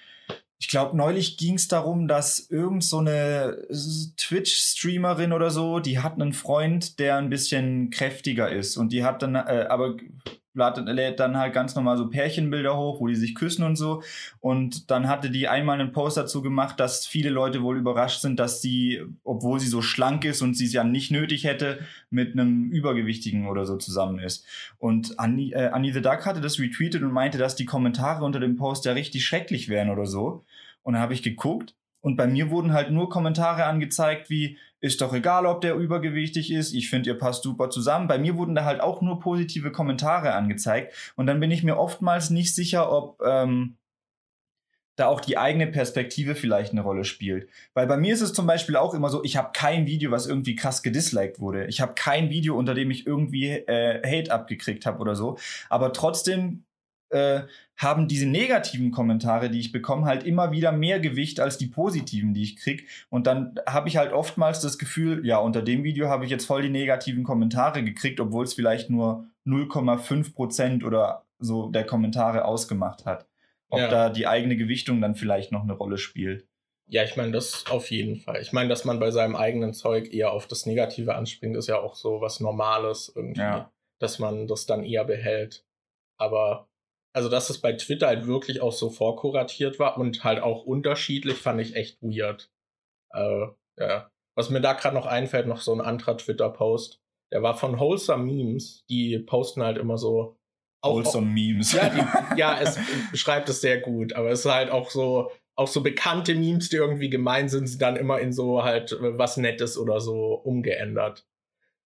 ich 0.58 0.68
glaube, 0.68 0.96
neulich 0.96 1.36
ging 1.36 1.54
es 1.54 1.68
darum, 1.68 2.08
dass 2.08 2.38
irgend 2.38 2.84
so 2.84 2.98
eine 2.98 3.66
Twitch-Streamerin 4.16 5.32
oder 5.32 5.50
so, 5.50 5.80
die 5.80 5.98
hat 5.98 6.14
einen 6.14 6.32
Freund, 6.32 6.98
der 6.98 7.16
ein 7.16 7.28
bisschen 7.28 7.90
kräftiger 7.90 8.50
ist. 8.50 8.76
Und 8.76 8.92
die 8.92 9.04
hat 9.04 9.22
dann, 9.22 9.34
äh, 9.34 9.66
aber 9.68 9.96
lädt 10.54 11.20
dann 11.20 11.36
halt 11.36 11.52
ganz 11.52 11.74
normal 11.74 11.96
so 11.96 12.08
Pärchenbilder 12.08 12.76
hoch, 12.76 13.00
wo 13.00 13.06
die 13.06 13.14
sich 13.14 13.34
küssen 13.34 13.64
und 13.64 13.76
so. 13.76 14.02
Und 14.40 14.90
dann 14.90 15.08
hatte 15.08 15.30
die 15.30 15.48
einmal 15.48 15.80
einen 15.80 15.92
Post 15.92 16.16
dazu 16.16 16.42
gemacht, 16.42 16.78
dass 16.78 17.06
viele 17.06 17.30
Leute 17.30 17.62
wohl 17.62 17.76
überrascht 17.76 18.20
sind, 18.20 18.38
dass 18.38 18.62
sie, 18.62 19.02
obwohl 19.24 19.60
sie 19.60 19.68
so 19.68 19.82
schlank 19.82 20.24
ist 20.24 20.42
und 20.42 20.54
sie 20.54 20.66
es 20.66 20.72
ja 20.72 20.84
nicht 20.84 21.10
nötig 21.10 21.44
hätte, 21.44 21.80
mit 22.10 22.32
einem 22.32 22.70
Übergewichtigen 22.70 23.48
oder 23.48 23.66
so 23.66 23.76
zusammen 23.76 24.18
ist. 24.18 24.46
Und 24.78 25.18
Annie, 25.18 25.52
äh, 25.54 25.68
Annie 25.68 25.92
the 25.92 26.02
Duck 26.02 26.26
hatte 26.26 26.40
das 26.40 26.58
retweetet 26.58 27.02
und 27.02 27.12
meinte, 27.12 27.38
dass 27.38 27.56
die 27.56 27.66
Kommentare 27.66 28.24
unter 28.24 28.40
dem 28.40 28.56
Post 28.56 28.84
ja 28.84 28.92
richtig 28.92 29.24
schrecklich 29.24 29.68
wären 29.68 29.90
oder 29.90 30.06
so. 30.06 30.44
Und 30.82 30.94
dann 30.94 31.02
habe 31.02 31.14
ich 31.14 31.22
geguckt 31.22 31.74
und 32.04 32.16
bei 32.16 32.26
mir 32.26 32.50
wurden 32.50 32.74
halt 32.74 32.90
nur 32.90 33.08
Kommentare 33.08 33.64
angezeigt 33.64 34.28
wie, 34.28 34.58
ist 34.78 35.00
doch 35.00 35.14
egal, 35.14 35.46
ob 35.46 35.62
der 35.62 35.74
übergewichtig 35.74 36.52
ist, 36.52 36.74
ich 36.74 36.90
finde, 36.90 37.08
ihr 37.08 37.18
passt 37.18 37.44
super 37.44 37.70
zusammen. 37.70 38.08
Bei 38.08 38.18
mir 38.18 38.36
wurden 38.36 38.54
da 38.54 38.66
halt 38.66 38.82
auch 38.82 39.00
nur 39.00 39.20
positive 39.20 39.72
Kommentare 39.72 40.34
angezeigt. 40.34 40.92
Und 41.16 41.26
dann 41.26 41.40
bin 41.40 41.50
ich 41.50 41.62
mir 41.62 41.78
oftmals 41.78 42.28
nicht 42.28 42.54
sicher, 42.54 42.92
ob 42.92 43.22
ähm, 43.24 43.78
da 44.96 45.06
auch 45.06 45.22
die 45.22 45.38
eigene 45.38 45.66
Perspektive 45.66 46.34
vielleicht 46.34 46.72
eine 46.72 46.82
Rolle 46.82 47.04
spielt. 47.06 47.48
Weil 47.72 47.86
bei 47.86 47.96
mir 47.96 48.12
ist 48.12 48.20
es 48.20 48.34
zum 48.34 48.46
Beispiel 48.46 48.76
auch 48.76 48.92
immer 48.92 49.08
so, 49.08 49.24
ich 49.24 49.38
habe 49.38 49.52
kein 49.54 49.86
Video, 49.86 50.10
was 50.10 50.26
irgendwie 50.26 50.56
krass 50.56 50.82
gedisliked 50.82 51.40
wurde. 51.40 51.64
Ich 51.68 51.80
habe 51.80 51.94
kein 51.94 52.28
Video, 52.28 52.54
unter 52.54 52.74
dem 52.74 52.90
ich 52.90 53.06
irgendwie 53.06 53.48
äh, 53.48 54.02
Hate 54.04 54.30
abgekriegt 54.30 54.84
habe 54.84 54.98
oder 54.98 55.16
so. 55.16 55.38
Aber 55.70 55.94
trotzdem 55.94 56.64
äh, 57.14 57.46
haben 57.76 58.08
diese 58.08 58.26
negativen 58.26 58.90
Kommentare, 58.90 59.50
die 59.50 59.60
ich 59.60 59.72
bekomme, 59.72 60.06
halt 60.06 60.24
immer 60.24 60.52
wieder 60.52 60.72
mehr 60.72 61.00
Gewicht 61.00 61.40
als 61.40 61.58
die 61.58 61.66
positiven, 61.66 62.34
die 62.34 62.42
ich 62.42 62.56
krieg. 62.56 62.88
Und 63.08 63.26
dann 63.26 63.58
habe 63.66 63.88
ich 63.88 63.96
halt 63.96 64.12
oftmals 64.12 64.60
das 64.60 64.78
Gefühl, 64.78 65.24
ja, 65.26 65.38
unter 65.38 65.62
dem 65.62 65.84
Video 65.84 66.08
habe 66.08 66.24
ich 66.24 66.30
jetzt 66.30 66.46
voll 66.46 66.62
die 66.62 66.70
negativen 66.70 67.24
Kommentare 67.24 67.82
gekriegt, 67.82 68.20
obwohl 68.20 68.44
es 68.44 68.54
vielleicht 68.54 68.90
nur 68.90 69.26
0,5 69.46 70.34
Prozent 70.34 70.84
oder 70.84 71.24
so 71.38 71.68
der 71.68 71.84
Kommentare 71.84 72.44
ausgemacht 72.44 73.06
hat. 73.06 73.26
Ob 73.68 73.80
ja. 73.80 73.88
da 73.88 74.10
die 74.10 74.26
eigene 74.26 74.56
Gewichtung 74.56 75.00
dann 75.00 75.14
vielleicht 75.14 75.50
noch 75.50 75.62
eine 75.62 75.72
Rolle 75.72 75.98
spielt. 75.98 76.46
Ja, 76.86 77.02
ich 77.02 77.16
meine, 77.16 77.32
das 77.32 77.64
auf 77.70 77.90
jeden 77.90 78.16
Fall. 78.16 78.40
Ich 78.42 78.52
meine, 78.52 78.68
dass 78.68 78.84
man 78.84 79.00
bei 79.00 79.10
seinem 79.10 79.36
eigenen 79.36 79.72
Zeug 79.72 80.12
eher 80.12 80.32
auf 80.32 80.46
das 80.46 80.66
Negative 80.66 81.14
anspringt, 81.14 81.56
ist 81.56 81.68
ja 81.68 81.78
auch 81.78 81.94
so 81.94 82.20
was 82.20 82.40
Normales 82.40 83.12
irgendwie, 83.14 83.40
ja. 83.40 83.70
dass 83.98 84.18
man 84.18 84.46
das 84.46 84.66
dann 84.66 84.84
eher 84.84 85.04
behält. 85.04 85.64
Aber 86.18 86.68
also, 87.14 87.28
dass 87.28 87.48
es 87.48 87.58
bei 87.60 87.72
Twitter 87.72 88.08
halt 88.08 88.26
wirklich 88.26 88.60
auch 88.60 88.72
so 88.72 88.90
vorkuratiert 88.90 89.78
war 89.78 89.96
und 89.98 90.24
halt 90.24 90.42
auch 90.42 90.64
unterschiedlich, 90.64 91.38
fand 91.38 91.60
ich 91.60 91.76
echt 91.76 92.02
weird. 92.02 92.50
Äh, 93.12 93.46
ja. 93.78 94.10
Was 94.36 94.50
mir 94.50 94.60
da 94.60 94.72
gerade 94.72 94.96
noch 94.96 95.06
einfällt, 95.06 95.46
noch 95.46 95.60
so 95.60 95.72
ein 95.72 95.80
anderer 95.80 96.16
Twitter-Post. 96.16 97.00
Der 97.32 97.42
war 97.42 97.56
von 97.56 97.78
Wholesome 97.78 98.24
Memes. 98.24 98.84
Die 98.90 99.16
posten 99.20 99.62
halt 99.62 99.78
immer 99.78 99.96
so. 99.96 100.36
Wholesome 100.84 101.28
Memes. 101.28 101.72
Ja, 101.72 101.88
die, 101.88 102.36
ja, 102.36 102.60
es 102.60 102.78
beschreibt 103.12 103.48
es 103.48 103.60
sehr 103.60 103.80
gut. 103.80 104.14
Aber 104.14 104.30
es 104.30 104.40
ist 104.40 104.50
halt 104.50 104.70
auch 104.70 104.90
so, 104.90 105.30
auch 105.56 105.68
so 105.68 105.84
bekannte 105.84 106.34
Memes, 106.34 106.68
die 106.68 106.76
irgendwie 106.76 107.10
gemein 107.10 107.48
sind, 107.48 107.68
sind 107.68 107.80
dann 107.80 107.94
immer 107.94 108.18
in 108.18 108.32
so 108.32 108.64
halt 108.64 108.90
äh, 108.90 109.16
was 109.18 109.36
Nettes 109.36 109.78
oder 109.78 110.00
so 110.00 110.34
umgeändert. 110.34 111.24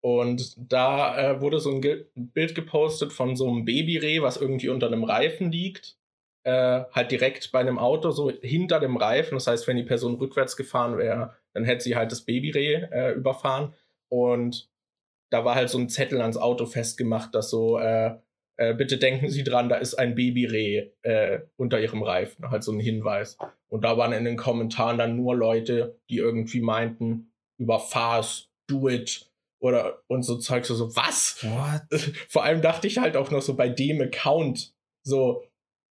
Und 0.00 0.54
da 0.72 1.18
äh, 1.18 1.40
wurde 1.40 1.58
so 1.58 1.70
ein 1.70 1.80
Ge 1.80 2.06
Bild 2.14 2.54
gepostet 2.54 3.12
von 3.12 3.36
so 3.36 3.48
einem 3.48 3.64
Babyreh, 3.64 4.22
was 4.22 4.36
irgendwie 4.36 4.68
unter 4.68 4.86
einem 4.86 5.04
Reifen 5.04 5.50
liegt. 5.50 5.96
Äh, 6.44 6.84
halt 6.92 7.10
direkt 7.10 7.50
bei 7.52 7.60
einem 7.60 7.78
Auto, 7.78 8.10
so 8.10 8.30
hinter 8.30 8.80
dem 8.80 8.96
Reifen. 8.96 9.34
Das 9.34 9.48
heißt, 9.48 9.66
wenn 9.66 9.76
die 9.76 9.82
Person 9.82 10.14
rückwärts 10.14 10.56
gefahren 10.56 10.96
wäre, 10.96 11.34
dann 11.52 11.64
hätte 11.64 11.82
sie 11.82 11.96
halt 11.96 12.12
das 12.12 12.24
Babyreh 12.24 12.86
äh, 12.92 13.12
überfahren. 13.12 13.74
Und 14.08 14.70
da 15.30 15.44
war 15.44 15.56
halt 15.56 15.68
so 15.68 15.78
ein 15.78 15.88
Zettel 15.88 16.20
ans 16.20 16.36
Auto 16.36 16.66
festgemacht, 16.66 17.34
dass 17.34 17.50
so, 17.50 17.78
äh, 17.78 18.16
äh, 18.56 18.74
bitte 18.74 18.98
denken 18.98 19.28
Sie 19.28 19.44
dran, 19.44 19.68
da 19.68 19.76
ist 19.76 19.94
ein 19.94 20.14
Babyreh 20.14 20.90
äh, 21.02 21.40
unter 21.56 21.80
Ihrem 21.80 22.02
Reifen. 22.02 22.50
Halt 22.50 22.64
so 22.64 22.72
ein 22.72 22.80
Hinweis. 22.80 23.36
Und 23.68 23.84
da 23.84 23.98
waren 23.98 24.12
in 24.12 24.24
den 24.24 24.36
Kommentaren 24.36 24.96
dann 24.96 25.16
nur 25.16 25.36
Leute, 25.36 26.00
die 26.08 26.16
irgendwie 26.16 26.60
meinten, 26.60 27.32
überfahr's, 27.58 28.48
do 28.68 28.88
it, 28.88 29.27
oder 29.60 30.02
und 30.06 30.22
so 30.22 30.36
Zeug 30.36 30.64
so, 30.64 30.74
so 30.74 30.94
was? 30.96 31.38
What? 31.42 32.00
Vor 32.28 32.44
allem 32.44 32.62
dachte 32.62 32.86
ich 32.86 32.98
halt 32.98 33.16
auch 33.16 33.30
noch 33.30 33.42
so 33.42 33.54
bei 33.54 33.68
dem 33.68 34.00
Account, 34.00 34.74
so 35.02 35.44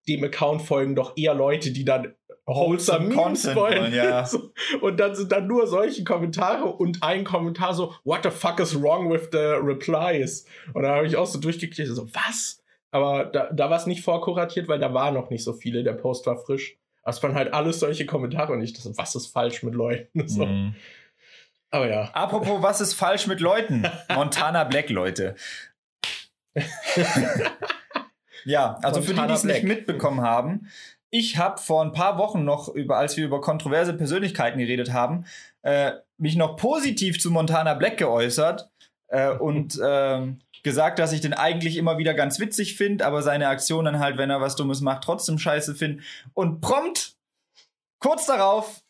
dem 0.07 0.23
Account 0.23 0.61
folgen 0.61 0.95
doch 0.95 1.17
eher 1.17 1.33
Leute, 1.33 1.71
die 1.71 1.83
dann 1.83 2.13
wholesome 2.45 3.07
Memes 3.07 3.53
wollen. 3.55 3.93
Ja. 3.93 4.25
so, 4.25 4.51
und 4.79 4.99
dann 4.99 5.15
sind 5.15 5.31
dann 5.31 5.47
nur 5.47 5.67
solche 5.67 6.03
Kommentare 6.05 6.65
und 6.65 7.03
ein 7.03 7.25
Kommentar 7.25 7.73
so, 7.73 7.93
what 8.05 8.23
the 8.23 8.29
fuck 8.29 8.59
is 8.59 8.81
wrong 8.81 9.11
with 9.11 9.29
the 9.33 9.37
replies? 9.37 10.45
Und 10.73 10.83
da 10.83 10.95
habe 10.95 11.07
ich 11.07 11.17
auch 11.17 11.25
so 11.25 11.39
durchgeklickt, 11.39 11.89
so, 11.89 12.07
was? 12.13 12.63
aber 12.91 13.25
da, 13.25 13.51
da 13.51 13.69
war 13.69 13.77
es 13.77 13.85
nicht 13.85 14.01
vorkuratiert, 14.01 14.67
weil 14.67 14.79
da 14.79 14.93
war 14.93 15.11
noch 15.11 15.29
nicht 15.29 15.43
so 15.43 15.53
viele. 15.53 15.83
Der 15.83 15.93
Post 15.93 16.25
war 16.25 16.37
frisch. 16.37 16.77
Es 17.03 17.21
waren 17.23 17.35
halt 17.35 17.53
alles 17.53 17.79
solche 17.79 18.05
Kommentare 18.05 18.53
und 18.53 18.61
ich 18.61 18.73
dachte, 18.73 18.97
was 18.97 19.15
ist 19.15 19.27
falsch 19.27 19.63
mit 19.63 19.75
Leuten? 19.75 20.07
So. 20.27 20.45
Mhm. 20.45 20.75
Aber 21.71 21.89
ja. 21.89 22.09
Apropos, 22.13 22.61
was 22.61 22.81
ist 22.81 22.93
falsch 22.93 23.27
mit 23.27 23.39
Leuten? 23.39 23.85
Montana 24.13 24.63
Black, 24.63 24.89
Leute. 24.89 25.35
ja, 28.45 28.77
also 28.81 29.01
für 29.01 29.13
die, 29.13 29.19
Montana 29.19 29.27
die 29.27 29.33
es 29.33 29.43
nicht 29.43 29.63
mitbekommen 29.63 30.21
haben, 30.21 30.69
ich 31.09 31.37
habe 31.37 31.61
vor 31.61 31.83
ein 31.83 31.93
paar 31.93 32.17
Wochen 32.17 32.43
noch, 32.43 32.67
über, 32.67 32.97
als 32.97 33.15
wir 33.15 33.25
über 33.25 33.41
kontroverse 33.41 33.93
Persönlichkeiten 33.93 34.59
geredet 34.59 34.91
haben, 34.91 35.25
äh, 35.61 35.93
mich 36.17 36.35
noch 36.35 36.57
positiv 36.57 37.19
zu 37.21 37.31
Montana 37.31 37.73
Black 37.75 37.97
geäußert 37.97 38.69
äh, 39.07 39.29
und 39.37 39.79
ähm, 39.83 40.39
gesagt, 40.63 40.99
dass 40.99 41.13
ich 41.13 41.21
den 41.21 41.33
eigentlich 41.33 41.77
immer 41.77 41.97
wieder 41.97 42.13
ganz 42.13 42.39
witzig 42.39 42.75
finde, 42.75 43.05
aber 43.05 43.21
seine 43.21 43.47
Aktionen 43.47 43.99
halt, 43.99 44.17
wenn 44.17 44.29
er 44.29 44.41
was 44.41 44.55
Dummes 44.55 44.81
macht, 44.81 45.03
trotzdem 45.03 45.39
scheiße 45.39 45.75
finde. 45.75 46.03
Und 46.33 46.59
prompt, 46.59 47.15
kurz 47.99 48.25
darauf, 48.25 48.81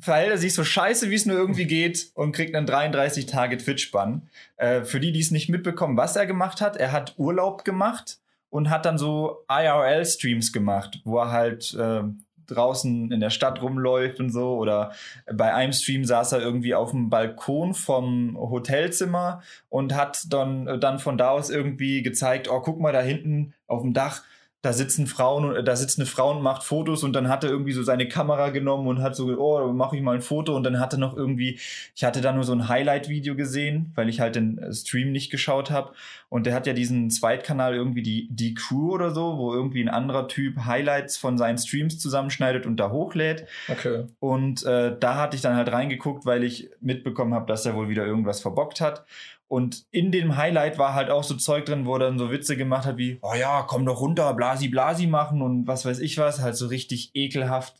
verhält 0.00 0.30
er 0.30 0.38
sich 0.38 0.54
so 0.54 0.64
scheiße, 0.64 1.10
wie 1.10 1.14
es 1.14 1.26
nur 1.26 1.36
irgendwie 1.36 1.66
geht 1.66 2.10
und 2.14 2.32
kriegt 2.32 2.54
einen 2.54 2.66
33 2.66 3.26
Tage 3.26 3.58
Twitch-Bann. 3.58 4.28
Äh, 4.56 4.84
für 4.84 5.00
die, 5.00 5.12
die 5.12 5.20
es 5.20 5.30
nicht 5.30 5.48
mitbekommen, 5.48 5.96
was 5.96 6.16
er 6.16 6.26
gemacht 6.26 6.60
hat, 6.60 6.76
er 6.76 6.92
hat 6.92 7.14
Urlaub 7.18 7.64
gemacht 7.64 8.18
und 8.50 8.70
hat 8.70 8.84
dann 8.84 8.98
so 8.98 9.44
IRL-Streams 9.48 10.52
gemacht, 10.52 11.00
wo 11.04 11.18
er 11.18 11.30
halt 11.30 11.74
äh, 11.74 12.02
draußen 12.46 13.10
in 13.10 13.20
der 13.20 13.30
Stadt 13.30 13.62
rumläuft 13.62 14.20
und 14.20 14.30
so. 14.30 14.56
Oder 14.56 14.92
bei 15.32 15.54
einem 15.54 15.72
Stream 15.72 16.04
saß 16.04 16.32
er 16.32 16.40
irgendwie 16.40 16.74
auf 16.74 16.90
dem 16.90 17.10
Balkon 17.10 17.74
vom 17.74 18.36
Hotelzimmer 18.38 19.42
und 19.68 19.94
hat 19.94 20.32
dann, 20.32 20.80
dann 20.80 20.98
von 20.98 21.18
da 21.18 21.30
aus 21.30 21.50
irgendwie 21.50 22.02
gezeigt, 22.02 22.48
oh, 22.50 22.60
guck 22.60 22.80
mal 22.80 22.92
da 22.92 23.00
hinten 23.00 23.54
auf 23.66 23.82
dem 23.82 23.92
Dach, 23.92 24.22
da 24.62 24.72
sitzen 24.72 25.08
Frauen, 25.08 25.44
und- 25.44 25.64
da 25.66 25.74
sitzt 25.74 25.98
eine 25.98 26.06
Frau 26.06 26.30
und 26.30 26.42
macht 26.42 26.62
Fotos 26.62 27.02
und 27.02 27.14
dann 27.14 27.28
hat 27.28 27.42
er 27.42 27.50
irgendwie 27.50 27.72
so 27.72 27.82
seine 27.82 28.06
Kamera 28.08 28.50
genommen 28.50 28.86
und 28.86 29.02
hat 29.02 29.16
so, 29.16 29.26
oh, 29.38 29.72
mache 29.72 29.96
ich 29.96 30.02
mal 30.02 30.14
ein 30.14 30.22
Foto 30.22 30.54
und 30.54 30.62
dann 30.62 30.78
hatte 30.78 30.98
noch 30.98 31.16
irgendwie, 31.16 31.58
ich 31.96 32.04
hatte 32.04 32.20
da 32.20 32.32
nur 32.32 32.44
so 32.44 32.52
ein 32.52 32.68
Highlight-Video 32.68 33.34
gesehen, 33.34 33.90
weil 33.96 34.08
ich 34.08 34.20
halt 34.20 34.36
den 34.36 34.58
äh, 34.58 34.72
Stream 34.72 35.10
nicht 35.10 35.30
geschaut 35.30 35.70
habe 35.72 35.92
und 36.28 36.46
der 36.46 36.54
hat 36.54 36.66
ja 36.68 36.72
diesen 36.74 37.10
Zweitkanal 37.10 37.74
irgendwie 37.74 38.02
die, 38.02 38.28
die 38.30 38.54
Crew 38.54 38.92
oder 38.92 39.10
so, 39.10 39.36
wo 39.36 39.52
irgendwie 39.52 39.82
ein 39.82 39.88
anderer 39.88 40.28
Typ 40.28 40.64
Highlights 40.64 41.16
von 41.16 41.36
seinen 41.38 41.58
Streams 41.58 41.98
zusammenschneidet 41.98 42.64
und 42.64 42.76
da 42.78 42.90
hochlädt 42.90 43.46
Okay. 43.68 44.04
und 44.20 44.64
äh, 44.64 44.96
da 44.98 45.16
hatte 45.16 45.34
ich 45.34 45.42
dann 45.42 45.56
halt 45.56 45.72
reingeguckt, 45.72 46.24
weil 46.24 46.44
ich 46.44 46.70
mitbekommen 46.80 47.34
habe, 47.34 47.46
dass 47.46 47.66
er 47.66 47.74
wohl 47.74 47.88
wieder 47.88 48.06
irgendwas 48.06 48.40
verbockt 48.40 48.80
hat. 48.80 49.04
Und 49.52 49.84
in 49.90 50.12
dem 50.12 50.38
Highlight 50.38 50.78
war 50.78 50.94
halt 50.94 51.10
auch 51.10 51.24
so 51.24 51.34
Zeug 51.34 51.66
drin, 51.66 51.84
wo 51.84 51.96
er 51.96 51.98
dann 51.98 52.18
so 52.18 52.30
Witze 52.30 52.56
gemacht 52.56 52.86
hat 52.86 52.96
wie, 52.96 53.18
oh 53.20 53.34
ja, 53.34 53.60
komm 53.68 53.84
doch 53.84 54.00
runter, 54.00 54.32
blasi 54.32 54.68
blasi 54.68 55.06
machen 55.06 55.42
und 55.42 55.66
was 55.66 55.84
weiß 55.84 55.98
ich 55.98 56.16
was, 56.16 56.40
halt 56.40 56.56
so 56.56 56.68
richtig 56.68 57.10
ekelhaft. 57.12 57.74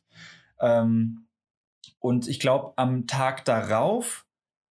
Ähm, 0.60 1.28
und 1.98 2.28
ich 2.28 2.40
glaube, 2.40 2.74
am 2.76 3.06
Tag 3.06 3.46
darauf 3.46 4.26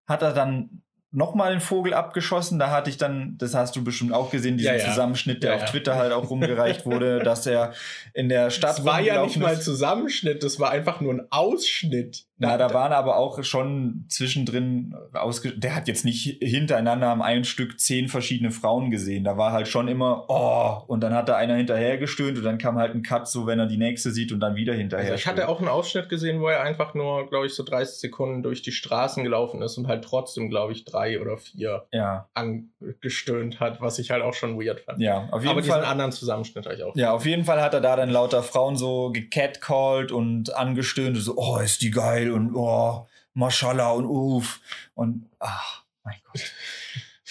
hat 0.05 0.21
er 0.21 0.31
dann 0.31 0.83
nochmal 1.09 1.51
einen 1.51 1.59
Vogel 1.59 1.95
abgeschossen. 1.95 2.59
Da 2.59 2.69
hatte 2.69 2.91
ich 2.91 2.97
dann, 2.97 3.35
das 3.39 3.55
hast 3.55 3.75
du 3.75 3.83
bestimmt 3.83 4.13
auch 4.13 4.29
gesehen, 4.29 4.57
diesen 4.57 4.75
Ja, 4.75 4.79
ja. 4.79 4.89
Zusammenschnitt, 4.89 5.41
der 5.41 5.57
Ja, 5.57 5.63
auf. 5.63 5.71
Twitter 5.71 5.95
halt 5.95 6.13
auch 6.13 6.29
rumgereicht 6.29 6.85
wurde, 6.85 7.17
dass 7.23 7.45
er 7.47 7.73
in 8.13 8.29
der 8.29 8.49
Stadt 8.51 8.77
Das 8.77 8.85
war 8.85 9.01
ja 9.01 9.23
nicht 9.23 9.37
mal 9.37 9.53
ist. 9.53 9.65
Zusammenschnitt, 9.65 10.43
das 10.43 10.59
war 10.59 10.69
einfach 10.69 11.01
nur 11.01 11.13
ein 11.13 11.27
Ausschnitt. 11.31 12.25
Na, 12.41 12.57
da 12.57 12.73
waren 12.73 12.91
aber 12.91 13.17
auch 13.17 13.43
schon 13.43 14.05
zwischendrin 14.09 14.95
ausge 15.13 15.51
der 15.51 15.75
hat 15.75 15.87
jetzt 15.87 16.05
nicht 16.05 16.39
hintereinander 16.41 17.09
am 17.09 17.21
einen 17.21 17.43
Stück 17.43 17.79
zehn 17.79 18.07
verschiedene 18.07 18.49
Frauen 18.49 18.89
gesehen. 18.89 19.23
Da 19.23 19.37
war 19.37 19.51
halt 19.51 19.67
schon 19.67 19.87
immer, 19.87 20.25
oh, 20.27 20.81
und 20.87 21.01
dann 21.01 21.13
hat 21.13 21.29
da 21.29 21.35
einer 21.35 21.55
hinterher 21.55 21.99
gestöhnt 21.99 22.39
und 22.39 22.43
dann 22.43 22.57
kam 22.57 22.77
halt 22.77 22.95
ein 22.95 23.03
Cut, 23.03 23.27
so 23.27 23.45
wenn 23.45 23.59
er 23.59 23.67
die 23.67 23.77
nächste 23.77 24.09
sieht 24.09 24.31
und 24.31 24.39
dann 24.39 24.55
wieder 24.55 24.73
hinterher. 24.73 25.11
Also 25.11 25.15
ich 25.15 25.27
hatte 25.27 25.47
auch 25.47 25.59
einen 25.59 25.67
Ausschnitt 25.67 26.09
gesehen, 26.09 26.41
wo 26.41 26.47
er 26.47 26.63
einfach 26.63 26.95
nur, 26.95 27.29
glaube 27.29 27.45
ich, 27.45 27.53
so 27.53 27.63
30 27.63 27.99
Sekunden 27.99 28.41
durch 28.41 28.63
die 28.63 28.71
Straßen 28.71 29.23
gelaufen 29.23 29.61
ist 29.61 29.77
und 29.77 29.87
halt 29.87 30.03
trotzdem, 30.03 30.49
glaube 30.49 30.71
ich, 30.73 30.83
drei 30.83 31.21
oder 31.21 31.37
vier 31.37 31.85
Ja, 31.91 32.27
angestöhnt 32.33 33.59
hat, 33.59 33.81
was 33.81 33.99
ich 33.99 34.09
halt 34.09 34.23
auch 34.23 34.33
schon 34.33 34.59
weird 34.59 34.79
fand. 34.79 34.99
ja, 34.99 35.27
auf 35.29 35.41
jeden 35.41 35.51
Aber 35.51 35.61
diesen 35.61 35.73
Fall. 35.73 35.85
anderen 35.85 36.11
Zusammenschnitt 36.11 36.65
habe 36.65 36.75
ich 36.75 36.83
auch. 36.83 36.95
Ja, 36.95 37.13
auf 37.13 37.25
jeden 37.27 37.45
Fall 37.45 37.61
hat 37.61 37.75
er 37.75 37.81
da 37.81 37.95
dann 37.95 38.09
lauter 38.09 38.41
Frauen 38.41 38.77
so 38.77 39.11
gecatcalled 39.11 40.11
und 40.11 40.55
angestöhnt, 40.55 41.17
so, 41.17 41.35
oh, 41.37 41.59
ist 41.59 41.83
die 41.83 41.91
geil 41.91 42.30
und 42.31 42.55
oh, 42.55 43.07
mashallah 43.33 43.91
und 43.91 44.05
uff. 44.05 44.59
Und, 44.95 45.29
ach, 45.39 45.83
mein 46.03 46.15
Gott. 46.31 46.41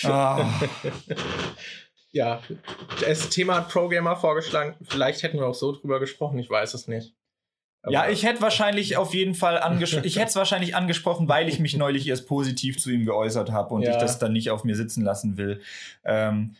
Ah. 0.02 0.48
Ja, 2.12 2.42
das 3.02 3.28
Thema 3.28 3.56
hat 3.56 3.68
ProGamer 3.68 4.16
vorgeschlagen. 4.16 4.74
Vielleicht 4.88 5.22
hätten 5.22 5.38
wir 5.38 5.46
auch 5.46 5.54
so 5.54 5.72
drüber 5.72 6.00
gesprochen, 6.00 6.38
ich 6.40 6.50
weiß 6.50 6.74
es 6.74 6.88
nicht. 6.88 7.14
Aber- 7.82 7.92
Ja, 7.92 8.08
ich 8.08 8.24
hätte 8.24 8.40
wahrscheinlich 8.42 8.96
auf 8.96 9.14
jeden 9.14 9.34
Fall 9.34 9.58
angesprochen, 9.60 10.04
ich 10.06 10.16
hätte 10.16 10.28
es 10.30 10.36
wahrscheinlich 10.36 10.74
angesprochen, 10.74 11.28
weil 11.28 11.48
ich 11.48 11.60
mich 11.60 11.76
neulich 11.76 12.08
erst 12.08 12.26
positiv 12.26 12.78
zu 12.80 12.90
ihm 12.90 13.04
geäußert 13.04 13.52
habe 13.52 13.74
und 13.74 13.82
Ja. 13.82 13.92
ich 13.92 13.96
das 13.98 14.18
dann 14.18 14.32
nicht 14.32 14.50
auf 14.50 14.64
mir 14.64 14.74
sitzen 14.74 15.04
lassen 15.04 15.36
will. 15.36 15.60
Ähm, 16.04 16.56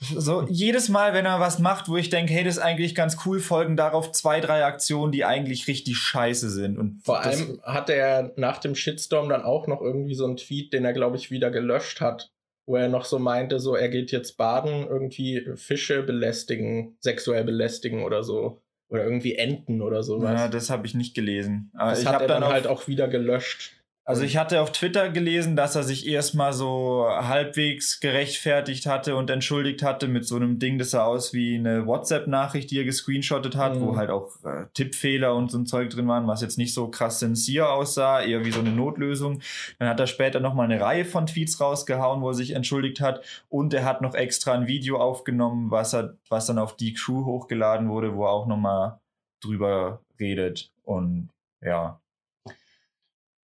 so 0.00 0.46
jedes 0.48 0.88
Mal, 0.88 1.14
wenn 1.14 1.26
er 1.26 1.40
was 1.40 1.58
macht, 1.58 1.88
wo 1.88 1.96
ich 1.96 2.10
denke, 2.10 2.32
hey, 2.32 2.44
das 2.44 2.56
ist 2.56 2.62
eigentlich 2.62 2.94
ganz 2.94 3.16
cool, 3.24 3.40
folgen 3.40 3.76
darauf 3.76 4.12
zwei, 4.12 4.40
drei 4.40 4.64
Aktionen, 4.64 5.12
die 5.12 5.24
eigentlich 5.24 5.66
richtig 5.66 5.96
scheiße 5.96 6.50
sind. 6.50 6.78
Und 6.78 7.02
Vor 7.04 7.20
allem 7.20 7.60
hat 7.62 7.90
er 7.90 8.32
nach 8.36 8.58
dem 8.58 8.74
Shitstorm 8.74 9.28
dann 9.28 9.42
auch 9.42 9.66
noch 9.66 9.80
irgendwie 9.80 10.14
so 10.14 10.24
einen 10.24 10.36
Tweet, 10.36 10.72
den 10.72 10.84
er, 10.84 10.92
glaube 10.92 11.16
ich, 11.16 11.30
wieder 11.30 11.50
gelöscht 11.50 12.00
hat, 12.00 12.30
wo 12.66 12.76
er 12.76 12.88
noch 12.88 13.04
so 13.04 13.18
meinte, 13.18 13.60
so 13.60 13.74
er 13.74 13.88
geht 13.88 14.12
jetzt 14.12 14.36
baden, 14.36 14.86
irgendwie 14.88 15.50
Fische 15.56 16.02
belästigen, 16.02 16.96
sexuell 17.00 17.44
belästigen 17.44 18.02
oder 18.02 18.22
so. 18.22 18.60
Oder 18.88 19.04
irgendwie 19.04 19.34
Enten 19.34 19.82
oder 19.82 20.02
sowas. 20.02 20.38
ja, 20.38 20.48
das 20.48 20.70
habe 20.70 20.86
ich 20.86 20.94
nicht 20.94 21.14
gelesen. 21.14 21.70
Aber 21.74 21.90
das 21.90 22.02
ich 22.02 22.06
hat 22.06 22.20
er 22.20 22.28
dann 22.28 22.42
dann 22.42 22.52
halt 22.52 22.66
auch 22.66 22.86
wieder 22.86 23.08
gelöscht. 23.08 23.72
Also 24.06 24.22
ich 24.22 24.36
hatte 24.36 24.60
auf 24.60 24.70
Twitter 24.70 25.08
gelesen, 25.08 25.56
dass 25.56 25.76
er 25.76 25.82
sich 25.82 26.06
erstmal 26.06 26.52
so 26.52 27.06
halbwegs 27.08 28.00
gerechtfertigt 28.00 28.84
hatte 28.84 29.16
und 29.16 29.30
entschuldigt 29.30 29.82
hatte 29.82 30.08
mit 30.08 30.26
so 30.28 30.36
einem 30.36 30.58
Ding, 30.58 30.78
das 30.78 30.90
sah 30.90 31.04
aus 31.04 31.32
wie 31.32 31.54
eine 31.56 31.86
WhatsApp-Nachricht, 31.86 32.70
die 32.70 32.78
er 32.80 32.84
gescreenshottet 32.84 33.56
hat, 33.56 33.76
Mhm. 33.76 33.80
wo 33.80 33.96
halt 33.96 34.10
auch 34.10 34.28
äh, 34.44 34.66
Tippfehler 34.74 35.34
und 35.34 35.50
so 35.50 35.56
ein 35.56 35.64
Zeug 35.64 35.88
drin 35.88 36.06
waren, 36.06 36.26
was 36.26 36.42
jetzt 36.42 36.58
nicht 36.58 36.74
so 36.74 36.88
krass 36.88 37.18
sincere 37.20 37.70
aussah, 37.70 38.20
eher 38.20 38.44
wie 38.44 38.52
so 38.52 38.60
eine 38.60 38.72
Notlösung. 38.72 39.40
Dann 39.78 39.88
hat 39.88 39.98
er 40.00 40.06
später 40.06 40.38
nochmal 40.38 40.66
eine 40.66 40.82
Reihe 40.82 41.06
von 41.06 41.24
Tweets 41.24 41.58
rausgehauen, 41.58 42.20
wo 42.20 42.28
er 42.28 42.34
sich 42.34 42.50
entschuldigt 42.50 43.00
hat 43.00 43.24
und 43.48 43.72
er 43.72 43.86
hat 43.86 44.02
noch 44.02 44.14
extra 44.14 44.52
ein 44.52 44.66
Video 44.66 44.98
aufgenommen, 44.98 45.70
was, 45.70 45.94
er, 45.94 46.18
was 46.28 46.44
dann 46.44 46.58
auf 46.58 46.76
die 46.76 46.92
Crew 46.92 47.24
hochgeladen 47.24 47.88
wurde, 47.88 48.14
wo 48.14 48.24
er 48.26 48.32
auch 48.32 48.46
nochmal 48.46 48.98
drüber 49.42 50.02
redet 50.20 50.70
und 50.82 51.30
ja. 51.62 52.00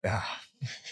Ja, 0.04 0.24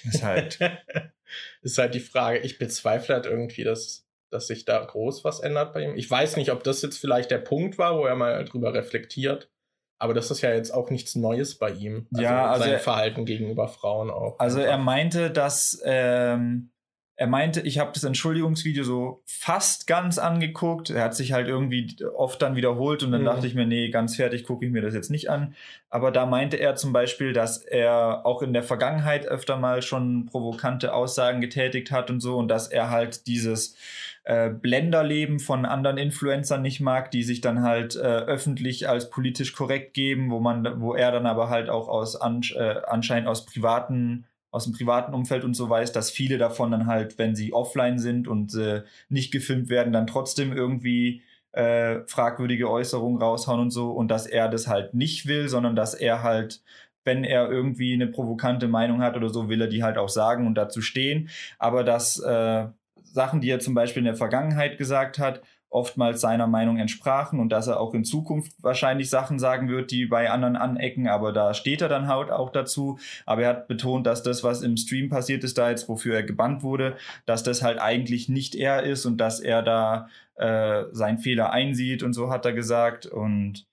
ist 0.04 0.24
halt. 0.24 0.60
ist 1.62 1.78
halt 1.78 1.96
die 1.96 2.00
Frage. 2.00 2.40
Ich 2.40 2.58
bezweifle 2.58 3.16
halt 3.16 3.26
irgendwie, 3.26 3.64
dass, 3.64 4.06
dass 4.30 4.48
sich 4.48 4.66
da 4.66 4.84
groß 4.84 5.24
was 5.24 5.40
ändert 5.40 5.74
bei 5.74 5.82
ihm. 5.82 5.96
Ich 5.96 6.10
weiß 6.10 6.38
nicht, 6.38 6.52
ob 6.52 6.64
das 6.64 6.82
jetzt 6.82 6.98
vielleicht 7.00 7.32
der 7.32 7.40
Punkt 7.40 7.78
war, 7.78 7.98
wo 7.98 8.06
er 8.06 8.16
mal 8.16 8.44
drüber 8.46 8.74
reflektiert. 8.74 9.50
Aber 9.98 10.14
das 10.14 10.30
ist 10.30 10.42
ja 10.42 10.54
jetzt 10.54 10.72
auch 10.74 10.90
nichts 10.90 11.16
Neues 11.16 11.58
bei 11.58 11.72
ihm. 11.72 12.08
Ja, 12.12 12.52
also 12.52 12.66
sein 12.66 12.74
er- 12.74 12.80
Verhalten 12.80 13.26
gegenüber 13.26 13.68
Frauen 13.68 14.10
auch. 14.12 14.38
Also 14.40 14.60
er 14.60 14.78
meinte, 14.78 15.32
dass 15.32 15.82
ähm, 15.86 16.72
er 17.18 17.28
meinte, 17.28 17.62
ich 17.62 17.80
habe 17.80 17.92
das 17.94 18.04
Entschuldigungsvideo 18.04 18.84
so 18.84 19.22
fast 19.26 19.88
ganz 19.88 20.18
angeguckt. 20.18 20.90
Er 20.90 21.04
hat 21.04 21.16
sich 21.16 21.32
halt 21.32 21.48
irgendwie 21.48 21.96
oft 22.14 22.42
dann 22.42 22.58
wiederholt 22.58 23.04
und 23.04 23.14
dann 23.14 23.22
Mhm. 23.22 23.26
dachte 23.26 23.48
ich 23.48 23.56
mir, 23.56 23.66
nee, 23.66 23.90
ganz 23.90 24.18
fertig 24.18 24.44
gucke 24.44 24.66
ich 24.66 24.72
mir 24.72 24.82
das 24.82 24.94
jetzt 24.94 25.10
nicht 25.10 25.30
an. 25.30 25.56
Aber 25.90 26.12
da 26.12 26.26
meinte 26.26 26.58
er 26.58 26.76
zum 26.76 26.92
Beispiel, 26.92 27.32
dass 27.32 27.60
er 27.60 28.26
auch 28.26 28.42
in 28.42 28.52
der 28.52 28.64
Vergangenheit 28.64 29.26
öfter 29.28 29.56
mal 29.56 29.82
schon 29.82 30.26
provokante 30.26 30.94
Aussagen 30.94 31.40
getätigt 31.40 31.90
hat 31.90 32.10
und 32.10 32.20
so 32.20 32.36
und 32.36 32.50
dass 32.50 32.68
er 32.68 32.90
halt 32.90 33.28
dieses 33.28 33.78
äh, 34.26 34.50
Blenderleben 34.50 35.40
von 35.40 35.66
anderen 35.66 35.98
Influencern 35.98 36.62
nicht 36.62 36.82
mag, 36.82 37.12
die 37.12 37.24
sich 37.24 37.40
dann 37.40 37.62
halt 37.62 37.96
äh, 37.96 38.00
öffentlich 38.00 38.90
als 38.90 39.10
politisch 39.10 39.54
korrekt 39.54 39.94
geben, 39.94 40.32
wo 40.32 40.42
man, 40.42 40.82
wo 40.82 40.96
er 40.96 41.14
dann 41.14 41.28
aber 41.28 41.50
halt 41.50 41.70
auch 41.70 41.88
aus 41.88 42.20
ansch 42.20 42.54
äh, 42.56 42.82
anscheinend 42.88 43.30
aus 43.30 43.46
privaten 43.46 44.26
aus 44.56 44.64
dem 44.64 44.74
privaten 44.74 45.14
Umfeld 45.14 45.44
und 45.44 45.54
so 45.54 45.70
weiß, 45.70 45.92
dass 45.92 46.10
viele 46.10 46.38
davon 46.38 46.72
dann 46.72 46.88
halt, 46.88 47.18
wenn 47.18 47.36
sie 47.36 47.52
offline 47.52 48.00
sind 48.00 48.28
und 48.28 48.56
äh, 48.56 48.84
nicht 49.10 49.34
gefilmt 49.34 49.68
werden, 49.68 49.92
dann 49.92 50.08
trotzdem 50.08 50.54
irgendwie 50.54 51.22
äh, 51.52 52.00
fragwürdige 52.08 52.70
Äußerungen 52.70 53.22
raushauen 53.22 53.60
und 53.60 53.72
so 53.72 53.92
und 53.92 54.08
dass 54.10 54.26
er 54.26 54.48
das 54.48 54.68
halt 54.68 54.94
nicht 54.94 55.28
will, 55.28 55.50
sondern 55.50 55.76
dass 55.76 55.94
er 55.94 56.24
halt, 56.24 56.62
wenn 57.04 57.26
er 57.26 57.52
irgendwie 57.52 57.94
eine 57.94 58.08
provokante 58.08 58.70
Meinung 58.70 59.02
hat 59.02 59.18
oder 59.18 59.28
so, 59.28 59.50
will 59.50 59.60
er 59.60 59.68
die 59.68 59.84
halt 59.84 59.98
auch 59.98 60.10
sagen 60.10 60.48
und 60.48 60.56
dazu 60.56 60.82
stehen, 60.82 61.30
aber 61.60 61.84
dass 61.84 62.18
äh, 62.20 62.68
Sachen, 63.04 63.42
die 63.42 63.50
er 63.50 63.60
zum 63.60 63.74
Beispiel 63.74 64.02
in 64.02 64.06
der 64.06 64.16
Vergangenheit 64.16 64.78
gesagt 64.78 65.20
hat, 65.20 65.42
oftmals 65.76 66.22
seiner 66.22 66.48
Meinung 66.48 66.78
entsprachen 66.78 67.40
und 67.40 67.50
dass 67.50 67.68
er 67.68 67.82
auch 67.82 67.94
in 67.94 68.06
Zukunft 68.06 68.54
wahrscheinlich 68.64 69.10
Sachen 69.10 69.40
sagen 69.40 69.68
wird, 69.68 69.92
die 69.92 70.06
bei 70.06 70.32
anderen 70.32 70.56
anecken, 70.56 71.10
aber 71.10 71.34
da 71.34 71.54
steht 71.54 71.82
er 71.82 71.90
dann 71.90 72.08
halt 72.08 72.32
auch 72.32 72.50
dazu. 72.50 72.98
Aber 73.26 73.44
er 73.44 73.50
hat 73.50 73.68
betont, 73.68 74.08
dass 74.08 74.24
das, 74.24 74.42
was 74.42 74.62
im 74.62 74.78
Stream 74.78 75.10
passiert 75.10 75.44
ist, 75.44 75.58
da 75.58 75.70
jetzt, 75.70 75.90
wofür 75.90 76.16
er 76.16 76.24
gebannt 76.24 76.64
wurde, 76.64 76.96
dass 77.26 77.44
das 77.44 77.62
halt 77.62 77.80
eigentlich 77.80 78.30
nicht 78.30 78.56
er 78.56 78.84
ist 78.84 79.06
und 79.06 79.18
dass 79.18 79.42
er 79.42 79.62
da 79.62 80.08
äh, 80.36 80.86
seinen 80.94 81.20
Fehler 81.20 81.52
einsieht 81.52 82.04
und 82.04 82.14
so 82.14 82.30
hat 82.30 82.46
er 82.46 82.54
gesagt 82.54 83.06
und 83.06 83.68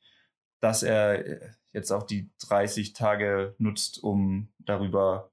dass 0.61 0.83
er 0.83 1.55
jetzt 1.73 1.93
auch 1.93 2.03
die 2.03 2.29
30 2.49 2.95
Tage 2.95 3.55
nutzt, 3.59 4.03
um 4.03 4.49
darüber 4.59 5.31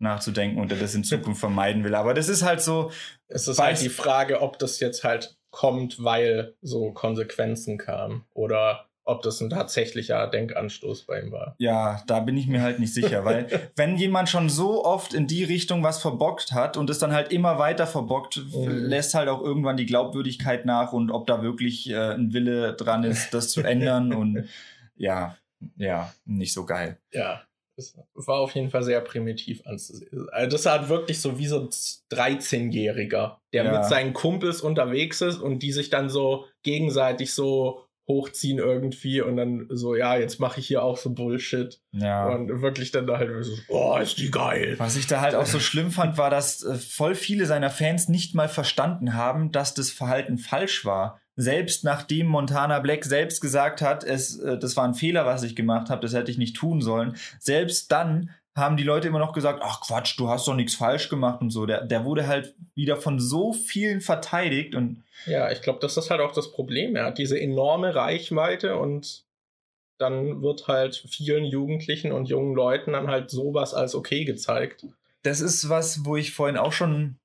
nachzudenken 0.00 0.60
und 0.60 0.72
er 0.72 0.78
das 0.78 0.94
in 0.94 1.04
Zukunft 1.04 1.40
vermeiden 1.40 1.84
will. 1.84 1.94
Aber 1.94 2.12
das 2.12 2.28
ist 2.28 2.42
halt 2.42 2.60
so. 2.60 2.90
Es 3.28 3.46
ist 3.46 3.58
halt 3.58 3.80
die 3.80 3.88
Frage, 3.88 4.40
ob 4.42 4.58
das 4.58 4.80
jetzt 4.80 5.04
halt 5.04 5.37
kommt, 5.50 6.02
weil 6.02 6.54
so 6.62 6.92
Konsequenzen 6.92 7.78
kamen 7.78 8.24
oder 8.34 8.88
ob 9.08 9.22
das 9.22 9.40
ein 9.40 9.48
tatsächlicher 9.48 10.26
Denkanstoß 10.26 11.06
bei 11.06 11.22
ihm 11.22 11.32
war. 11.32 11.54
Ja, 11.58 12.02
da 12.06 12.20
bin 12.20 12.36
ich 12.36 12.46
mir 12.46 12.60
halt 12.60 12.78
nicht 12.78 12.92
sicher, 12.92 13.24
weil 13.24 13.48
wenn 13.76 13.96
jemand 13.96 14.28
schon 14.28 14.50
so 14.50 14.84
oft 14.84 15.14
in 15.14 15.26
die 15.26 15.44
Richtung 15.44 15.82
was 15.82 16.00
verbockt 16.02 16.52
hat 16.52 16.76
und 16.76 16.90
es 16.90 16.98
dann 16.98 17.12
halt 17.12 17.32
immer 17.32 17.58
weiter 17.58 17.86
verbockt, 17.86 18.36
mhm. 18.36 18.68
lässt 18.68 19.14
halt 19.14 19.30
auch 19.30 19.42
irgendwann 19.42 19.78
die 19.78 19.86
Glaubwürdigkeit 19.86 20.66
nach 20.66 20.92
und 20.92 21.10
ob 21.10 21.26
da 21.26 21.42
wirklich 21.42 21.88
äh, 21.88 22.14
ein 22.14 22.34
Wille 22.34 22.74
dran 22.74 23.02
ist, 23.02 23.32
das 23.32 23.48
zu 23.50 23.62
ändern 23.64 24.12
und 24.12 24.46
ja, 24.96 25.38
ja, 25.76 26.12
nicht 26.26 26.52
so 26.52 26.66
geil. 26.66 26.98
Ja. 27.10 27.42
Das 27.78 27.96
war 28.26 28.40
auf 28.40 28.56
jeden 28.56 28.70
Fall 28.70 28.82
sehr 28.82 29.00
primitiv 29.00 29.64
anzusehen. 29.64 30.28
Also 30.32 30.56
das 30.56 30.66
hat 30.66 30.88
wirklich 30.88 31.20
so 31.20 31.38
wie 31.38 31.46
so 31.46 31.60
ein 31.60 31.68
13-Jähriger, 32.10 33.36
der 33.52 33.64
ja. 33.64 33.72
mit 33.72 33.84
seinen 33.84 34.12
Kumpels 34.12 34.60
unterwegs 34.60 35.20
ist 35.20 35.36
und 35.36 35.60
die 35.60 35.70
sich 35.70 35.88
dann 35.88 36.08
so 36.08 36.46
gegenseitig 36.64 37.32
so 37.32 37.84
hochziehen 38.08 38.58
irgendwie 38.58 39.20
und 39.20 39.36
dann 39.36 39.66
so, 39.70 39.94
ja, 39.94 40.16
jetzt 40.16 40.40
mache 40.40 40.58
ich 40.60 40.66
hier 40.66 40.82
auch 40.82 40.96
so 40.96 41.10
Bullshit. 41.10 41.80
Ja. 41.92 42.26
Und 42.28 42.62
wirklich 42.62 42.90
dann 42.90 43.06
da 43.06 43.18
halt 43.18 43.30
so, 43.44 43.52
oh, 43.68 43.96
ist 43.98 44.18
die 44.18 44.30
geil. 44.30 44.74
Was 44.78 44.96
ich 44.96 45.06
da 45.06 45.20
halt 45.20 45.34
auch 45.34 45.46
so 45.46 45.60
schlimm 45.60 45.90
fand, 45.90 46.16
war, 46.16 46.30
dass 46.30 46.64
äh, 46.64 46.74
voll 46.74 47.14
viele 47.14 47.46
seiner 47.46 47.70
Fans 47.70 48.08
nicht 48.08 48.34
mal 48.34 48.48
verstanden 48.48 49.14
haben, 49.14 49.52
dass 49.52 49.74
das 49.74 49.90
Verhalten 49.90 50.38
falsch 50.38 50.84
war 50.84 51.20
selbst 51.38 51.84
nachdem 51.84 52.26
Montana 52.26 52.80
Black 52.80 53.04
selbst 53.04 53.40
gesagt 53.40 53.80
hat, 53.80 54.02
es, 54.02 54.38
äh, 54.40 54.58
das 54.58 54.76
war 54.76 54.84
ein 54.84 54.94
Fehler, 54.94 55.24
was 55.24 55.44
ich 55.44 55.54
gemacht 55.54 55.88
habe, 55.88 56.02
das 56.02 56.12
hätte 56.12 56.32
ich 56.32 56.38
nicht 56.38 56.56
tun 56.56 56.82
sollen, 56.82 57.16
selbst 57.38 57.92
dann 57.92 58.30
haben 58.56 58.76
die 58.76 58.82
Leute 58.82 59.06
immer 59.06 59.20
noch 59.20 59.32
gesagt, 59.32 59.60
ach 59.62 59.80
Quatsch, 59.80 60.18
du 60.18 60.28
hast 60.28 60.48
doch 60.48 60.54
nichts 60.54 60.74
falsch 60.74 61.08
gemacht 61.08 61.40
und 61.40 61.50
so. 61.50 61.64
Der, 61.64 61.84
der 61.84 62.04
wurde 62.04 62.26
halt 62.26 62.56
wieder 62.74 62.96
von 62.96 63.20
so 63.20 63.52
vielen 63.52 64.00
verteidigt 64.00 64.74
und. 64.74 65.04
Ja, 65.26 65.52
ich 65.52 65.62
glaube, 65.62 65.78
das 65.80 65.96
ist 65.96 66.10
halt 66.10 66.20
auch 66.20 66.32
das 66.32 66.50
Problem. 66.50 66.96
Er 66.96 67.04
hat 67.04 67.18
diese 67.18 67.40
enorme 67.40 67.94
Reichweite 67.94 68.76
und 68.76 69.24
dann 69.98 70.42
wird 70.42 70.66
halt 70.66 70.96
vielen 71.08 71.44
Jugendlichen 71.44 72.10
und 72.10 72.28
jungen 72.28 72.56
Leuten 72.56 72.94
dann 72.94 73.06
halt 73.06 73.30
sowas 73.30 73.74
als 73.74 73.94
okay 73.94 74.24
gezeigt. 74.24 74.86
Das 75.22 75.40
ist 75.40 75.68
was, 75.68 76.04
wo 76.04 76.16
ich 76.16 76.32
vorhin 76.32 76.56
auch 76.56 76.72
schon 76.72 77.16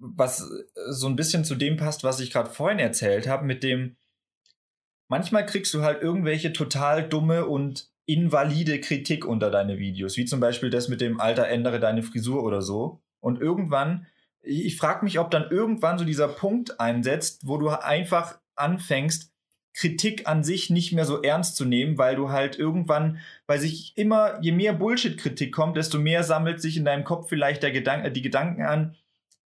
was 0.00 0.40
äh, 0.40 0.64
so 0.88 1.06
ein 1.06 1.16
bisschen 1.16 1.44
zu 1.44 1.54
dem 1.54 1.76
passt, 1.76 2.02
was 2.02 2.20
ich 2.20 2.32
gerade 2.32 2.50
vorhin 2.50 2.78
erzählt 2.78 3.28
habe, 3.28 3.44
mit 3.44 3.62
dem, 3.62 3.96
manchmal 5.08 5.46
kriegst 5.46 5.72
du 5.74 5.82
halt 5.82 6.02
irgendwelche 6.02 6.52
total 6.52 7.08
dumme 7.08 7.46
und 7.46 7.88
invalide 8.06 8.80
Kritik 8.80 9.24
unter 9.24 9.50
deine 9.50 9.78
Videos, 9.78 10.16
wie 10.16 10.24
zum 10.24 10.40
Beispiel 10.40 10.70
das 10.70 10.88
mit 10.88 11.00
dem 11.00 11.20
Alter 11.20 11.46
ändere 11.46 11.78
deine 11.78 12.02
Frisur 12.02 12.42
oder 12.42 12.62
so. 12.62 13.00
Und 13.20 13.40
irgendwann, 13.40 14.06
ich 14.42 14.76
frage 14.76 15.04
mich, 15.04 15.20
ob 15.20 15.30
dann 15.30 15.50
irgendwann 15.50 15.98
so 15.98 16.04
dieser 16.04 16.26
Punkt 16.26 16.80
einsetzt, 16.80 17.46
wo 17.46 17.58
du 17.58 17.68
einfach 17.68 18.40
anfängst, 18.56 19.30
Kritik 19.72 20.26
an 20.26 20.42
sich 20.42 20.70
nicht 20.70 20.92
mehr 20.92 21.04
so 21.04 21.22
ernst 21.22 21.54
zu 21.54 21.64
nehmen, 21.64 21.96
weil 21.96 22.16
du 22.16 22.30
halt 22.30 22.58
irgendwann, 22.58 23.18
weil 23.46 23.60
sich 23.60 23.92
immer, 23.96 24.40
je 24.42 24.50
mehr 24.50 24.72
Bullshit-Kritik 24.72 25.54
kommt, 25.54 25.76
desto 25.76 25.98
mehr 25.98 26.24
sammelt 26.24 26.60
sich 26.60 26.76
in 26.76 26.84
deinem 26.84 27.04
Kopf 27.04 27.28
vielleicht 27.28 27.62
der 27.62 27.70
Gedanke, 27.70 28.10
die 28.10 28.22
Gedanken 28.22 28.62
an, 28.62 28.96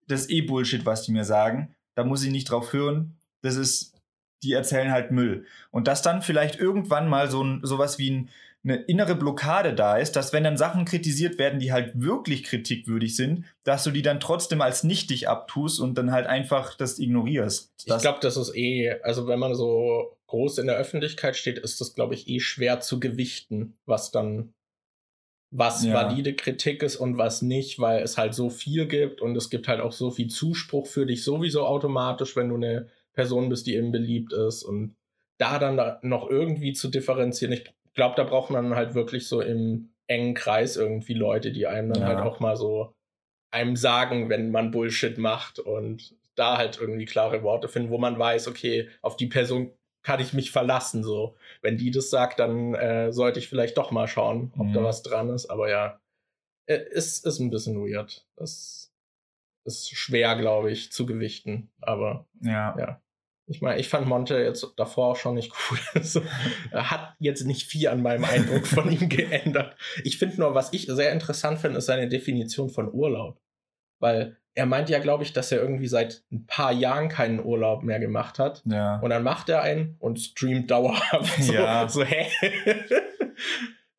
das 0.09 0.23
ist 0.23 0.31
eh 0.31 0.43
Bullshit, 0.43 0.85
was 0.87 1.03
die 1.03 1.13
mir 1.13 1.25
sagen. 1.25 1.75
Da 1.95 2.05
muss 2.05 2.25
ich 2.25 2.31
nicht 2.31 2.51
drauf 2.51 2.73
hören. 2.73 3.17
Das 3.43 3.57
ist, 3.57 3.95
die 4.43 4.53
erzählen 4.53 4.93
halt 4.93 5.11
Müll. 5.11 5.47
Und 5.71 5.89
dass 5.89 6.03
dann 6.03 6.23
vielleicht 6.23 6.59
irgendwann 6.59 7.09
mal 7.09 7.31
so 7.31 7.43
ein, 7.43 7.61
sowas 7.63 7.99
wie 7.99 8.11
ein, 8.11 8.31
eine 8.65 8.77
innere 8.77 9.17
Blockade 9.17 9.75
da 9.75 9.97
ist, 9.97 10.13
dass 10.13 10.33
wenn 10.33 10.45
dann 10.45 10.57
Sachen 10.57 10.85
kritisiert 10.85 11.39
werden, 11.39 11.59
die 11.59 11.73
halt 11.73 12.01
wirklich 12.01 12.45
kritikwürdig 12.45 13.17
sind, 13.17 13.45
dass 13.65 13.83
du 13.83 13.91
die 13.91 14.03
dann 14.03 14.21
trotzdem 14.21 14.61
als 14.61 14.85
nichtig 14.85 15.29
abtust 15.29 15.81
und 15.81 15.99
dann 15.99 16.13
halt 16.13 16.27
einfach 16.27 16.77
das 16.77 17.01
ignorierst. 17.01 17.73
Das 17.87 17.97
ich 17.97 18.03
glaube, 18.03 18.21
das 18.23 18.37
ist 18.37 18.55
eh, 18.55 19.01
also 19.03 19.27
wenn 19.27 19.41
man 19.41 19.57
so 19.57 20.17
groß 20.29 20.59
in 20.59 20.67
der 20.67 20.77
Öffentlichkeit 20.77 21.37
steht, 21.37 21.59
ist 21.59 21.81
das, 21.81 21.95
glaube 21.95 22.15
ich, 22.15 22.29
eh 22.29 22.39
schwer 22.39 22.81
zu 22.81 23.01
gewichten, 23.01 23.75
was 23.85 24.13
dann 24.13 24.55
was 25.53 25.85
ja. 25.85 25.93
valide 25.93 26.35
Kritik 26.35 26.83
ist 26.83 26.97
und 26.97 27.19
was 27.19 27.43
nicht, 27.43 27.79
weil 27.79 28.03
es 28.03 28.17
halt 28.17 28.35
so 28.35 28.49
viel 28.49 28.87
gibt 28.87 29.21
und 29.21 29.37
es 29.37 29.51
gibt 29.51 29.69
halt 29.69 29.81
auch 29.81 29.93
so 29.93 30.11
viel 30.11 30.29
Zuspruch 30.29 30.87
für 30.87 31.05
dich 31.05 31.23
sowieso 31.23 31.67
automatisch, 31.67 32.35
wenn 32.37 32.49
du 32.49 32.57
eine 32.57 32.89
Person 33.13 33.51
bist, 33.51 33.67
die 33.67 33.77
eben 33.77 33.93
beliebt 33.93 34.33
ist 34.33 34.63
und 34.63 34.97
da 35.37 35.59
dann 35.59 35.77
da 35.77 35.99
noch 36.03 36.29
irgendwie 36.31 36.73
zu 36.73 36.89
differenzieren. 36.89 37.53
Ich 37.53 37.71
glaube, 37.95 38.15
da 38.17 38.25
braucht 38.25 38.51
man 38.51 38.75
halt 38.75 38.95
wirklich 38.95 39.29
so 39.29 39.43
im 39.43 39.91
engen 40.07 40.35
Kreis 40.35 40.77
irgendwie 40.77 41.15
Leute, 41.15 41.53
die 41.53 41.67
einem 41.67 41.93
dann 41.93 42.03
ja. 42.03 42.09
halt 42.09 42.21
auch 42.21 42.41
mal 42.41 42.57
so 42.57 42.95
einem 43.51 43.77
sagen, 43.77 44.31
wenn 44.31 44.51
man 44.51 44.71
Bullshit 44.71 45.19
macht 45.19 45.59
und 45.59 46.17
da 46.35 46.57
halt 46.57 46.79
irgendwie 46.81 47.05
klare 47.05 47.43
Worte 47.43 47.69
finden, 47.69 47.91
wo 47.91 47.99
man 47.99 48.19
weiß, 48.19 48.49
okay, 48.49 48.89
auf 49.03 49.19
die 49.19 49.27
Person 49.27 49.71
kann 50.03 50.21
ich 50.21 50.33
mich 50.33 50.51
verlassen. 50.51 51.05
So, 51.05 51.37
wenn 51.61 51.77
die 51.77 51.91
das 51.91 52.11
sagt, 52.11 52.41
dann 52.41 52.75
äh, 52.75 53.13
sollte 53.13 53.39
ich 53.39 53.49
vielleicht 53.49 53.77
doch 53.79 53.91
mal 53.91 54.09
schauen, 54.09 54.53
ob 54.59 54.67
mhm. 54.67 54.73
da 54.75 54.85
was 54.85 55.03
dran 55.03 55.31
ist. 55.31 55.47
Aber 55.47 55.71
ja, 55.71 56.01
es 56.67 57.19
ist 57.19 57.41
ein 57.41 57.51
bisschen 57.51 57.77
weird. 57.77 58.27
Das 58.37 58.93
ist 59.65 59.91
schwer, 59.91 60.37
glaube 60.37 60.71
ich, 60.71 60.93
zu 60.93 61.07
gewichten. 61.07 61.71
Aber 61.81 62.27
ja. 62.41 62.77
ja. 62.79 63.01
Ich 63.47 63.61
meine, 63.61 63.81
ich 63.81 63.89
fand 63.89 64.07
Monte 64.07 64.39
jetzt 64.39 64.67
davor 64.77 65.09
auch 65.09 65.17
schon 65.17 65.35
nicht 65.35 65.53
cool. 65.71 65.79
Also, 65.95 66.23
er 66.71 66.91
hat 66.91 67.15
jetzt 67.19 67.45
nicht 67.45 67.67
viel 67.67 67.89
an 67.89 68.03
meinem 68.03 68.25
Eindruck 68.25 68.67
von 68.67 68.91
ihm 68.91 69.09
geändert. 69.09 69.77
Ich 70.05 70.19
finde 70.19 70.41
nur, 70.41 70.55
was 70.55 70.73
ich 70.73 70.87
sehr 70.87 71.13
interessant 71.13 71.59
finde, 71.59 71.79
ist 71.79 71.87
seine 71.87 72.09
Definition 72.09 72.71
von 72.71 72.93
Urlaub. 72.93 73.42
Weil 74.03 74.37
er 74.55 74.67
meint 74.67 74.91
ja, 74.91 74.99
glaube 74.99 75.23
ich, 75.23 75.33
dass 75.33 75.53
er 75.53 75.61
irgendwie 75.61 75.87
seit 75.87 76.25
ein 76.33 76.45
paar 76.47 76.73
Jahren 76.73 77.09
keinen 77.09 77.43
Urlaub 77.43 77.85
mehr 77.85 78.01
gemacht 78.01 78.39
hat. 78.39 78.63
Ja. 78.67 78.99
Und 78.99 79.11
dann 79.11 79.23
macht 79.23 79.49
er 79.49 79.63
einen 79.63 79.97
und 80.01 80.19
streamt 80.19 80.71
dauerhaft. 80.71 81.33
So, 81.43 81.53
ja. 81.55 81.89
so 81.89 82.05
hä? 82.05 82.27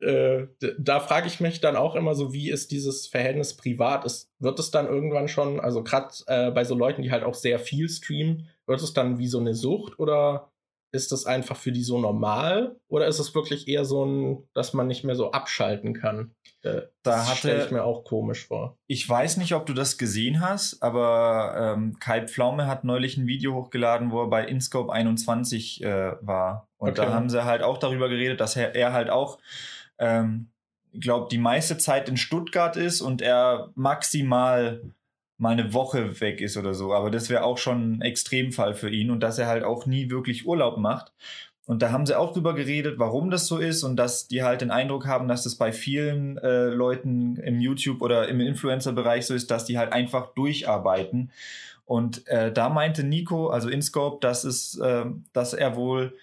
äh, 0.00 0.46
da 0.78 1.00
frage 1.00 1.26
ich 1.26 1.40
mich 1.40 1.60
dann 1.60 1.74
auch 1.74 1.94
immer 1.94 2.14
so, 2.14 2.32
wie 2.32 2.50
ist 2.50 2.70
dieses 2.70 3.06
Verhältnis 3.06 3.56
privat? 3.56 4.04
Ist, 4.04 4.30
wird 4.38 4.58
es 4.58 4.70
dann 4.70 4.86
irgendwann 4.86 5.26
schon, 5.26 5.58
also 5.58 5.82
gerade 5.82 6.14
äh, 6.26 6.50
bei 6.50 6.64
so 6.64 6.74
Leuten, 6.74 7.02
die 7.02 7.10
halt 7.10 7.24
auch 7.24 7.34
sehr 7.34 7.58
viel 7.58 7.88
streamen, 7.88 8.48
wird 8.66 8.82
es 8.82 8.92
dann 8.92 9.18
wie 9.18 9.26
so 9.26 9.38
eine 9.38 9.54
Sucht 9.54 9.98
oder 9.98 10.52
ist 10.94 11.10
das 11.10 11.26
einfach 11.26 11.56
für 11.56 11.72
die 11.72 11.82
so 11.82 11.98
normal 11.98 12.76
oder 12.88 13.08
ist 13.08 13.18
es 13.18 13.34
wirklich 13.34 13.66
eher 13.66 13.84
so 13.84 14.04
ein, 14.04 14.48
dass 14.54 14.74
man 14.74 14.86
nicht 14.86 15.02
mehr 15.02 15.16
so 15.16 15.32
abschalten 15.32 15.92
kann? 15.92 16.34
Äh, 16.62 16.82
da 17.02 17.24
stelle 17.26 17.64
ich 17.64 17.72
mir 17.72 17.82
auch 17.82 18.04
komisch 18.04 18.46
vor. 18.46 18.78
Ich 18.86 19.06
weiß 19.06 19.36
nicht, 19.38 19.54
ob 19.54 19.66
du 19.66 19.74
das 19.74 19.98
gesehen 19.98 20.40
hast, 20.40 20.82
aber 20.82 21.74
ähm, 21.76 21.98
Kai 21.98 22.26
Pflaume 22.26 22.68
hat 22.68 22.84
neulich 22.84 23.16
ein 23.16 23.26
Video 23.26 23.54
hochgeladen, 23.54 24.12
wo 24.12 24.22
er 24.22 24.28
bei 24.28 24.46
InScope 24.46 24.92
21 24.92 25.82
äh, 25.82 26.12
war. 26.20 26.68
Und 26.78 26.90
okay. 26.90 27.02
da 27.02 27.12
haben 27.12 27.28
sie 27.28 27.44
halt 27.44 27.62
auch 27.62 27.78
darüber 27.78 28.08
geredet, 28.08 28.40
dass 28.40 28.54
er, 28.54 28.76
er 28.76 28.92
halt 28.92 29.10
auch, 29.10 29.38
ähm, 29.98 30.50
ich 30.92 31.00
glaube, 31.00 31.26
die 31.28 31.38
meiste 31.38 31.76
Zeit 31.76 32.08
in 32.08 32.16
Stuttgart 32.16 32.76
ist 32.76 33.00
und 33.00 33.20
er 33.20 33.72
maximal 33.74 34.80
mal 35.38 35.52
eine 35.52 35.72
Woche 35.72 36.20
weg 36.20 36.40
ist 36.40 36.56
oder 36.56 36.74
so. 36.74 36.92
Aber 36.92 37.10
das 37.10 37.30
wäre 37.30 37.44
auch 37.44 37.58
schon 37.58 37.96
ein 37.96 38.02
Extremfall 38.02 38.74
für 38.74 38.90
ihn 38.90 39.10
und 39.10 39.20
dass 39.20 39.38
er 39.38 39.46
halt 39.46 39.64
auch 39.64 39.86
nie 39.86 40.10
wirklich 40.10 40.46
Urlaub 40.46 40.78
macht. 40.78 41.12
Und 41.66 41.80
da 41.80 41.90
haben 41.90 42.04
sie 42.04 42.18
auch 42.18 42.32
drüber 42.32 42.54
geredet, 42.54 42.98
warum 42.98 43.30
das 43.30 43.46
so 43.46 43.58
ist 43.58 43.84
und 43.84 43.96
dass 43.96 44.28
die 44.28 44.42
halt 44.42 44.60
den 44.60 44.70
Eindruck 44.70 45.06
haben, 45.06 45.28
dass 45.28 45.44
das 45.44 45.54
bei 45.56 45.72
vielen 45.72 46.36
äh, 46.38 46.66
Leuten 46.66 47.36
im 47.36 47.60
YouTube 47.60 48.02
oder 48.02 48.28
im 48.28 48.40
Influencer-Bereich 48.40 49.26
so 49.26 49.34
ist, 49.34 49.50
dass 49.50 49.64
die 49.64 49.78
halt 49.78 49.92
einfach 49.92 50.34
durcharbeiten. 50.34 51.30
Und 51.86 52.26
äh, 52.28 52.52
da 52.52 52.68
meinte 52.68 53.02
Nico, 53.02 53.48
also 53.48 53.70
InScope, 53.70 54.18
dass 54.20 54.44
es, 54.44 54.78
äh, 54.78 55.06
dass 55.32 55.54
er 55.54 55.76
wohl 55.76 56.14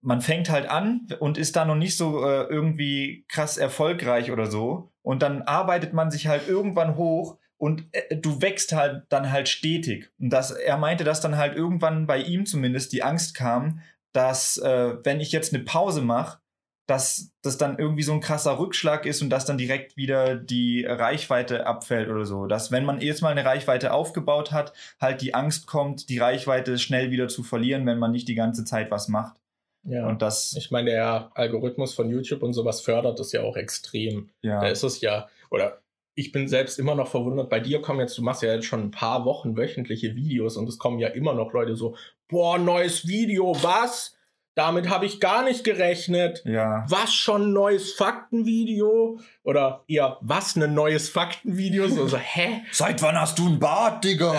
man 0.00 0.20
fängt 0.20 0.48
halt 0.48 0.70
an 0.70 1.08
und 1.18 1.38
ist 1.38 1.56
da 1.56 1.64
noch 1.64 1.74
nicht 1.74 1.96
so 1.96 2.24
äh, 2.24 2.44
irgendwie 2.44 3.24
krass 3.28 3.58
erfolgreich 3.58 4.30
oder 4.30 4.46
so. 4.46 4.92
Und 5.02 5.22
dann 5.22 5.42
arbeitet 5.42 5.92
man 5.92 6.10
sich 6.10 6.28
halt 6.28 6.48
irgendwann 6.48 6.96
hoch 6.96 7.37
und 7.58 7.86
äh, 7.92 8.16
du 8.16 8.40
wächst 8.40 8.72
halt 8.72 9.04
dann 9.10 9.30
halt 9.30 9.48
stetig. 9.48 10.10
Und 10.18 10.30
das, 10.30 10.52
er 10.52 10.78
meinte, 10.78 11.04
dass 11.04 11.20
dann 11.20 11.36
halt 11.36 11.56
irgendwann 11.56 12.06
bei 12.06 12.18
ihm 12.18 12.46
zumindest 12.46 12.92
die 12.92 13.02
Angst 13.02 13.34
kam, 13.34 13.80
dass 14.12 14.56
äh, 14.58 14.96
wenn 15.04 15.20
ich 15.20 15.32
jetzt 15.32 15.52
eine 15.52 15.62
Pause 15.62 16.00
mache, 16.00 16.38
dass 16.86 17.32
das 17.42 17.58
dann 17.58 17.78
irgendwie 17.78 18.02
so 18.02 18.14
ein 18.14 18.20
krasser 18.20 18.58
Rückschlag 18.58 19.04
ist 19.04 19.20
und 19.20 19.28
dass 19.28 19.44
dann 19.44 19.58
direkt 19.58 19.98
wieder 19.98 20.36
die 20.36 20.86
Reichweite 20.86 21.66
abfällt 21.66 22.08
oder 22.08 22.24
so. 22.24 22.46
Dass 22.46 22.72
wenn 22.72 22.86
man 22.86 23.02
jetzt 23.02 23.20
mal 23.20 23.28
eine 23.28 23.44
Reichweite 23.44 23.92
aufgebaut 23.92 24.52
hat, 24.52 24.72
halt 24.98 25.20
die 25.20 25.34
Angst 25.34 25.66
kommt, 25.66 26.08
die 26.08 26.16
Reichweite 26.16 26.78
schnell 26.78 27.10
wieder 27.10 27.28
zu 27.28 27.42
verlieren, 27.42 27.84
wenn 27.84 27.98
man 27.98 28.10
nicht 28.10 28.26
die 28.26 28.34
ganze 28.34 28.64
Zeit 28.64 28.90
was 28.90 29.08
macht. 29.08 29.36
Ja. 29.82 30.06
Und 30.06 30.22
das, 30.22 30.54
Ich 30.56 30.70
meine, 30.70 30.90
der 30.90 31.30
Algorithmus 31.34 31.94
von 31.94 32.08
YouTube 32.10 32.42
und 32.42 32.54
sowas 32.54 32.80
fördert 32.80 33.18
das 33.18 33.32
ja 33.32 33.42
auch 33.42 33.56
extrem. 33.56 34.30
ja. 34.40 34.60
Da 34.60 34.68
ist 34.68 34.82
es 34.82 35.02
ja, 35.02 35.28
oder 35.50 35.82
ich 36.18 36.32
bin 36.32 36.48
selbst 36.48 36.80
immer 36.80 36.96
noch 36.96 37.06
verwundert, 37.08 37.48
bei 37.48 37.60
dir 37.60 37.80
kommen 37.80 38.00
jetzt, 38.00 38.18
du 38.18 38.22
machst 38.22 38.42
ja 38.42 38.52
jetzt 38.52 38.66
schon 38.66 38.80
ein 38.82 38.90
paar 38.90 39.24
Wochen 39.24 39.56
wöchentliche 39.56 40.16
Videos 40.16 40.56
und 40.56 40.68
es 40.68 40.76
kommen 40.76 40.98
ja 40.98 41.08
immer 41.08 41.32
noch 41.32 41.52
Leute 41.52 41.76
so, 41.76 41.94
boah, 42.26 42.58
neues 42.58 43.06
Video, 43.06 43.54
was? 43.62 44.16
Damit 44.56 44.88
habe 44.90 45.06
ich 45.06 45.20
gar 45.20 45.44
nicht 45.44 45.62
gerechnet. 45.62 46.42
ja. 46.44 46.84
Was 46.88 47.14
schon 47.14 47.50
ein 47.50 47.52
neues 47.52 47.92
Faktenvideo? 47.92 49.20
Oder 49.44 49.84
eher, 49.86 50.18
was 50.20 50.56
ein 50.56 50.74
neues 50.74 51.08
Faktenvideo? 51.08 51.86
So, 51.86 52.08
so 52.08 52.16
hä? 52.16 52.62
Seit 52.72 53.00
wann 53.02 53.14
hast 53.20 53.38
du 53.38 53.46
einen 53.46 53.60
Bart, 53.60 54.02
Digga? 54.02 54.34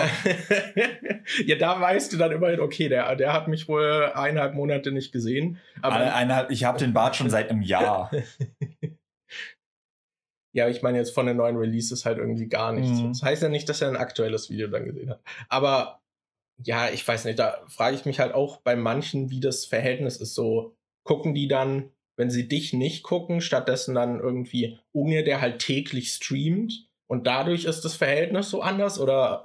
ja, 1.46 1.56
da 1.56 1.80
weißt 1.80 2.12
du 2.12 2.18
dann 2.18 2.32
immerhin, 2.32 2.60
okay, 2.60 2.90
der, 2.90 3.16
der 3.16 3.32
hat 3.32 3.48
mich 3.48 3.66
wohl 3.66 4.12
eineinhalb 4.14 4.54
Monate 4.54 4.92
nicht 4.92 5.10
gesehen. 5.12 5.56
Aber 5.80 5.96
Eine, 5.96 6.14
eineinhalb- 6.14 6.50
ich 6.50 6.64
habe 6.64 6.78
den 6.78 6.92
Bart 6.92 7.16
schon 7.16 7.30
seit 7.30 7.48
einem 7.48 7.62
Jahr. 7.62 8.10
Ja, 10.52 10.68
ich 10.68 10.82
meine 10.82 10.98
jetzt 10.98 11.14
von 11.14 11.26
den 11.26 11.36
neuen 11.36 11.56
Releases 11.56 12.04
halt 12.04 12.18
irgendwie 12.18 12.48
gar 12.48 12.72
nichts. 12.72 13.00
Mhm. 13.00 13.08
Das 13.08 13.22
heißt 13.22 13.42
ja 13.42 13.48
nicht, 13.48 13.68
dass 13.68 13.80
er 13.80 13.88
ein 13.88 13.96
aktuelles 13.96 14.50
Video 14.50 14.68
dann 14.68 14.84
gesehen 14.84 15.10
hat. 15.10 15.20
Aber 15.48 16.00
ja, 16.62 16.90
ich 16.90 17.06
weiß 17.06 17.24
nicht, 17.24 17.38
da 17.38 17.58
frage 17.68 17.96
ich 17.96 18.04
mich 18.04 18.20
halt 18.20 18.34
auch 18.34 18.58
bei 18.58 18.76
manchen, 18.76 19.30
wie 19.30 19.40
das 19.40 19.64
Verhältnis 19.64 20.16
ist. 20.16 20.34
So, 20.34 20.76
gucken 21.04 21.34
die 21.34 21.48
dann, 21.48 21.90
wenn 22.16 22.30
sie 22.30 22.48
dich 22.48 22.72
nicht 22.72 23.02
gucken, 23.02 23.40
stattdessen 23.40 23.94
dann 23.94 24.20
irgendwie 24.20 24.78
Unge, 24.92 25.24
der 25.24 25.40
halt 25.40 25.60
täglich 25.60 26.10
streamt 26.10 26.88
und 27.06 27.26
dadurch 27.26 27.64
ist 27.64 27.84
das 27.84 27.94
Verhältnis 27.96 28.50
so 28.50 28.62
anders 28.62 29.00
oder 29.00 29.42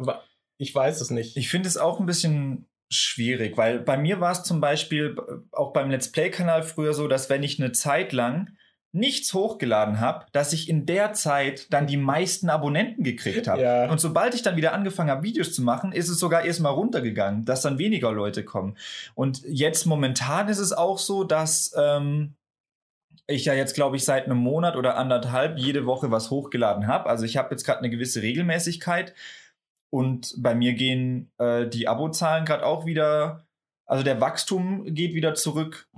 ich 0.57 0.73
weiß 0.73 1.01
es 1.01 1.09
nicht. 1.09 1.37
Ich 1.37 1.49
finde 1.49 1.67
es 1.67 1.77
auch 1.77 1.99
ein 1.99 2.05
bisschen 2.05 2.67
schwierig, 2.91 3.57
weil 3.57 3.79
bei 3.79 3.97
mir 3.97 4.19
war 4.19 4.31
es 4.31 4.43
zum 4.43 4.61
Beispiel 4.61 5.15
äh, 5.17 5.33
auch 5.51 5.73
beim 5.73 5.89
Let's 5.89 6.11
Play-Kanal 6.11 6.63
früher 6.63 6.93
so, 6.93 7.07
dass 7.07 7.29
wenn 7.29 7.43
ich 7.43 7.59
eine 7.59 7.71
Zeit 7.71 8.13
lang 8.13 8.55
nichts 8.95 9.33
hochgeladen 9.33 9.99
habe, 9.99 10.25
dass 10.31 10.53
ich 10.53 10.69
in 10.69 10.85
der 10.85 11.13
Zeit 11.13 11.71
dann 11.73 11.85
die 11.85 11.97
meisten 11.97 12.49
Abonnenten 12.49 13.03
gekriegt 13.03 13.47
habe. 13.47 13.61
Ja. 13.61 13.91
Und 13.91 13.99
sobald 13.99 14.33
ich 14.33 14.41
dann 14.41 14.55
wieder 14.55 14.73
angefangen 14.73 15.09
habe, 15.09 15.23
Videos 15.23 15.53
zu 15.53 15.61
machen, 15.61 15.91
ist 15.91 16.09
es 16.09 16.17
sogar 16.17 16.45
erstmal 16.45 16.71
runtergegangen, 16.71 17.43
dass 17.43 17.61
dann 17.61 17.77
weniger 17.77 18.11
Leute 18.11 18.45
kommen. 18.45 18.77
Und 19.13 19.41
jetzt 19.43 19.85
momentan 19.85 20.47
ist 20.47 20.59
es 20.59 20.71
auch 20.71 20.97
so, 20.97 21.25
dass 21.25 21.73
ähm, 21.77 22.35
ich 23.27 23.45
ja 23.45 23.53
jetzt, 23.53 23.75
glaube 23.75 23.97
ich, 23.97 24.05
seit 24.05 24.25
einem 24.25 24.37
Monat 24.37 24.77
oder 24.77 24.97
anderthalb 24.97 25.57
jede 25.57 25.85
Woche 25.85 26.09
was 26.09 26.31
hochgeladen 26.31 26.87
habe. 26.87 27.09
Also 27.09 27.25
ich 27.25 27.35
habe 27.35 27.51
jetzt 27.51 27.65
gerade 27.65 27.79
eine 27.79 27.89
gewisse 27.89 28.21
Regelmäßigkeit. 28.21 29.13
Und 29.89 30.35
bei 30.37 30.55
mir 30.55 30.73
gehen 30.73 31.31
äh, 31.37 31.67
die 31.67 31.87
Abozahlen 31.87 32.45
gerade 32.45 32.65
auch 32.65 32.85
wieder, 32.85 33.45
also 33.85 34.03
der 34.03 34.21
Wachstum 34.21 34.85
geht 34.93 35.13
wieder 35.13 35.35
zurück. 35.35 35.89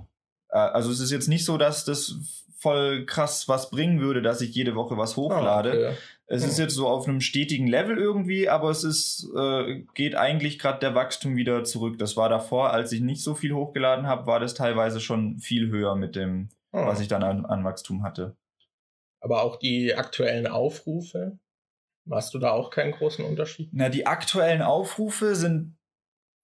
Äh, 0.50 0.58
also 0.58 0.90
es 0.90 1.00
ist 1.00 1.12
jetzt 1.12 1.28
nicht 1.28 1.44
so, 1.44 1.58
dass 1.58 1.84
das 1.84 2.44
voll 2.60 3.06
krass 3.06 3.48
was 3.48 3.70
bringen 3.70 4.00
würde, 4.00 4.20
dass 4.20 4.40
ich 4.40 4.54
jede 4.54 4.74
Woche 4.74 4.96
was 4.96 5.16
hochlade. 5.16 5.70
Ah, 5.70 5.90
okay. 5.90 5.98
Es 6.30 6.44
ist 6.44 6.58
Hm. 6.58 6.64
jetzt 6.64 6.74
so 6.74 6.88
auf 6.88 7.08
einem 7.08 7.20
stetigen 7.22 7.66
Level 7.68 7.96
irgendwie, 7.96 8.48
aber 8.50 8.68
es 8.70 8.84
ist, 8.84 9.30
äh, 9.34 9.84
geht 9.94 10.14
eigentlich 10.14 10.58
gerade 10.58 10.80
der 10.80 10.94
Wachstum 10.94 11.36
wieder 11.36 11.64
zurück. 11.64 11.98
Das 11.98 12.16
war 12.16 12.28
davor, 12.28 12.70
als 12.72 12.92
ich 12.92 13.00
nicht 13.00 13.22
so 13.22 13.34
viel 13.34 13.54
hochgeladen 13.54 14.06
habe, 14.06 14.26
war 14.26 14.38
das 14.40 14.54
teilweise 14.54 15.00
schon 15.00 15.38
viel 15.38 15.70
höher 15.70 15.94
mit 15.96 16.16
dem, 16.16 16.50
Ah. 16.72 16.86
was 16.86 17.00
ich 17.00 17.08
dann 17.08 17.22
an, 17.22 17.46
an 17.46 17.64
Wachstum 17.64 18.02
hatte. 18.02 18.36
Aber 19.20 19.42
auch 19.42 19.56
die 19.56 19.94
aktuellen 19.94 20.46
Aufrufe, 20.46 21.38
hast 22.10 22.34
du 22.34 22.38
da 22.38 22.50
auch 22.50 22.70
keinen 22.70 22.92
großen 22.92 23.24
Unterschied? 23.24 23.70
Na, 23.72 23.88
die 23.88 24.06
aktuellen 24.06 24.62
Aufrufe 24.62 25.34
sind, 25.34 25.76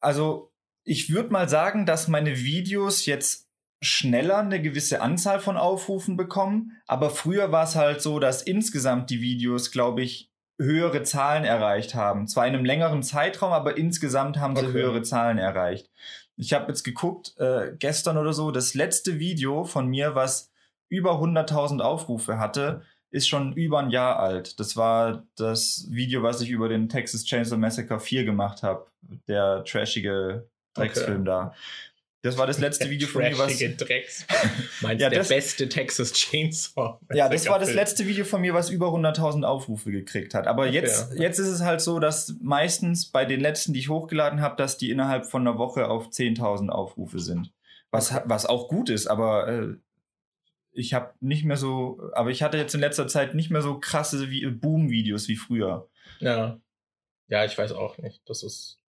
also 0.00 0.50
ich 0.84 1.12
würde 1.12 1.30
mal 1.30 1.48
sagen, 1.48 1.84
dass 1.86 2.08
meine 2.08 2.38
Videos 2.38 3.04
jetzt 3.06 3.43
schneller 3.84 4.38
eine 4.38 4.60
gewisse 4.60 5.00
Anzahl 5.00 5.40
von 5.40 5.56
Aufrufen 5.56 6.16
bekommen, 6.16 6.72
aber 6.86 7.10
früher 7.10 7.52
war 7.52 7.64
es 7.64 7.76
halt 7.76 8.02
so, 8.02 8.18
dass 8.18 8.42
insgesamt 8.42 9.10
die 9.10 9.20
Videos, 9.20 9.70
glaube 9.70 10.02
ich, 10.02 10.30
höhere 10.60 11.02
Zahlen 11.02 11.44
erreicht 11.44 11.94
haben. 11.94 12.26
Zwar 12.28 12.46
in 12.46 12.54
einem 12.54 12.64
längeren 12.64 13.02
Zeitraum, 13.02 13.52
aber 13.52 13.76
insgesamt 13.76 14.38
haben 14.38 14.56
sie 14.56 14.66
Okay. 14.66 14.72
höhere 14.72 15.02
Zahlen 15.02 15.38
erreicht. 15.38 15.90
Ich 16.36 16.52
habe 16.52 16.68
jetzt 16.68 16.84
geguckt, 16.84 17.34
äh, 17.38 17.72
gestern 17.78 18.16
oder 18.18 18.32
so, 18.32 18.50
das 18.50 18.74
letzte 18.74 19.18
Video 19.18 19.64
von 19.64 19.86
mir, 19.88 20.14
was 20.14 20.50
über 20.88 21.18
100.000 21.20 21.80
Aufrufe 21.80 22.38
hatte, 22.38 22.82
ist 23.10 23.28
schon 23.28 23.52
über 23.52 23.78
ein 23.80 23.90
Jahr 23.90 24.18
alt. 24.18 24.58
Das 24.58 24.76
war 24.76 25.24
das 25.36 25.86
Video, 25.90 26.22
was 26.22 26.40
ich 26.40 26.50
über 26.50 26.68
den 26.68 26.88
Texas 26.88 27.24
Chainsaw 27.24 27.56
Massacre 27.56 28.00
4 28.00 28.24
gemacht 28.24 28.62
habe. 28.62 28.86
Der 29.28 29.64
trashige 29.64 30.48
Drecksfilm 30.74 31.24
da. 31.24 31.54
Das 32.24 32.38
war 32.38 32.46
das 32.46 32.58
letzte 32.58 32.88
Video 32.88 33.06
von 33.06 33.22
mir, 33.22 33.36
was. 33.36 33.58
Drecks. 33.58 34.26
Meinst 34.80 35.02
Ja, 35.02 35.10
der 35.10 35.18
das- 35.20 35.28
beste 35.28 35.68
Texas 35.68 36.12
Chainsaw? 36.14 36.98
Ja, 37.12 37.28
das 37.28 37.46
war 37.48 37.58
das 37.58 37.72
letzte 37.74 38.06
Video 38.06 38.24
von 38.24 38.40
mir, 38.40 38.54
was 38.54 38.70
über 38.70 38.86
100.000 38.88 39.44
Aufrufe 39.44 39.90
gekriegt 39.92 40.32
hat. 40.34 40.46
Aber 40.46 40.62
Okay, 40.64 40.72
jetzt, 40.72 41.12
ja. 41.14 41.20
jetzt 41.22 41.38
ist 41.38 41.48
es 41.48 41.60
halt 41.60 41.80
so, 41.82 42.00
dass 42.00 42.34
meistens 42.40 43.10
bei 43.10 43.26
den 43.26 43.40
letzten, 43.40 43.74
die 43.74 43.80
ich 43.80 43.90
hochgeladen 43.90 44.40
habe, 44.40 44.56
dass 44.56 44.78
die 44.78 44.90
innerhalb 44.90 45.26
von 45.26 45.46
einer 45.46 45.58
Woche 45.58 45.88
auf 45.88 46.08
10.000 46.08 46.70
Aufrufe 46.70 47.20
sind. 47.20 47.52
Was, 47.90 48.10
Okay. 48.10 48.22
was 48.24 48.46
auch 48.46 48.68
gut 48.68 48.88
ist, 48.88 49.06
aber 49.06 49.46
äh, 49.48 49.74
ich 50.72 50.94
habe 50.94 51.12
nicht 51.20 51.44
mehr 51.44 51.58
so, 51.58 52.00
aber 52.14 52.30
ich 52.30 52.42
hatte 52.42 52.56
jetzt 52.56 52.74
in 52.74 52.80
letzter 52.80 53.06
Zeit 53.06 53.34
nicht 53.34 53.50
mehr 53.50 53.60
so 53.62 53.78
krasse 53.78 54.30
wie- 54.30 54.46
Boom-Videos 54.46 55.28
wie 55.28 55.36
früher. 55.36 55.88
Ja. 56.20 56.58
Ja, 57.28 57.44
ich 57.44 57.56
weiß 57.56 57.72
auch 57.72 57.98
nicht. 57.98 58.22
Das 58.28 58.42
ist. 58.42 58.80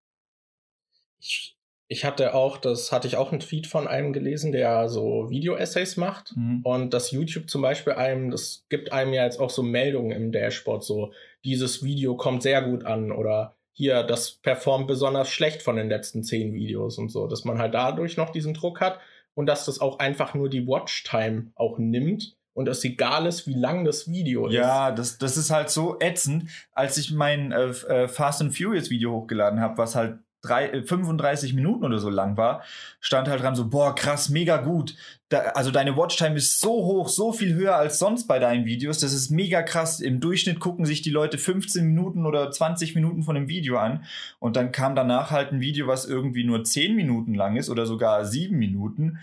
Ich, 1.19 1.54
ich 1.87 2.05
hatte 2.05 2.35
auch, 2.35 2.57
das 2.57 2.93
hatte 2.93 3.07
ich 3.07 3.17
auch 3.17 3.31
einen 3.31 3.41
Tweet 3.41 3.67
von 3.67 3.87
einem 3.87 4.13
gelesen, 4.13 4.53
der 4.53 4.89
so 4.89 5.29
Video-Essays 5.29 5.97
macht. 5.97 6.35
Mhm. 6.37 6.61
Und 6.65 6.95
dass 6.95 7.11
YouTube 7.11 7.51
zum 7.51 7.63
Beispiel 7.63 7.93
einem, 7.93 8.31
das 8.31 8.65
gibt 8.69 8.93
einem 8.93 9.13
ja 9.13 9.25
jetzt 9.25 9.39
auch 9.39 9.51
so 9.51 9.63
Meldungen 9.63 10.11
im 10.13 10.33
Dashboard, 10.33 10.83
so 10.83 11.13
dieses 11.45 11.83
Video 11.83 12.17
kommt 12.17 12.43
sehr 12.43 12.63
gut 12.63 12.85
an 12.85 13.13
oder 13.13 13.57
hier, 13.73 14.03
das 14.05 14.31
performt 14.31 14.87
besonders 14.87 15.29
schlecht 15.29 15.61
von 15.63 15.77
den 15.77 15.89
letzten 15.89 16.23
zehn 16.23 16.55
Videos 16.55 16.97
und 16.97 17.11
so, 17.11 17.27
dass 17.27 17.45
man 17.45 17.59
halt 17.59 17.75
dadurch 17.75 18.17
noch 18.17 18.31
diesen 18.31 18.55
Druck 18.55 18.81
hat 18.81 19.01
und 19.35 19.47
dass 19.47 19.67
das 19.67 19.81
auch 19.81 19.99
einfach 19.99 20.33
nur 20.35 20.49
die 20.49 20.67
Watchtime 20.67 21.51
auch 21.57 21.79
nimmt 21.79 22.37
und 22.55 22.69
es 22.69 22.85
egal 22.85 23.27
ist, 23.27 23.47
wie 23.49 23.55
lang 23.55 23.85
das 23.85 24.09
Video 24.09 24.47
ist. 24.47 24.55
Ja, 24.55 24.93
das, 24.93 25.19
das 25.19 25.37
ist 25.37 25.51
halt 25.51 25.71
so 25.71 25.99
ätzend. 25.99 26.49
Als 26.73 26.97
ich 26.97 27.13
mein 27.13 27.51
äh, 27.51 27.67
äh, 27.67 28.09
Fast 28.09 28.41
and 28.41 28.57
Furious 28.57 28.91
Video 28.91 29.13
hochgeladen 29.13 29.61
habe, 29.61 29.77
was 29.77 29.97
halt 29.97 30.19
drei, 30.45 30.69
äh, 30.69 30.83
35 30.83 31.55
Minuten 31.55 31.85
oder 31.85 31.99
so 31.99 32.11
lang 32.11 32.37
war, 32.37 32.63
stand 33.01 33.29
halt 33.29 33.43
dran 33.43 33.55
so, 33.55 33.69
boah, 33.69 33.95
krass, 33.95 34.29
mega 34.29 34.59
gut. 34.59 34.97
Da, 35.29 35.39
also 35.55 35.71
deine 35.71 35.97
Watchtime 35.97 36.37
ist 36.37 36.61
so 36.61 36.71
hoch, 36.71 37.09
so 37.09 37.33
viel 37.33 37.55
höher 37.55 37.77
als 37.77 37.99
sonst 37.99 38.27
bei 38.27 38.39
deinen 38.39 38.67
Videos. 38.67 38.99
Das 38.99 39.13
ist 39.13 39.31
mega 39.31 39.63
krass. 39.63 40.01
Im 40.01 40.21
Durchschnitt 40.21 40.61
gucken 40.61 40.85
sich 40.87 41.03
die 41.03 41.11
Leute 41.11 41.39
15 41.39 41.85
Minuten 41.85 42.27
oder 42.27 42.51
20 42.51 42.95
Minuten 42.95 43.23
von 43.23 43.35
dem 43.35 43.49
Video 43.49 43.79
an. 43.79 44.05
Und 44.39 44.57
dann 44.57 44.73
kam 44.73 44.95
danach 44.95 45.31
halt 45.31 45.53
ein 45.53 45.61
Video, 45.61 45.87
was 45.87 46.05
irgendwie 46.05 46.45
nur 46.45 46.65
10 46.65 46.95
Minuten 46.95 47.35
lang 47.35 47.57
ist 47.57 47.71
oder 47.71 47.87
sogar 47.87 48.25
7 48.25 48.57
Minuten. 48.57 49.19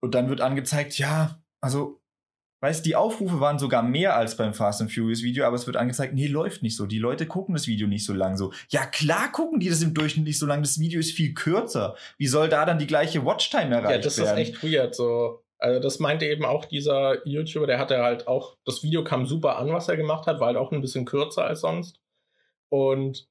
Und 0.00 0.14
dann 0.14 0.28
wird 0.28 0.40
angezeigt, 0.40 0.98
ja, 0.98 1.38
also 1.60 1.97
Weißt 2.60 2.84
die 2.84 2.96
Aufrufe 2.96 3.40
waren 3.40 3.58
sogar 3.58 3.82
mehr 3.82 4.16
als 4.16 4.36
beim 4.36 4.52
Fast 4.52 4.80
and 4.80 4.92
Furious 4.92 5.22
Video, 5.22 5.44
aber 5.44 5.54
es 5.54 5.66
wird 5.66 5.76
angezeigt, 5.76 6.14
nee, 6.14 6.26
läuft 6.26 6.62
nicht 6.62 6.76
so. 6.76 6.86
Die 6.86 6.98
Leute 6.98 7.26
gucken 7.26 7.54
das 7.54 7.68
Video 7.68 7.86
nicht 7.86 8.04
so 8.04 8.12
lang 8.12 8.36
so. 8.36 8.52
Ja, 8.68 8.84
klar 8.84 9.30
gucken 9.30 9.60
die 9.60 9.68
das 9.68 9.82
im 9.82 9.94
Durchschnitt 9.94 10.26
nicht 10.26 10.38
so 10.38 10.46
lang. 10.46 10.62
Das 10.62 10.80
Video 10.80 10.98
ist 10.98 11.12
viel 11.12 11.34
kürzer. 11.34 11.94
Wie 12.16 12.26
soll 12.26 12.48
da 12.48 12.64
dann 12.64 12.78
die 12.78 12.88
gleiche 12.88 13.24
Watchtime 13.24 13.76
erreicht 13.76 13.90
Ja, 13.90 13.98
das 13.98 14.18
werden? 14.18 14.38
ist 14.38 14.48
echt 14.48 14.62
weird. 14.64 14.94
So. 14.94 15.44
Also 15.58 15.80
das 15.80 15.98
meinte 15.98 16.26
eben 16.26 16.44
auch 16.44 16.64
dieser 16.64 17.26
YouTuber, 17.26 17.66
der 17.66 17.78
hatte 17.78 18.02
halt 18.02 18.26
auch, 18.28 18.56
das 18.64 18.82
Video 18.82 19.04
kam 19.04 19.26
super 19.26 19.58
an, 19.58 19.72
was 19.72 19.88
er 19.88 19.96
gemacht 19.96 20.26
hat, 20.26 20.40
war 20.40 20.48
halt 20.48 20.56
auch 20.56 20.72
ein 20.72 20.80
bisschen 20.80 21.04
kürzer 21.04 21.44
als 21.44 21.60
sonst. 21.60 22.00
Und 22.70 23.28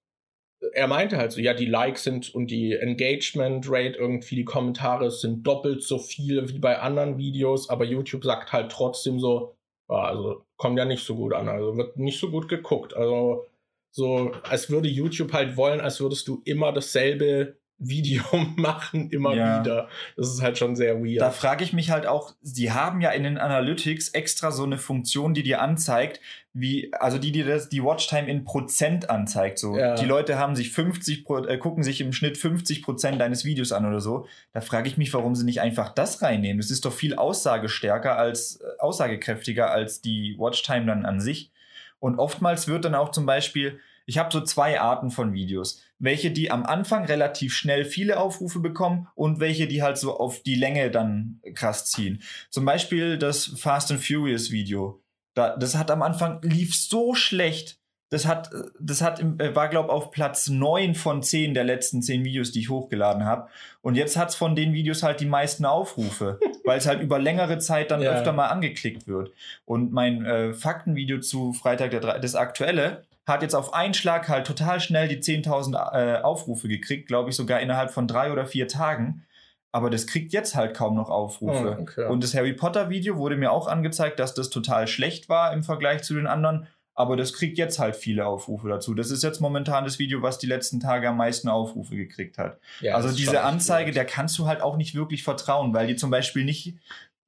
er 0.74 0.88
meinte 0.88 1.18
halt 1.18 1.32
so, 1.32 1.40
ja, 1.40 1.54
die 1.54 1.66
Likes 1.66 2.04
sind 2.04 2.34
und 2.34 2.50
die 2.50 2.74
Engagement 2.74 3.66
Rate 3.70 3.98
irgendwie, 3.98 4.36
die 4.36 4.46
Kommentare 4.46 5.12
sind 5.12 5.46
doppelt 5.46 5.84
so 5.84 6.00
viel 6.00 6.50
wie 6.50 6.60
bei 6.60 6.80
anderen 6.80 7.18
Videos, 7.18 7.70
aber 7.70 7.86
YouTube 7.86 8.24
sagt 8.24 8.52
halt 8.54 8.72
trotzdem 8.72 9.20
so, 9.20 9.56
also 9.88 10.44
kommt 10.58 10.78
ja 10.78 10.86
nicht 10.86 11.06
so 11.06 11.16
gut 11.16 11.34
an, 11.34 11.48
also 11.48 11.78
wird 11.78 11.98
nicht 11.98 12.20
so 12.20 12.30
gut 12.30 12.50
geguckt. 12.50 12.96
Also 12.96 13.46
so, 13.92 14.32
als 14.44 14.70
würde 14.70 14.90
YouTube 14.90 15.34
halt 15.34 15.58
wollen, 15.58 15.80
als 15.80 16.00
würdest 16.00 16.28
du 16.28 16.42
immer 16.46 16.72
dasselbe 16.72 17.58
Video 17.80 18.24
machen 18.56 19.10
immer 19.10 19.36
ja. 19.36 19.60
wieder. 19.60 19.88
Das 20.16 20.30
ist 20.30 20.42
halt 20.42 20.58
schon 20.58 20.76
sehr 20.76 21.00
weird. 21.00 21.22
Da 21.22 21.32
frage 21.32 21.64
ich 21.64 21.74
mich 21.74 21.92
halt 21.92 22.08
auch, 22.08 22.34
sie 22.42 22.72
haben 22.72 23.02
ja 23.02 23.12
in 23.12 23.24
den 23.24 23.38
Analytics 23.38 24.10
extra 24.10 24.52
so 24.52 24.64
eine 24.64 24.78
Funktion, 24.78 25.34
die 25.34 25.44
dir 25.44 25.62
anzeigt, 25.62 26.20
wie, 26.54 26.92
also 26.94 27.20
die 27.20 27.32
dir 27.32 27.46
das, 27.46 27.70
die 27.70 27.84
Watchtime 27.84 28.28
in 28.28 28.44
Prozent 28.44 29.10
anzeigt. 29.10 29.60
So, 29.60 29.78
ja. 29.78 29.96
die 29.96 30.06
Leute 30.06 30.40
haben 30.40 30.56
sich 30.56 30.72
50, 30.72 31.26
äh, 31.48 31.58
gucken 31.58 31.84
sich 31.84 32.02
im 32.02 32.14
Schnitt 32.14 32.38
50 32.38 32.82
Prozent 32.82 33.22
deines 33.22 33.46
Videos 33.46 33.72
an 33.72 33.86
oder 33.86 34.00
so. 34.00 34.28
Da 34.54 34.62
frage 34.62 34.88
ich 34.88 34.98
mich, 34.98 35.14
warum 35.14 35.36
sie 35.36 35.46
nicht 35.46 35.62
einfach 35.62 35.94
das 35.94 36.22
reinnehmen. 36.22 36.58
Das 36.58 36.72
ist 36.72 36.86
doch 36.86 36.94
viel 36.94 37.16
aussagestärker 37.16 38.18
als, 38.18 38.58
äh, 38.62 38.80
aussagekräftiger 38.80 39.70
als 39.70 40.02
die 40.02 40.36
Watchtime 40.40 40.88
dann 40.88 41.06
an 41.06 41.20
sich. 41.20 41.52
Und 42.00 42.18
oftmals 42.18 42.68
wird 42.68 42.86
dann 42.86 42.96
auch 42.96 43.10
zum 43.10 43.26
Beispiel, 43.26 43.80
ich 44.08 44.18
habe 44.18 44.32
so 44.32 44.42
zwei 44.42 44.80
Arten 44.80 45.12
von 45.12 45.34
Videos. 45.34 45.82
Welche, 46.00 46.32
die 46.32 46.50
am 46.50 46.66
Anfang 46.66 47.06
relativ 47.06 47.54
schnell 47.54 47.84
viele 47.84 48.20
Aufrufe 48.20 48.60
bekommen 48.60 49.08
und 49.16 49.40
welche, 49.42 49.68
die 49.68 49.84
halt 49.84 49.98
so 49.98 50.18
auf 50.18 50.42
die 50.42 50.56
Länge 50.56 50.90
dann 50.90 51.42
krass 51.54 51.86
ziehen. 51.86 52.24
Zum 52.50 52.64
Beispiel 52.64 53.18
das 53.18 53.46
Fast 53.58 53.92
and 53.92 54.04
Furious 54.04 54.50
Video. 54.50 55.04
Da, 55.34 55.58
das 55.58 55.76
hat 55.76 55.92
am 55.92 56.02
Anfang 56.02 56.42
lief 56.42 56.74
so 56.74 57.16
schlecht. 57.16 57.80
Das 58.10 58.26
hat, 58.26 58.50
das 58.80 59.02
hat, 59.02 59.20
äh, 59.20 59.54
war, 59.54 59.68
glaube 59.68 59.92
auf 59.92 60.12
Platz 60.12 60.48
neun 60.48 60.96
von 60.96 61.22
zehn 61.22 61.54
der 61.54 61.66
letzten 61.66 62.02
zehn 62.02 62.24
Videos, 62.24 62.54
die 62.54 62.62
ich 62.62 62.70
hochgeladen 62.70 63.26
habe. 63.26 63.50
Und 63.82 63.96
jetzt 63.96 64.16
hat's 64.16 64.36
von 64.36 64.56
den 64.56 64.72
Videos 64.72 65.04
halt 65.04 65.20
die 65.20 65.26
meisten 65.26 65.66
Aufrufe, 65.66 66.40
weil 66.64 66.78
es 66.78 66.88
halt 66.88 67.02
über 67.02 67.20
längere 67.20 67.58
Zeit 67.58 67.92
dann 67.92 68.02
ja. 68.02 68.14
öfter 68.14 68.32
mal 68.32 68.48
angeklickt 68.48 69.06
wird. 69.08 69.34
Und 69.66 69.92
mein 69.92 70.26
äh, 70.26 70.54
Faktenvideo 70.54 71.20
zu 71.20 71.52
Freitag 71.52 71.92
der 71.92 72.20
das 72.20 72.36
aktuelle, 72.36 73.04
hat 73.28 73.42
jetzt 73.42 73.56
auf 73.56 73.74
einen 73.74 73.94
Schlag 73.94 74.30
halt 74.30 74.48
total 74.48 74.80
schnell 74.80 75.08
die 75.10 75.18
10.000 75.18 75.76
äh, 75.76 76.22
Aufrufe 76.22 76.68
gekriegt, 76.68 77.08
glaube 77.08 77.30
ich 77.30 77.36
sogar 77.36 77.60
innerhalb 77.60 77.92
von 77.92 78.08
drei 78.08 78.32
oder 78.32 78.46
vier 78.46 78.68
Tagen. 78.68 79.26
Aber 79.74 79.90
das 79.90 80.08
kriegt 80.08 80.32
jetzt 80.32 80.56
halt 80.56 80.76
kaum 80.76 80.96
noch 80.96 81.10
Aufrufe. 81.10 81.76
Oh, 81.78 81.82
okay. 81.82 82.08
Und 82.08 82.24
das 82.24 82.34
Harry 82.34 82.54
Potter 82.54 82.90
Video 82.90 83.18
wurde 83.18 83.36
mir 83.36 83.52
auch 83.52 83.68
angezeigt, 83.68 84.18
dass 84.18 84.34
das 84.34 84.50
total 84.50 84.88
schlecht 84.88 85.28
war 85.28 85.52
im 85.54 85.62
Vergleich 85.62 86.04
zu 86.04 86.16
den 86.16 86.26
anderen. 86.26 86.68
Aber 86.96 87.16
das 87.16 87.34
kriegt 87.34 87.60
jetzt 87.60 87.78
halt 87.78 87.96
viele 87.96 88.26
Aufrufe 88.26 88.70
dazu. 88.70 88.96
Das 88.96 89.12
ist 89.12 89.24
jetzt 89.24 89.40
momentan 89.40 89.84
das 89.84 90.00
Video, 90.00 90.24
was 90.24 90.40
die 90.40 90.48
letzten 90.48 90.80
Tage 90.80 91.10
am 91.10 91.18
meisten 91.18 91.48
Aufrufe 91.48 91.96
gekriegt 91.96 92.40
hat. 92.40 92.60
Ja, 92.80 92.96
also 92.96 93.16
diese 93.16 93.44
Anzeige, 93.44 93.92
der 93.92 94.06
kannst 94.06 94.40
du 94.40 94.48
halt 94.48 94.62
auch 94.62 94.78
nicht 94.78 94.96
wirklich 94.96 95.24
vertrauen, 95.24 95.74
weil 95.76 95.86
die 95.86 95.96
zum 95.96 96.10
Beispiel 96.10 96.44
nicht 96.44 96.76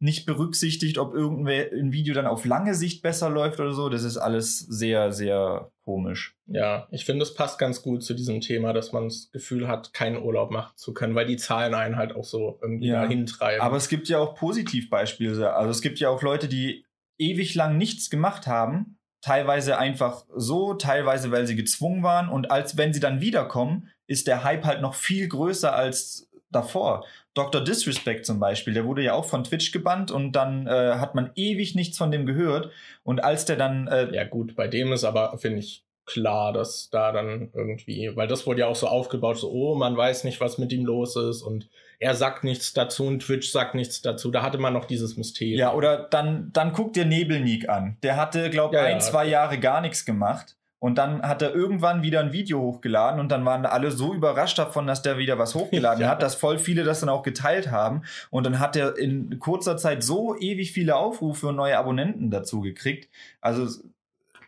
nicht 0.02 0.26
berücksichtigt, 0.26 0.98
ob 0.98 1.14
irgendein 1.14 1.92
Video 1.92 2.14
dann 2.14 2.26
auf 2.26 2.46
lange 2.46 2.74
Sicht 2.74 3.02
besser 3.02 3.30
läuft 3.30 3.60
oder 3.60 3.74
so. 3.74 3.90
Das 3.90 4.04
ist 4.04 4.18
alles 4.18 4.60
sehr, 4.60 5.12
sehr 5.12 5.72
komisch. 5.84 6.38
Ja, 6.48 6.88
ich 6.90 7.04
finde, 7.04 7.24
es 7.24 7.34
passt 7.34 7.60
ganz 7.60 7.82
gut 7.82 8.04
zu 8.04 8.14
diesem 8.14 8.40
Thema, 8.40 8.72
dass 8.72 8.94
man 8.94 9.06
das 9.06 9.30
Gefühl 9.32 9.68
hat, 9.68 9.94
keinen 9.94 10.24
Urlaub 10.24 10.52
machen 10.52 10.72
zu 10.78 10.94
können, 10.94 11.16
weil 11.16 11.26
die 11.26 11.36
Zahlen 11.36 11.74
einen 11.74 11.98
halt 11.98 12.16
auch 12.16 12.24
so 12.24 12.58
irgendwie 12.62 12.88
ja. 12.88 13.02
dahin 13.02 13.26
treiben. 13.26 13.62
Aber 13.62 13.76
es 13.76 13.90
gibt 13.90 14.08
ja 14.08 14.20
auch 14.20 14.36
Positivbeispiele. 14.36 15.54
Also 15.54 15.72
es 15.72 15.82
gibt 15.82 16.00
ja 16.00 16.10
auch 16.10 16.22
Leute, 16.22 16.48
die 16.48 16.86
ewig 17.18 17.54
lang 17.56 17.78
nichts 17.78 18.10
gemacht 18.10 18.48
haben, 18.48 18.98
teilweise 19.22 19.78
einfach 19.78 20.26
so, 20.34 20.76
teilweise 20.76 21.32
weil 21.32 21.46
sie 21.46 21.58
gezwungen 21.58 22.04
waren 22.04 22.30
und 22.30 22.52
als 22.52 22.78
wenn 22.78 22.94
sie 22.94 23.02
dann 23.02 23.20
wiederkommen, 23.20 23.90
ist 24.08 24.28
der 24.28 24.44
Hype 24.44 24.64
halt 24.64 24.82
noch 24.82 24.96
viel 24.96 25.28
größer 25.28 25.76
als 25.76 26.29
davor. 26.52 27.06
Dr. 27.34 27.64
Disrespect 27.64 28.26
zum 28.26 28.40
Beispiel, 28.40 28.74
der 28.74 28.86
wurde 28.86 29.04
ja 29.04 29.14
auch 29.14 29.26
von 29.26 29.44
Twitch 29.44 29.72
gebannt 29.72 30.12
und 30.12 30.34
dann 30.34 30.68
äh, 30.68 30.96
hat 30.96 31.16
man 31.16 31.32
ewig 31.36 31.76
nichts 31.76 31.98
von 31.98 32.12
dem 32.12 32.26
gehört. 32.26 32.72
Und 33.04 33.24
als 33.24 33.46
der 33.46 33.56
dann. 33.56 33.88
Äh, 33.88 34.14
ja, 34.14 34.24
gut, 34.24 34.56
bei 34.56 34.68
dem 34.68 34.92
ist 34.92 35.04
aber, 35.04 35.38
finde 35.38 35.60
ich, 35.60 35.86
klar, 36.10 36.52
dass 36.54 36.90
da 36.90 37.12
dann 37.12 37.52
irgendwie, 37.54 38.16
weil 38.16 38.28
das 38.28 38.48
wurde 38.48 38.62
ja 38.62 38.68
auch 38.68 38.76
so 38.76 38.88
aufgebaut, 38.88 39.38
so, 39.38 39.52
oh, 39.52 39.76
man 39.76 39.96
weiß 39.96 40.24
nicht, 40.24 40.42
was 40.42 40.58
mit 40.58 40.74
ihm 40.74 40.86
los 40.86 41.16
ist 41.16 41.44
und 41.44 41.70
er 42.00 42.16
sagt 42.16 42.44
nichts 42.44 42.74
dazu 42.74 43.06
und 43.06 43.20
Twitch 43.20 43.52
sagt 43.52 43.76
nichts 43.76 44.02
dazu. 44.02 44.32
Da 44.32 44.42
hatte 44.42 44.58
man 44.58 44.74
noch 44.74 44.86
dieses 44.86 45.18
Mysterium. 45.18 45.60
Ja, 45.60 45.74
oder 45.74 46.08
dann, 46.10 46.50
dann 46.52 46.74
guck 46.74 46.94
dir 46.94 47.06
Nebelnik 47.06 47.70
an. 47.70 47.98
Der 48.02 48.16
hatte, 48.16 48.50
glaube 48.50 48.76
ich, 48.76 48.82
ja, 48.82 48.88
ein, 48.88 48.94
ja. 48.94 49.00
zwei 49.00 49.26
Jahre 49.26 49.60
gar 49.60 49.82
nichts 49.82 50.06
gemacht. 50.06 50.56
Und 50.80 50.98
dann 50.98 51.22
hat 51.22 51.42
er 51.42 51.54
irgendwann 51.54 52.04
wieder 52.04 52.22
ein 52.22 52.32
Video 52.32 52.62
hochgeladen 52.62 53.20
und 53.20 53.30
dann 53.30 53.44
waren 53.44 53.66
alle 53.66 53.92
so 53.92 54.14
überrascht 54.14 54.58
davon, 54.58 54.88
dass 54.88 55.02
der 55.02 55.18
wieder 55.18 55.38
was 55.38 55.54
hochgeladen 55.54 56.02
ja. 56.04 56.10
hat, 56.10 56.22
dass 56.22 56.36
voll 56.36 56.58
viele 56.58 56.86
das 56.86 57.02
dann 57.02 57.10
auch 57.10 57.22
geteilt 57.22 57.70
haben. 57.70 58.04
Und 58.30 58.46
dann 58.46 58.60
hat 58.60 58.78
er 58.78 58.98
in 58.98 59.40
kurzer 59.40 59.76
Zeit 59.76 60.04
so 60.04 60.38
ewig 60.40 60.72
viele 60.72 60.96
Aufrufe 60.96 61.48
und 61.48 61.58
neue 61.58 61.78
Abonnenten 61.78 62.32
dazu 62.32 62.62
gekriegt. 62.62 63.10
Also 63.42 63.68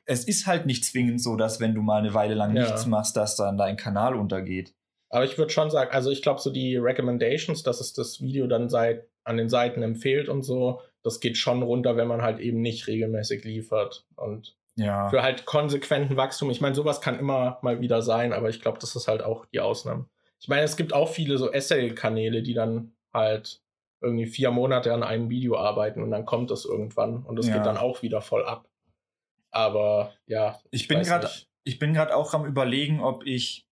es 0.05 0.23
ist 0.23 0.47
halt 0.47 0.65
nicht 0.65 0.85
zwingend 0.85 1.21
so, 1.21 1.35
dass 1.35 1.59
wenn 1.59 1.75
du 1.75 1.81
mal 1.81 1.99
eine 1.99 2.13
Weile 2.13 2.33
lang 2.33 2.55
ja. 2.55 2.63
nichts 2.63 2.85
machst, 2.85 3.17
dass 3.17 3.35
dann 3.35 3.57
dein 3.57 3.75
Kanal 3.75 4.15
untergeht. 4.15 4.73
Aber 5.09 5.25
ich 5.25 5.37
würde 5.37 5.51
schon 5.51 5.69
sagen, 5.69 5.91
also 5.91 6.09
ich 6.09 6.21
glaube, 6.21 6.39
so 6.39 6.49
die 6.49 6.77
Recommendations, 6.77 7.63
dass 7.63 7.81
es 7.81 7.91
das 7.91 8.21
Video 8.21 8.47
dann 8.47 8.69
seit 8.69 9.05
an 9.25 9.35
den 9.35 9.49
Seiten 9.49 9.83
empfiehlt 9.83 10.29
und 10.29 10.43
so, 10.43 10.79
das 11.03 11.19
geht 11.19 11.37
schon 11.37 11.61
runter, 11.61 11.97
wenn 11.97 12.07
man 12.07 12.21
halt 12.21 12.39
eben 12.39 12.61
nicht 12.61 12.87
regelmäßig 12.87 13.43
liefert. 13.43 14.05
Und 14.15 14.55
ja. 14.75 15.09
Für 15.09 15.21
halt 15.21 15.45
konsequenten 15.45 16.17
Wachstum. 16.17 16.49
Ich 16.49 16.61
meine, 16.61 16.75
sowas 16.75 17.01
kann 17.01 17.19
immer 17.19 17.59
mal 17.61 17.81
wieder 17.81 18.01
sein, 18.01 18.33
aber 18.33 18.49
ich 18.49 18.61
glaube, 18.61 18.79
das 18.79 18.95
ist 18.95 19.07
halt 19.07 19.21
auch 19.21 19.45
die 19.47 19.59
Ausnahme. 19.59 20.05
Ich 20.39 20.47
meine, 20.47 20.63
es 20.63 20.77
gibt 20.77 20.93
auch 20.93 21.09
viele 21.09 21.37
so 21.37 21.51
Essay-Kanäle, 21.51 22.41
die 22.41 22.53
dann 22.53 22.93
halt 23.13 23.61
irgendwie 24.01 24.25
vier 24.25 24.49
Monate 24.51 24.93
an 24.93 25.03
einem 25.03 25.29
Video 25.29 25.57
arbeiten 25.57 26.01
und 26.01 26.09
dann 26.09 26.25
kommt 26.25 26.49
das 26.49 26.65
irgendwann 26.65 27.23
und 27.23 27.37
es 27.37 27.47
ja. 27.47 27.55
geht 27.55 27.65
dann 27.65 27.77
auch 27.77 28.01
wieder 28.01 28.21
voll 28.21 28.45
ab. 28.45 28.67
Aber 29.51 30.13
ja. 30.25 30.59
Ich, 30.71 30.83
ich 30.83 30.87
bin 30.87 31.03
gerade, 31.03 31.29
ich 31.63 31.77
bin 31.77 31.93
gerade 31.93 32.15
auch 32.15 32.33
am 32.33 32.45
überlegen, 32.45 33.01
ob 33.01 33.25
ich, 33.25 33.67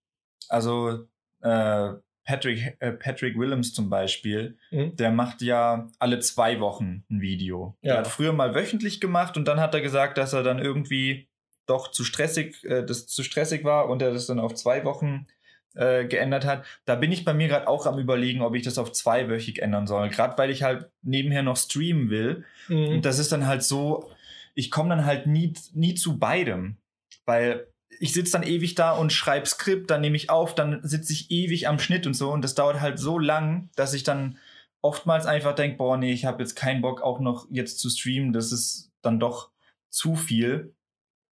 also 0.49 1.07
äh, 1.41 1.93
Patrick, 2.29 2.77
äh, 2.79 2.91
Patrick 2.91 3.39
Willems 3.39 3.73
zum 3.73 3.89
Beispiel, 3.89 4.55
mhm. 4.69 4.95
der 4.95 5.09
macht 5.09 5.41
ja 5.41 5.87
alle 5.97 6.19
zwei 6.19 6.59
Wochen 6.59 7.03
ein 7.09 7.21
Video. 7.21 7.75
Ja. 7.81 7.93
Er 7.93 7.97
hat 8.01 8.07
früher 8.07 8.33
mal 8.33 8.53
wöchentlich 8.53 9.01
gemacht 9.01 9.35
und 9.35 9.47
dann 9.47 9.59
hat 9.59 9.73
er 9.73 9.81
gesagt, 9.81 10.19
dass 10.19 10.33
er 10.33 10.43
dann 10.43 10.59
irgendwie 10.59 11.27
doch 11.65 11.89
zu 11.89 12.03
stressig, 12.03 12.63
äh, 12.65 12.85
das 12.85 13.07
zu 13.07 13.23
stressig 13.23 13.63
war 13.63 13.89
und 13.89 14.03
er 14.03 14.13
das 14.13 14.27
dann 14.27 14.39
auf 14.39 14.53
zwei 14.53 14.85
Wochen 14.85 15.25
äh, 15.73 16.05
geändert 16.05 16.45
hat. 16.45 16.65
Da 16.85 16.93
bin 16.93 17.11
ich 17.11 17.25
bei 17.25 17.33
mir 17.33 17.47
gerade 17.47 17.67
auch 17.67 17.87
am 17.87 17.97
überlegen, 17.97 18.43
ob 18.43 18.53
ich 18.53 18.61
das 18.61 18.77
auf 18.77 18.91
zweiwöchig 18.91 19.63
ändern 19.63 19.87
soll. 19.87 20.09
Gerade 20.09 20.37
weil 20.37 20.51
ich 20.51 20.61
halt 20.61 20.87
nebenher 21.01 21.41
noch 21.41 21.57
streamen 21.57 22.11
will. 22.11 22.45
Mhm. 22.67 22.89
Und 22.89 23.05
das 23.05 23.17
ist 23.17 23.31
dann 23.31 23.47
halt 23.47 23.63
so, 23.63 24.11
ich 24.53 24.69
komme 24.69 24.89
dann 24.89 25.05
halt 25.05 25.25
nie, 25.25 25.53
nie 25.73 25.95
zu 25.95 26.19
beidem. 26.19 26.77
Weil 27.25 27.65
ich 27.99 28.13
sitze 28.13 28.31
dann 28.31 28.43
ewig 28.43 28.75
da 28.75 28.93
und 28.93 29.11
schreibe 29.11 29.45
Skript, 29.45 29.91
dann 29.91 30.01
nehme 30.01 30.15
ich 30.15 30.29
auf, 30.29 30.55
dann 30.55 30.79
sitze 30.83 31.13
ich 31.13 31.29
ewig 31.29 31.67
am 31.67 31.79
Schnitt 31.79 32.07
und 32.07 32.13
so 32.13 32.31
und 32.31 32.41
das 32.41 32.55
dauert 32.55 32.79
halt 32.81 32.97
so 32.97 33.19
lang, 33.19 33.69
dass 33.75 33.93
ich 33.93 34.03
dann 34.03 34.37
oftmals 34.81 35.25
einfach 35.25 35.53
denke, 35.53 35.77
boah, 35.77 35.97
nee, 35.97 36.13
ich 36.13 36.25
habe 36.25 36.41
jetzt 36.41 36.55
keinen 36.55 36.81
Bock 36.81 37.01
auch 37.01 37.19
noch 37.19 37.47
jetzt 37.51 37.79
zu 37.79 37.89
streamen, 37.89 38.31
das 38.31 38.51
ist 38.53 38.91
dann 39.01 39.19
doch 39.19 39.51
zu 39.89 40.15
viel. 40.15 40.73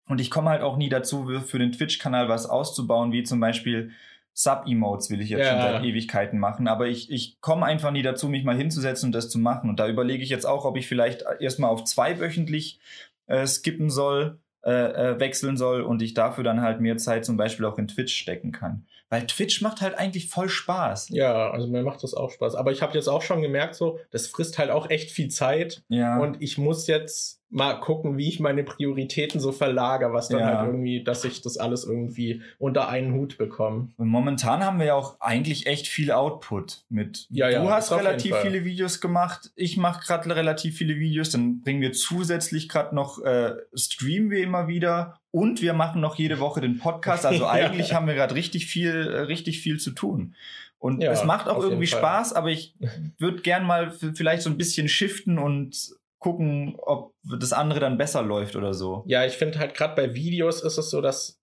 Und 0.10 0.20
ich 0.22 0.30
komme 0.30 0.50
halt 0.50 0.62
auch 0.62 0.78
nie 0.78 0.90
dazu, 0.90 1.42
für 1.46 1.60
den 1.60 1.72
Twitch-Kanal 1.72 2.30
was 2.30 2.46
auszubauen, 2.46 3.12
wie 3.12 3.24
zum 3.24 3.40
Beispiel 3.40 3.92
Sub-Emotes 4.34 5.10
will 5.10 5.22
ich 5.22 5.30
jetzt 5.30 5.40
ja. 5.40 5.52
schon 5.52 5.62
seit 5.62 5.84
Ewigkeiten 5.84 6.40
machen, 6.40 6.68
aber 6.68 6.88
ich, 6.88 7.10
ich 7.10 7.42
komme 7.42 7.66
einfach 7.66 7.92
nie 7.92 8.04
dazu, 8.04 8.30
mich 8.30 8.44
mal 8.44 8.56
hinzusetzen 8.56 9.08
und 9.08 9.12
das 9.14 9.30
zu 9.30 9.40
machen. 9.40 9.70
Und 9.70 9.80
da 9.80 9.88
überlege 9.88 10.24
ich 10.24 10.30
jetzt 10.30 10.46
auch, 10.46 10.64
ob 10.66 10.78
ich 10.78 10.88
vielleicht 10.88 11.24
erstmal 11.40 11.72
auf 11.72 11.86
zwei 11.86 12.20
wöchentlich 12.20 12.80
äh, 13.26 13.48
skippen 13.48 13.90
soll 13.90 14.40
äh, 14.68 14.72
äh, 15.14 15.20
wechseln 15.22 15.56
soll 15.56 15.82
und 15.82 16.02
ich 16.02 16.14
dafür 16.14 16.44
dann 16.44 16.62
halt 16.62 16.82
mehr 16.82 16.98
Zeit 16.98 17.24
zum 17.24 17.38
Beispiel 17.38 17.66
auch 17.66 17.78
in 17.78 17.88
Twitch 17.88 18.14
stecken 18.14 18.52
kann. 18.52 18.86
Weil 19.10 19.26
Twitch 19.26 19.62
macht 19.62 19.80
halt 19.80 19.98
eigentlich 19.98 20.30
voll 20.30 20.50
Spaß. 20.50 21.08
Ja, 21.12 21.52
also 21.52 21.68
mir 21.68 21.84
macht 21.84 22.04
das 22.04 22.14
auch 22.14 22.32
Spaß. 22.32 22.56
Aber 22.56 22.74
ich 22.74 22.82
habe 22.82 22.94
jetzt 22.94 23.08
auch 23.08 23.22
schon 23.22 23.42
gemerkt, 23.42 23.76
so, 23.76 23.98
das 24.12 24.28
frisst 24.28 24.58
halt 24.58 24.70
auch 24.70 24.90
echt 24.90 25.12
viel 25.12 25.30
Zeit. 25.30 25.84
Ja. 25.88 26.20
Und 26.20 26.42
ich 26.42 26.58
muss 26.58 26.88
jetzt 26.88 27.37
mal 27.50 27.80
gucken, 27.80 28.18
wie 28.18 28.28
ich 28.28 28.40
meine 28.40 28.64
Prioritäten 28.64 29.40
so 29.40 29.52
verlagere, 29.52 30.12
was 30.12 30.28
dann 30.28 30.40
ja. 30.40 30.46
halt 30.48 30.68
irgendwie, 30.68 31.04
dass 31.04 31.24
ich 31.24 31.42
das 31.42 31.58
alles 31.58 31.86
irgendwie 31.86 32.42
unter 32.58 32.90
einen 32.90 33.14
Hut 33.14 33.38
bekomme. 33.38 33.90
Und 33.98 34.08
momentan 34.08 34.64
haben 34.64 34.80
wir 34.80 34.88
ja 34.88 34.94
auch 34.96 35.20
eigentlich 35.22 35.66
echt 35.66 35.88
viel 35.88 36.12
Output 36.12 36.84
mit. 36.90 37.26
Ja, 37.30 37.50
ja, 37.50 37.62
du 37.62 37.70
hast 37.70 37.92
relativ 37.92 38.36
viele 38.38 38.66
Videos 38.66 39.00
gemacht, 39.00 39.52
ich 39.56 39.78
mache 39.78 40.06
gerade 40.06 40.36
relativ 40.36 40.78
viele 40.78 40.98
Videos, 40.98 41.30
dann 41.30 41.62
bringen 41.62 41.82
wir 41.82 41.94
zusätzlich 41.94 42.68
gerade 42.68 42.94
noch, 42.94 43.24
äh, 43.24 43.56
streamen 43.74 44.30
wir 44.30 44.44
immer 44.44 44.68
wieder 44.68 45.20
und 45.32 45.62
wir 45.62 45.74
machen 45.74 46.02
noch 46.02 46.16
jede 46.16 46.40
Woche 46.40 46.62
den 46.62 46.80
Podcast. 46.80 47.26
Also 47.26 47.46
eigentlich 47.48 47.94
haben 47.94 48.08
wir 48.08 48.16
gerade 48.16 48.36
richtig 48.36 48.66
viel, 48.66 48.92
äh, 48.92 49.20
richtig 49.22 49.62
viel 49.62 49.80
zu 49.80 49.92
tun. 49.92 50.36
Und 50.80 51.02
ja, 51.02 51.12
es 51.12 51.24
macht 51.24 51.48
auch 51.48 51.64
irgendwie 51.64 51.88
Spaß, 51.88 52.34
aber 52.34 52.50
ich 52.50 52.76
würde 53.18 53.42
gern 53.42 53.66
mal 53.66 53.92
vielleicht 53.92 54.44
so 54.44 54.50
ein 54.50 54.58
bisschen 54.58 54.90
shiften 54.90 55.40
und 55.40 55.96
gucken, 56.28 56.76
ob 56.80 57.14
das 57.40 57.54
andere 57.54 57.80
dann 57.80 57.98
besser 57.98 58.22
läuft 58.22 58.58
oder 58.58 58.74
so. 58.74 59.06
Ja, 59.08 59.26
ich 59.26 59.38
finde 59.38 59.60
halt 59.60 59.76
gerade 59.76 59.96
bei 59.96 60.14
Videos 60.14 60.62
ist 60.62 60.78
es 60.78 60.90
so, 60.90 61.00
dass 61.00 61.40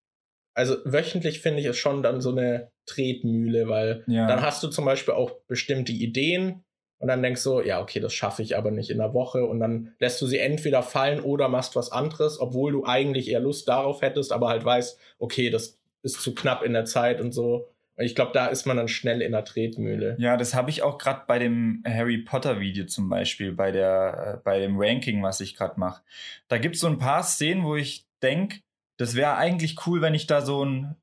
also 0.55 0.77
wöchentlich 0.85 1.41
finde 1.41 1.61
ich 1.61 1.67
es 1.67 1.79
schon 1.79 2.03
dann 2.03 2.21
so 2.21 2.31
eine 2.31 2.71
Tretmühle, 2.87 3.67
weil 3.67 4.05
ja. 4.07 4.27
dann 4.27 4.43
hast 4.43 4.63
du 4.63 4.69
zum 4.69 4.85
Beispiel 4.85 5.15
auch 5.15 5.33
bestimmte 5.49 5.93
Ideen 5.93 6.65
und 6.99 7.09
dann 7.09 7.23
denkst 7.23 7.43
du, 7.45 7.63
ja, 7.63 7.81
okay, 7.81 7.99
das 7.99 8.13
schaffe 8.13 8.43
ich 8.43 8.59
aber 8.59 8.71
nicht 8.71 8.91
in 8.91 8.99
der 8.99 9.15
Woche 9.15 9.47
und 9.47 9.59
dann 9.59 9.95
lässt 10.01 10.21
du 10.21 10.27
sie 10.27 10.39
entweder 10.39 10.83
fallen 10.83 11.21
oder 11.21 11.49
machst 11.49 11.77
was 11.77 11.91
anderes, 11.91 12.39
obwohl 12.39 12.73
du 12.73 12.85
eigentlich 12.85 13.31
eher 13.31 13.41
Lust 13.41 13.67
darauf 13.69 14.03
hättest, 14.03 14.33
aber 14.33 14.49
halt 14.49 14.67
weißt, 14.67 14.99
okay, 15.19 15.49
das 15.49 15.81
ist 16.03 16.21
zu 16.21 16.35
knapp 16.35 16.63
in 16.63 16.75
der 16.75 16.85
Zeit 16.85 17.23
und 17.23 17.33
so. 17.33 17.69
Ich 17.97 18.15
glaube, 18.15 18.33
da 18.33 18.47
ist 18.47 18.67
man 18.67 18.77
dann 18.77 18.89
schnell 18.89 19.23
in 19.23 19.33
der 19.33 19.45
Tretmühle. 19.45 20.17
Ja, 20.19 20.37
das 20.37 20.55
habe 20.55 20.71
ich 20.71 20.83
auch 20.83 20.99
gerade 20.99 21.23
bei 21.27 21.39
dem 21.39 21.83
Harry 21.87 22.19
Potter 22.19 22.59
Video 22.59 22.87
zum 22.87 23.09
Beispiel, 23.09 23.53
bei, 23.53 23.71
der, 23.71 24.35
äh, 24.39 24.43
bei 24.43 24.59
dem 24.59 24.77
Ranking, 24.77 25.23
was 25.23 25.41
ich 25.41 25.55
gerade 25.55 25.79
mache. 25.79 26.03
Da 26.49 26.59
gibt 26.59 26.75
es 26.75 26.81
so 26.81 26.89
ein 26.89 26.99
paar 26.99 27.23
Szenen, 27.23 27.63
wo 27.65 27.77
ich 27.77 28.05
denke, 28.21 28.61
das 28.97 29.15
wäre 29.15 29.37
eigentlich 29.37 29.87
cool, 29.87 30.01
wenn 30.01 30.15
ich 30.15 30.27
da 30.27 30.41
so 30.41 30.65
ein 30.65 30.97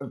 äh, 0.00 0.06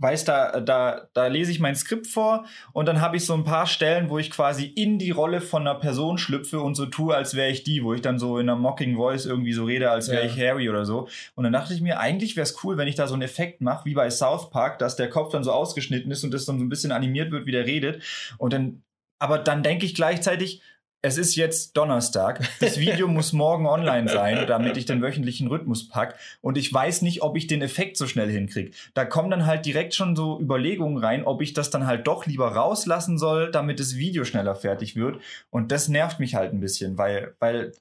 weiß, 0.00 0.24
da, 0.24 0.60
da, 0.60 1.08
da 1.12 1.26
lese 1.26 1.52
ich 1.52 1.60
mein 1.60 1.76
Skript 1.76 2.06
vor 2.06 2.46
und 2.72 2.86
dann 2.86 3.00
habe 3.00 3.16
ich 3.16 3.26
so 3.26 3.34
ein 3.34 3.44
paar 3.44 3.66
Stellen, 3.66 4.08
wo 4.08 4.18
ich 4.18 4.30
quasi 4.30 4.64
in 4.64 4.98
die 4.98 5.10
Rolle 5.10 5.40
von 5.40 5.62
einer 5.62 5.78
Person 5.78 6.18
schlüpfe 6.18 6.60
und 6.60 6.74
so 6.74 6.86
tue, 6.86 7.14
als 7.14 7.34
wäre 7.34 7.50
ich 7.50 7.64
die, 7.64 7.84
wo 7.84 7.92
ich 7.92 8.00
dann 8.00 8.18
so 8.18 8.38
in 8.38 8.48
einer 8.48 8.58
Mocking 8.58 8.96
Voice 8.96 9.26
irgendwie 9.26 9.52
so 9.52 9.64
rede, 9.64 9.90
als 9.90 10.10
wäre 10.10 10.24
ja. 10.24 10.30
ich 10.30 10.38
Harry 10.40 10.70
oder 10.70 10.86
so. 10.86 11.08
Und 11.34 11.44
dann 11.44 11.52
dachte 11.52 11.74
ich 11.74 11.82
mir, 11.82 12.00
eigentlich 12.00 12.36
wäre 12.36 12.44
es 12.44 12.64
cool, 12.64 12.78
wenn 12.78 12.88
ich 12.88 12.94
da 12.94 13.06
so 13.06 13.14
einen 13.14 13.22
Effekt 13.22 13.60
mache, 13.60 13.84
wie 13.84 13.94
bei 13.94 14.08
South 14.10 14.50
Park, 14.50 14.78
dass 14.78 14.96
der 14.96 15.10
Kopf 15.10 15.32
dann 15.32 15.44
so 15.44 15.52
ausgeschnitten 15.52 16.10
ist 16.10 16.24
und 16.24 16.32
das 16.32 16.46
dann 16.46 16.58
so 16.58 16.64
ein 16.64 16.70
bisschen 16.70 16.92
animiert 16.92 17.30
wird, 17.30 17.46
wie 17.46 17.52
der 17.52 17.66
redet. 17.66 18.02
Und 18.38 18.52
dann, 18.52 18.82
aber 19.18 19.38
dann 19.38 19.62
denke 19.62 19.84
ich 19.84 19.94
gleichzeitig, 19.94 20.62
es 21.02 21.16
ist 21.16 21.34
jetzt 21.34 21.76
Donnerstag. 21.76 22.46
Das 22.60 22.78
Video 22.78 23.08
muss 23.08 23.32
morgen 23.32 23.66
online 23.66 24.08
sein, 24.08 24.46
damit 24.46 24.76
ich 24.76 24.84
den 24.84 25.00
wöchentlichen 25.00 25.48
Rhythmus 25.48 25.88
pack. 25.88 26.18
Und 26.42 26.58
ich 26.58 26.72
weiß 26.72 27.02
nicht, 27.02 27.22
ob 27.22 27.36
ich 27.36 27.46
den 27.46 27.62
Effekt 27.62 27.96
so 27.96 28.06
schnell 28.06 28.30
hinkriege. 28.30 28.72
Da 28.94 29.04
kommen 29.06 29.30
dann 29.30 29.46
halt 29.46 29.64
direkt 29.64 29.94
schon 29.94 30.14
so 30.14 30.38
Überlegungen 30.38 30.98
rein, 30.98 31.24
ob 31.24 31.40
ich 31.40 31.54
das 31.54 31.70
dann 31.70 31.86
halt 31.86 32.06
doch 32.06 32.26
lieber 32.26 32.48
rauslassen 32.48 33.18
soll, 33.18 33.50
damit 33.50 33.80
das 33.80 33.96
Video 33.96 34.24
schneller 34.24 34.54
fertig 34.54 34.94
wird. 34.94 35.20
Und 35.48 35.72
das 35.72 35.88
nervt 35.88 36.20
mich 36.20 36.34
halt 36.34 36.52
ein 36.52 36.60
bisschen, 36.60 36.98
weil, 36.98 37.34
weil 37.38 37.72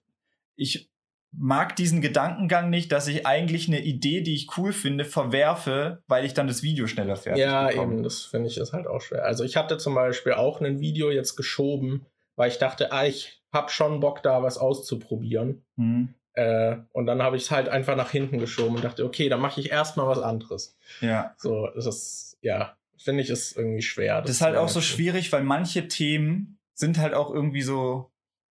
ich 0.55 0.89
mag 1.32 1.76
diesen 1.76 2.01
Gedankengang 2.01 2.70
nicht, 2.70 2.91
dass 2.91 3.07
ich 3.07 3.28
eigentlich 3.28 3.67
eine 3.67 3.82
Idee, 3.82 4.22
die 4.22 4.34
ich 4.34 4.57
cool 4.57 4.72
finde, 4.74 5.05
verwerfe, 5.05 6.01
weil 6.07 6.26
ich 6.26 6.34
dann 6.34 6.47
das 6.47 6.63
Video 6.63 6.88
schneller 6.88 7.17
fertig 7.17 7.43
Ja, 7.43 7.67
bekomme. 7.67 7.95
eben, 7.95 8.03
das 8.03 8.24
finde 8.24 8.47
ich 8.47 8.57
ist 8.57 8.74
halt 8.74 8.88
auch 8.88 9.01
schwer. 9.01 9.26
Also 9.26 9.43
ich 9.43 9.55
hatte 9.57 9.78
zum 9.78 9.93
Beispiel 9.93 10.34
auch 10.34 10.61
ein 10.61 10.80
Video 10.80 11.11
jetzt 11.11 11.36
geschoben, 11.36 12.05
weil 12.40 12.50
ich 12.50 12.58
dachte, 12.58 12.94
ah, 12.94 13.06
ich 13.06 13.44
habe 13.52 13.70
schon 13.70 14.00
Bock, 14.00 14.24
da 14.24 14.42
was 14.42 14.58
auszuprobieren. 14.58 15.66
Mhm. 15.76 16.16
Äh, 16.34 16.78
und 16.94 17.06
dann 17.06 17.22
habe 17.22 17.36
ich 17.36 17.44
es 17.44 17.52
halt 17.52 17.68
einfach 17.68 17.98
nach 17.98 18.12
hinten 18.12 18.40
geschoben 18.40 18.78
und 18.78 18.84
dachte, 18.86 19.04
okay, 19.04 19.28
dann 19.28 19.42
mache 19.42 19.60
ich 19.60 19.72
erstmal 19.72 20.08
was 20.08 20.20
anderes. 20.20 20.78
Ja. 21.02 21.36
So, 21.38 21.68
das 21.76 21.86
ist, 21.86 22.38
ja, 22.42 22.78
finde 22.98 23.24
ich, 23.24 23.30
ist 23.30 23.58
irgendwie 23.58 23.82
schwer. 23.82 24.22
Das, 24.22 24.28
das 24.28 24.36
ist 24.38 24.42
halt 24.42 24.56
auch 24.56 24.70
so 24.70 24.80
schwierig, 24.80 25.34
weil 25.34 25.44
manche 25.44 25.90
Themen 25.90 26.60
sind 26.74 26.98
halt 26.98 27.14
auch 27.14 27.30
irgendwie 27.30 27.62
so 27.62 28.10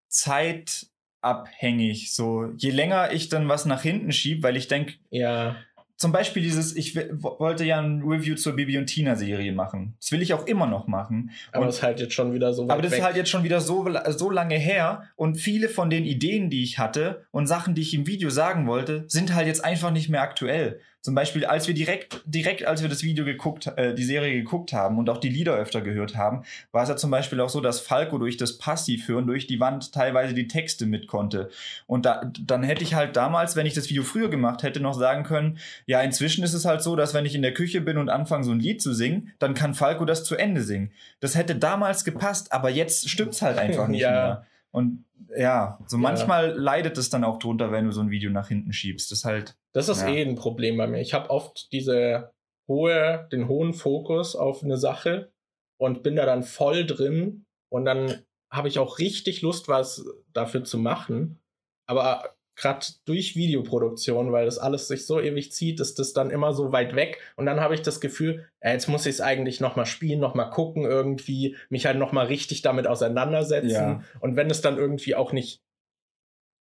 zeitabhängig. 0.08 2.14
So, 2.14 2.52
je 2.58 2.70
länger 2.70 3.12
ich 3.12 3.30
dann 3.30 3.48
was 3.48 3.64
nach 3.64 3.80
hinten 3.80 4.12
schiebe, 4.12 4.42
weil 4.42 4.58
ich 4.58 4.68
denke, 4.68 4.96
ja 5.08 5.56
zum 5.98 6.12
Beispiel 6.12 6.44
dieses, 6.44 6.76
ich 6.76 6.94
wollte 6.94 7.64
ja 7.64 7.80
ein 7.80 8.02
Review 8.02 8.36
zur 8.36 8.54
Bibi 8.54 8.78
und 8.78 8.86
Tina 8.86 9.16
Serie 9.16 9.52
machen. 9.52 9.96
Das 10.00 10.12
will 10.12 10.22
ich 10.22 10.32
auch 10.32 10.46
immer 10.46 10.66
noch 10.66 10.86
machen. 10.86 11.32
Aber 11.50 11.66
das 11.66 11.78
ist 11.78 11.82
halt 11.82 11.98
jetzt 11.98 12.14
schon 12.14 12.32
wieder 12.32 12.52
so 12.52 12.62
Aber 12.70 12.80
das 12.80 12.92
weg. 12.92 13.00
ist 13.00 13.04
halt 13.04 13.16
jetzt 13.16 13.30
schon 13.30 13.42
wieder 13.42 13.60
so, 13.60 13.84
so 14.10 14.30
lange 14.30 14.54
her 14.54 15.08
und 15.16 15.38
viele 15.38 15.68
von 15.68 15.90
den 15.90 16.04
Ideen, 16.04 16.50
die 16.50 16.62
ich 16.62 16.78
hatte 16.78 17.26
und 17.32 17.48
Sachen, 17.48 17.74
die 17.74 17.82
ich 17.82 17.94
im 17.94 18.06
Video 18.06 18.30
sagen 18.30 18.68
wollte, 18.68 19.06
sind 19.08 19.34
halt 19.34 19.48
jetzt 19.48 19.64
einfach 19.64 19.90
nicht 19.90 20.08
mehr 20.08 20.22
aktuell. 20.22 20.80
Zum 21.00 21.14
Beispiel, 21.14 21.44
als 21.46 21.68
wir 21.68 21.74
direkt, 21.74 22.22
direkt, 22.26 22.66
als 22.66 22.82
wir 22.82 22.88
das 22.88 23.02
Video 23.02 23.24
geguckt, 23.24 23.68
äh, 23.76 23.94
die 23.94 24.02
Serie 24.02 24.34
geguckt 24.34 24.72
haben 24.72 24.98
und 24.98 25.08
auch 25.08 25.18
die 25.18 25.28
Lieder 25.28 25.54
öfter 25.54 25.80
gehört 25.80 26.16
haben, 26.16 26.42
war 26.72 26.82
es 26.82 26.88
ja 26.88 26.96
zum 26.96 27.10
Beispiel 27.10 27.40
auch 27.40 27.48
so, 27.48 27.60
dass 27.60 27.80
Falco 27.80 28.18
durch 28.18 28.36
das 28.36 28.58
Passivhören 28.58 29.26
durch 29.26 29.46
die 29.46 29.60
Wand 29.60 29.92
teilweise 29.92 30.34
die 30.34 30.48
Texte 30.48 30.86
mit 30.86 31.06
konnte. 31.06 31.50
Und 31.86 32.04
da, 32.04 32.30
dann 32.40 32.64
hätte 32.64 32.82
ich 32.82 32.94
halt 32.94 33.16
damals, 33.16 33.54
wenn 33.54 33.66
ich 33.66 33.74
das 33.74 33.88
Video 33.88 34.02
früher 34.02 34.28
gemacht 34.28 34.64
hätte, 34.64 34.80
noch 34.80 34.94
sagen 34.94 35.22
können, 35.22 35.58
ja, 35.86 36.00
inzwischen 36.00 36.42
ist 36.42 36.54
es 36.54 36.64
halt 36.64 36.82
so, 36.82 36.96
dass 36.96 37.14
wenn 37.14 37.26
ich 37.26 37.34
in 37.34 37.42
der 37.42 37.54
Küche 37.54 37.80
bin 37.80 37.96
und 37.96 38.08
anfange, 38.08 38.44
so 38.44 38.50
ein 38.50 38.60
Lied 38.60 38.82
zu 38.82 38.92
singen, 38.92 39.32
dann 39.38 39.54
kann 39.54 39.74
Falco 39.74 40.04
das 40.04 40.24
zu 40.24 40.34
Ende 40.34 40.62
singen. 40.62 40.90
Das 41.20 41.36
hätte 41.36 41.54
damals 41.54 42.04
gepasst, 42.04 42.52
aber 42.52 42.70
jetzt 42.70 43.08
stimmt's 43.08 43.40
halt 43.40 43.56
einfach 43.56 43.86
nicht 43.88 44.00
ja. 44.00 44.10
mehr. 44.10 44.46
Und 44.70 45.04
ja, 45.36 45.78
so 45.86 45.96
ja. 45.96 46.02
manchmal 46.02 46.52
leidet 46.52 46.98
es 46.98 47.10
dann 47.10 47.24
auch 47.24 47.38
drunter, 47.38 47.72
wenn 47.72 47.86
du 47.86 47.92
so 47.92 48.00
ein 48.00 48.10
Video 48.10 48.30
nach 48.30 48.48
hinten 48.48 48.72
schiebst. 48.72 49.10
Das 49.10 49.20
ist 49.20 49.24
halt. 49.24 49.56
Das 49.72 49.88
ist 49.88 50.02
ja. 50.02 50.08
eh 50.08 50.22
ein 50.22 50.34
Problem 50.34 50.76
bei 50.76 50.86
mir. 50.86 51.00
Ich 51.00 51.14
habe 51.14 51.30
oft 51.30 51.72
diese 51.72 52.32
hohe, 52.68 53.28
den 53.32 53.48
hohen 53.48 53.74
Fokus 53.74 54.36
auf 54.36 54.62
eine 54.62 54.76
Sache 54.76 55.32
und 55.78 56.02
bin 56.02 56.16
da 56.16 56.26
dann 56.26 56.42
voll 56.42 56.86
drin 56.86 57.46
und 57.70 57.84
dann 57.84 58.22
habe 58.50 58.68
ich 58.68 58.78
auch 58.78 58.98
richtig 58.98 59.42
Lust, 59.42 59.68
was 59.68 60.04
dafür 60.32 60.64
zu 60.64 60.78
machen. 60.78 61.40
Aber 61.86 62.37
gerade 62.58 62.84
durch 63.04 63.36
Videoproduktion, 63.36 64.32
weil 64.32 64.44
das 64.44 64.58
alles 64.58 64.88
sich 64.88 65.06
so 65.06 65.20
ewig 65.20 65.52
zieht, 65.52 65.78
ist 65.80 65.98
das 65.98 66.12
dann 66.12 66.30
immer 66.30 66.52
so 66.52 66.72
weit 66.72 66.96
weg. 66.96 67.20
Und 67.36 67.46
dann 67.46 67.60
habe 67.60 67.74
ich 67.74 67.82
das 67.82 68.00
Gefühl, 68.00 68.48
ja, 68.62 68.72
jetzt 68.72 68.88
muss 68.88 69.06
ich 69.06 69.14
es 69.14 69.20
eigentlich 69.20 69.60
nochmal 69.60 69.86
spielen, 69.86 70.18
nochmal 70.18 70.50
gucken, 70.50 70.84
irgendwie, 70.84 71.56
mich 71.70 71.86
halt 71.86 71.98
nochmal 71.98 72.26
richtig 72.26 72.62
damit 72.62 72.88
auseinandersetzen. 72.88 73.70
Ja. 73.70 74.02
Und 74.20 74.34
wenn 74.34 74.50
es 74.50 74.60
dann 74.60 74.76
irgendwie 74.76 75.14
auch 75.14 75.32
nicht 75.32 75.62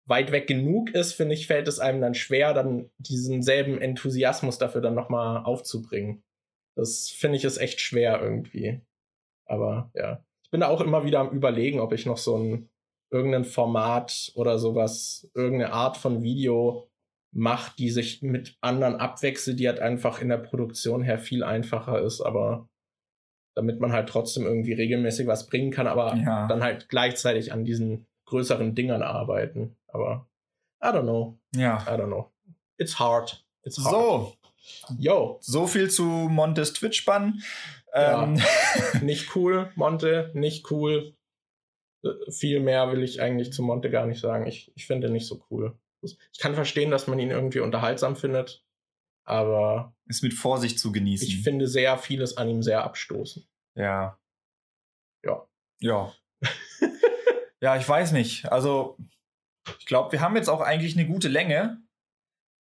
weit 0.06 0.32
weg 0.32 0.48
genug 0.48 0.90
ist, 0.90 1.14
finde 1.14 1.36
ich, 1.36 1.48
fällt 1.48 1.68
es 1.68 1.80
einem 1.80 2.02
dann 2.02 2.16
schwer, 2.16 2.54
dann 2.54 2.90
diesen 2.98 3.44
selben 3.44 3.80
Enthusiasmus 3.80 4.58
dafür 4.58 4.82
dann 4.82 4.96
nochmal 4.96 5.44
aufzubringen. 5.44 6.24
Das 6.76 7.10
finde 7.10 7.38
ich 7.38 7.46
ist 7.46 7.60
echt 7.60 7.80
schwer 7.80 8.20
irgendwie. 8.20 8.82
Aber 9.46 9.92
ja. 9.94 10.26
Ich 10.44 10.50
bin 10.50 10.62
da 10.62 10.68
auch 10.68 10.82
immer 10.82 11.06
wieder 11.06 11.20
am 11.20 11.30
überlegen, 11.30 11.80
ob 11.80 11.94
ich 11.94 12.06
noch 12.06 12.18
so 12.18 12.38
ein 12.38 12.70
irgendein 13.14 13.46
Format 13.46 14.32
oder 14.34 14.58
sowas, 14.58 15.30
irgendeine 15.36 15.72
Art 15.72 15.98
von 15.98 16.24
Video 16.24 16.90
macht, 17.32 17.78
die 17.78 17.92
sich 17.92 18.24
mit 18.24 18.58
anderen 18.60 18.96
abwechselt, 18.96 19.60
die 19.60 19.68
halt 19.68 19.80
einfach 19.80 20.20
in 20.20 20.30
der 20.30 20.38
Produktion 20.38 21.04
her 21.04 21.20
viel 21.20 21.44
einfacher 21.44 22.02
ist, 22.02 22.22
aber 22.22 22.68
damit 23.56 23.80
man 23.80 23.92
halt 23.92 24.10
trotzdem 24.10 24.46
irgendwie 24.46 24.74
regelmäßig 24.74 25.28
was 25.28 25.46
bringen 25.46 25.70
kann, 25.70 25.86
aber 25.86 26.16
ja. 26.16 26.48
dann 26.48 26.64
halt 26.64 26.90
gleichzeitig 26.90 27.54
an 27.54 27.66
diesen 27.66 28.08
größeren 28.26 28.74
Dingern 28.74 29.04
arbeiten. 29.04 29.78
Aber 29.88 30.28
I 30.84 30.88
don't 30.88 31.04
know. 31.04 31.38
Ja. 31.56 31.86
I 31.88 31.92
don't 31.92 32.08
know. 32.08 32.32
It's 32.78 32.98
hard. 32.98 33.46
It's 33.62 33.78
hard. 33.78 33.92
So. 33.92 34.34
Yo. 34.98 35.38
So 35.42 35.68
viel 35.68 35.90
zu 35.90 36.04
Montes 36.04 36.74
Twitch-Bann. 36.74 37.42
Ähm. 37.94 38.38
Ja. 38.38 39.00
nicht 39.02 39.36
cool, 39.36 39.72
Monte, 39.76 40.32
nicht 40.34 40.72
cool 40.72 41.14
viel 42.30 42.60
mehr 42.60 42.92
will 42.92 43.04
ich 43.04 43.22
eigentlich 43.22 43.54
zu 43.54 43.64
Monte 43.64 43.90
gar 43.90 44.06
nicht 44.06 44.20
sagen. 44.20 44.46
Ich, 44.48 44.72
ich 44.76 44.86
finde 44.86 45.08
ihn 45.08 45.14
nicht 45.14 45.28
so 45.28 45.46
cool. 45.50 45.78
Ich 46.02 46.40
kann 46.40 46.56
verstehen, 46.56 46.92
dass 46.92 47.08
man 47.08 47.20
ihn 47.20 47.32
irgendwie 47.32 47.62
unterhaltsam 47.62 48.16
findet, 48.16 48.66
aber. 49.24 49.96
Ist 50.08 50.24
mit 50.24 50.34
Vorsicht 50.34 50.80
zu 50.80 50.92
genießen. 50.92 51.28
Ich 51.28 51.44
finde 51.44 51.68
sehr 51.68 51.98
vieles 51.98 52.36
an 52.38 52.50
ihm 52.50 52.62
sehr 52.62 52.84
abstoßend. 52.84 53.48
Ja. 53.76 54.20
Ja. 55.24 55.48
Ja. 55.80 56.14
ja, 57.62 57.78
ich 57.78 57.88
weiß 57.88 58.12
nicht. 58.12 58.52
Also, 58.52 58.98
ich 59.80 59.86
glaube, 59.86 60.12
wir 60.12 60.22
haben 60.22 60.36
jetzt 60.36 60.50
auch 60.50 60.62
eigentlich 60.62 60.98
eine 60.98 61.08
gute 61.08 61.30
Länge. 61.30 61.82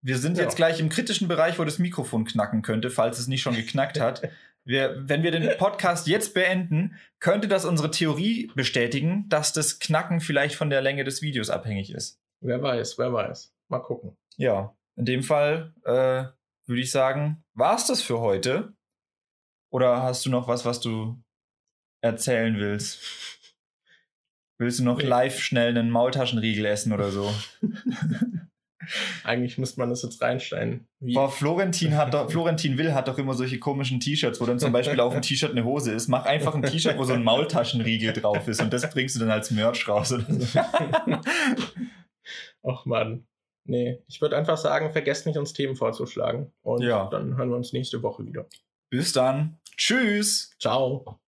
Wir 0.03 0.19
sind 0.19 0.37
ja. 0.37 0.43
jetzt 0.43 0.55
gleich 0.55 0.79
im 0.79 0.89
kritischen 0.89 1.27
Bereich, 1.27 1.57
wo 1.57 1.63
das 1.63 1.79
Mikrofon 1.79 2.25
knacken 2.25 2.61
könnte, 2.61 2.91
falls 2.91 3.17
es 3.17 3.27
nicht 3.27 3.41
schon 3.41 3.55
geknackt 3.55 3.99
hat. 3.99 4.21
Wir, 4.65 4.95
wenn 5.07 5.21
wir 5.21 5.29
den 5.29 5.57
Podcast 5.57 6.07
jetzt 6.07 6.33
beenden, 6.33 6.95
könnte 7.19 7.47
das 7.47 7.65
unsere 7.65 7.91
Theorie 7.91 8.51
bestätigen, 8.55 9.29
dass 9.29 9.53
das 9.53 9.77
Knacken 9.79 10.19
vielleicht 10.19 10.55
von 10.55 10.71
der 10.71 10.81
Länge 10.81 11.03
des 11.03 11.21
Videos 11.21 11.51
abhängig 11.51 11.91
ist. 11.91 12.19
Wer 12.41 12.61
weiß, 12.61 12.97
wer 12.97 13.13
weiß. 13.13 13.53
Mal 13.67 13.79
gucken. 13.79 14.17
Ja, 14.37 14.75
in 14.95 15.05
dem 15.05 15.21
Fall 15.21 15.73
äh, 15.83 16.25
würde 16.67 16.81
ich 16.81 16.89
sagen, 16.89 17.43
war 17.53 17.75
es 17.75 17.85
das 17.85 18.01
für 18.01 18.19
heute? 18.19 18.73
Oder 19.71 20.01
hast 20.01 20.25
du 20.25 20.31
noch 20.31 20.47
was, 20.47 20.65
was 20.65 20.79
du 20.79 21.21
erzählen 22.01 22.57
willst? 22.57 22.99
Willst 24.57 24.79
du 24.79 24.83
noch 24.83 25.01
live 25.01 25.39
schnell 25.39 25.77
einen 25.77 25.91
Maultaschenriegel 25.91 26.65
essen 26.65 26.91
oder 26.91 27.11
so? 27.11 27.31
Eigentlich 29.23 29.57
müsste 29.57 29.79
man 29.79 29.89
das 29.89 30.03
jetzt 30.03 30.21
reinstellen. 30.21 30.87
Wie? 30.99 31.13
Boah, 31.13 31.31
Florentin 31.31 31.95
hat 31.95 32.13
doch, 32.13 32.29
Florentin 32.31 32.77
Will 32.77 32.93
hat 32.93 33.07
doch 33.07 33.17
immer 33.17 33.33
solche 33.33 33.57
komischen 33.59 33.99
T-Shirts, 33.99 34.41
wo 34.41 34.45
dann 34.45 34.59
zum 34.59 34.71
Beispiel 34.71 34.99
auf 34.99 35.13
dem 35.13 35.21
T-Shirt 35.23 35.51
eine 35.51 35.63
Hose 35.63 35.91
ist. 35.91 36.07
Mach 36.07 36.25
einfach 36.25 36.53
ein 36.53 36.63
T-Shirt, 36.63 36.97
wo 36.97 37.03
so 37.05 37.13
ein 37.13 37.23
Maultaschenriegel 37.23 38.13
drauf 38.13 38.47
ist 38.47 38.61
und 38.61 38.73
das 38.73 38.89
bringst 38.89 39.15
du 39.15 39.21
dann 39.21 39.31
als 39.31 39.51
Merch 39.51 39.87
raus. 39.87 40.13
Oder 40.13 40.25
so. 40.29 40.59
Och 42.63 42.85
Mann. 42.85 43.25
Nee, 43.67 43.99
ich 44.07 44.21
würde 44.21 44.37
einfach 44.37 44.57
sagen, 44.57 44.91
vergesst 44.91 45.25
nicht, 45.25 45.37
uns 45.37 45.53
Themen 45.53 45.75
vorzuschlagen. 45.75 46.51
Und 46.61 46.83
ja. 46.83 47.07
dann 47.09 47.35
hören 47.37 47.49
wir 47.49 47.55
uns 47.55 47.73
nächste 47.73 48.03
Woche 48.03 48.25
wieder. 48.25 48.45
Bis 48.91 49.11
dann. 49.11 49.57
Tschüss. 49.75 50.51
Ciao. 50.59 51.19